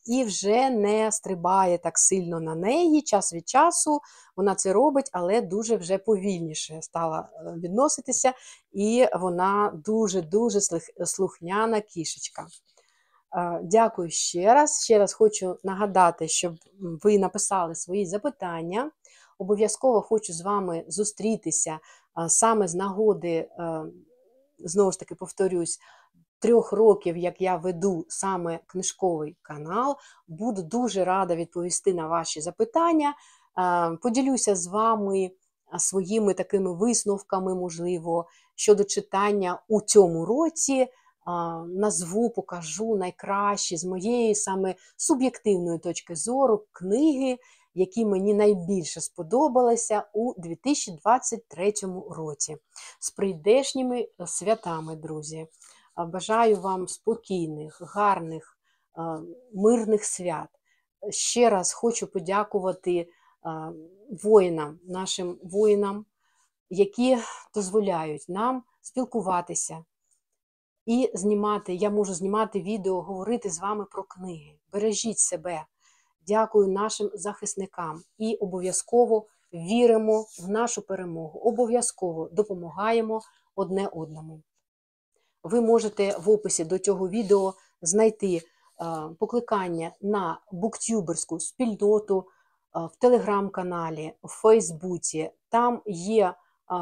і 0.06 0.24
вже 0.24 0.70
не 0.70 1.12
стрибає 1.12 1.78
так 1.78 2.00
сильно 2.00 2.40
на 2.40 2.56
неї. 2.56 3.02
Час 3.02 3.34
від 3.34 3.50
часу 3.50 4.00
вона 4.36 4.56
це 4.56 4.74
робить, 4.74 5.10
але 5.12 5.42
дуже 5.42 5.76
вже 5.76 5.98
повільніше 5.98 6.80
стала 6.82 7.30
е, 7.34 7.54
відноситися, 7.58 8.34
і 8.72 9.08
вона 9.14 9.82
дуже-дуже 9.86 10.60
слухняна 11.06 11.82
кішечка. 11.82 12.48
Е, 13.38 13.60
дякую 13.64 14.10
ще 14.10 14.54
раз. 14.54 14.84
Ще 14.84 15.00
раз 15.00 15.14
хочу 15.14 15.58
нагадати, 15.64 16.28
щоб 16.28 16.56
ви 16.80 17.18
написали 17.18 17.76
свої 17.76 18.06
запитання. 18.06 18.92
Обов'язково 19.40 20.02
хочу 20.02 20.34
з 20.34 20.42
вами 20.42 20.84
зустрітися 20.88 21.80
саме 22.28 22.68
з 22.68 22.76
нагоди, 22.76 23.50
знову 24.60 24.92
ж 24.92 25.00
таки, 25.00 25.16
повторюсь, 25.16 25.80
трьох 26.40 26.72
років, 26.72 27.18
як 27.18 27.42
я 27.42 27.56
веду 27.56 28.06
саме 28.10 28.60
книжковий 28.68 29.38
канал, 29.42 29.96
буду 30.28 30.64
дуже 30.64 31.04
рада 31.06 31.36
відповісти 31.36 31.94
на 31.94 32.08
ваші 32.08 32.42
запитання. 32.42 33.14
Поділюся 34.02 34.56
з 34.56 34.68
вами 34.68 35.32
своїми 35.78 36.34
такими 36.34 36.74
висновками, 36.74 37.56
можливо, 37.56 38.26
щодо 38.56 38.84
читання 38.84 39.62
у 39.68 39.82
цьому 39.82 40.26
році. 40.26 40.88
Назву, 41.68 42.30
покажу 42.30 42.96
найкращі 42.96 43.78
з 43.78 43.86
моєї 43.86 44.36
саме 44.36 44.76
суб'єктивної 44.98 45.80
точки 45.80 46.16
зору 46.16 46.66
книги, 46.72 47.38
які 47.74 48.06
мені 48.06 48.34
найбільше 48.34 49.02
сподобалися 49.02 50.04
у 50.14 50.34
2023 50.38 51.74
році. 52.10 52.58
З 53.00 53.12
прийдешніми 53.12 54.08
святами, 54.26 54.96
друзі. 54.96 55.48
Бажаю 56.08 56.62
вам 56.62 56.88
спокійних, 56.88 57.82
гарних, 57.82 58.58
мирних 59.54 60.06
свят. 60.06 60.50
Ще 61.10 61.50
раз 61.50 61.74
хочу 61.74 62.08
подякувати 62.08 63.10
воїнам, 64.24 64.80
нашим 64.84 65.40
воїнам, 65.44 66.06
які 66.70 67.18
дозволяють 67.54 68.26
нам 68.30 68.64
спілкуватися 68.82 69.86
і 70.86 71.12
знімати. 71.14 71.74
Я 71.74 71.90
можу 71.90 72.14
знімати 72.14 72.62
відео, 72.62 73.02
говорити 73.02 73.50
з 73.50 73.60
вами 73.60 73.86
про 73.86 74.04
книги. 74.04 74.60
Бережіть 74.72 75.20
себе. 75.20 75.66
Дякую 76.28 76.68
нашим 76.68 77.12
захисникам 77.14 78.02
і 78.18 78.36
обов'язково 78.36 79.26
віримо 79.54 80.26
в 80.40 80.50
нашу 80.50 80.82
перемогу. 80.82 81.40
Обов'язково 81.40 82.30
допомагаємо 82.32 83.22
одне 83.56 83.88
одному. 83.88 84.42
Ви 85.44 85.62
можете 85.62 86.18
в 86.18 86.30
описі 86.30 86.66
до 86.66 86.80
цього 86.80 87.10
відео 87.10 87.54
знайти 87.82 88.36
е, 88.36 88.42
покликання 89.20 89.92
на 90.02 90.40
буктюберську 90.52 91.40
спільноту 91.40 92.20
е, 92.20 92.80
в 92.80 92.96
телеграм-каналі, 92.96 94.14
в 94.24 94.28
Фейсбуці. 94.28 95.32
Там 95.50 95.82
є 95.86 96.26
е, 96.26 96.34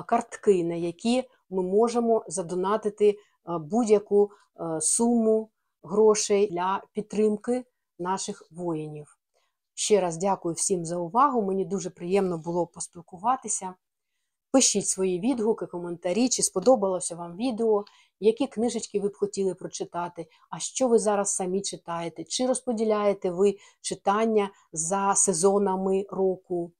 картки, 0.08 0.64
на 0.64 0.76
які 0.76 1.24
ми 1.50 1.64
можемо 1.64 2.26
задонатити 2.28 3.20
будь-яку 3.60 4.32
суму 4.80 5.50
грошей 5.84 6.52
для 6.52 6.84
підтримки 6.94 7.66
наших 8.00 8.48
воїнів. 8.52 9.17
Ще 9.80 10.02
раз 10.02 10.18
дякую 10.18 10.56
всім 10.56 10.86
за 10.86 10.98
увагу. 10.98 11.42
Мені 11.42 11.66
дуже 11.66 11.90
приємно 11.90 12.38
було 12.38 12.68
поспілкуватися. 12.68 13.74
Пишіть 14.52 14.88
свої 14.88 15.20
відгуки, 15.20 15.66
коментарі, 15.66 16.30
чи 16.30 16.44
сподобалося 16.44 17.16
вам 17.16 17.36
відео, 17.36 17.86
які 18.20 18.48
книжечки 18.48 19.00
ви 19.00 19.10
б 19.10 19.18
хотіли 19.18 19.56
прочитати, 19.56 20.28
а 20.50 20.60
що 20.60 20.88
ви 20.88 21.00
зараз 21.00 21.36
самі 21.36 21.62
читаєте, 21.62 22.24
чи 22.24 22.48
розподіляєте 22.48 23.32
ви 23.32 23.58
читання 23.82 24.50
за 24.74 25.14
сезонами 25.16 26.06
року, 26.10 26.72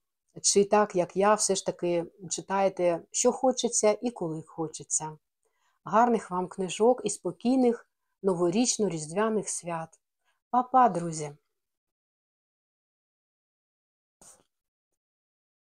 чи 0.42 0.64
так, 0.64 0.96
як 0.96 1.16
я, 1.16 1.34
все 1.34 1.54
ж 1.54 1.66
таки 1.66 2.04
читаєте, 2.30 3.00
що 3.10 3.32
хочеться 3.32 3.98
і 4.02 4.10
коли 4.10 4.42
хочеться. 4.46 5.18
Гарних 5.84 6.30
вам 6.30 6.48
книжок 6.48 7.00
і 7.04 7.10
спокійних 7.10 7.86
новорічно-різдвяних 8.22 9.46
свят. 9.46 10.00
Па-па, 10.50 10.88
друзі! 10.88 11.32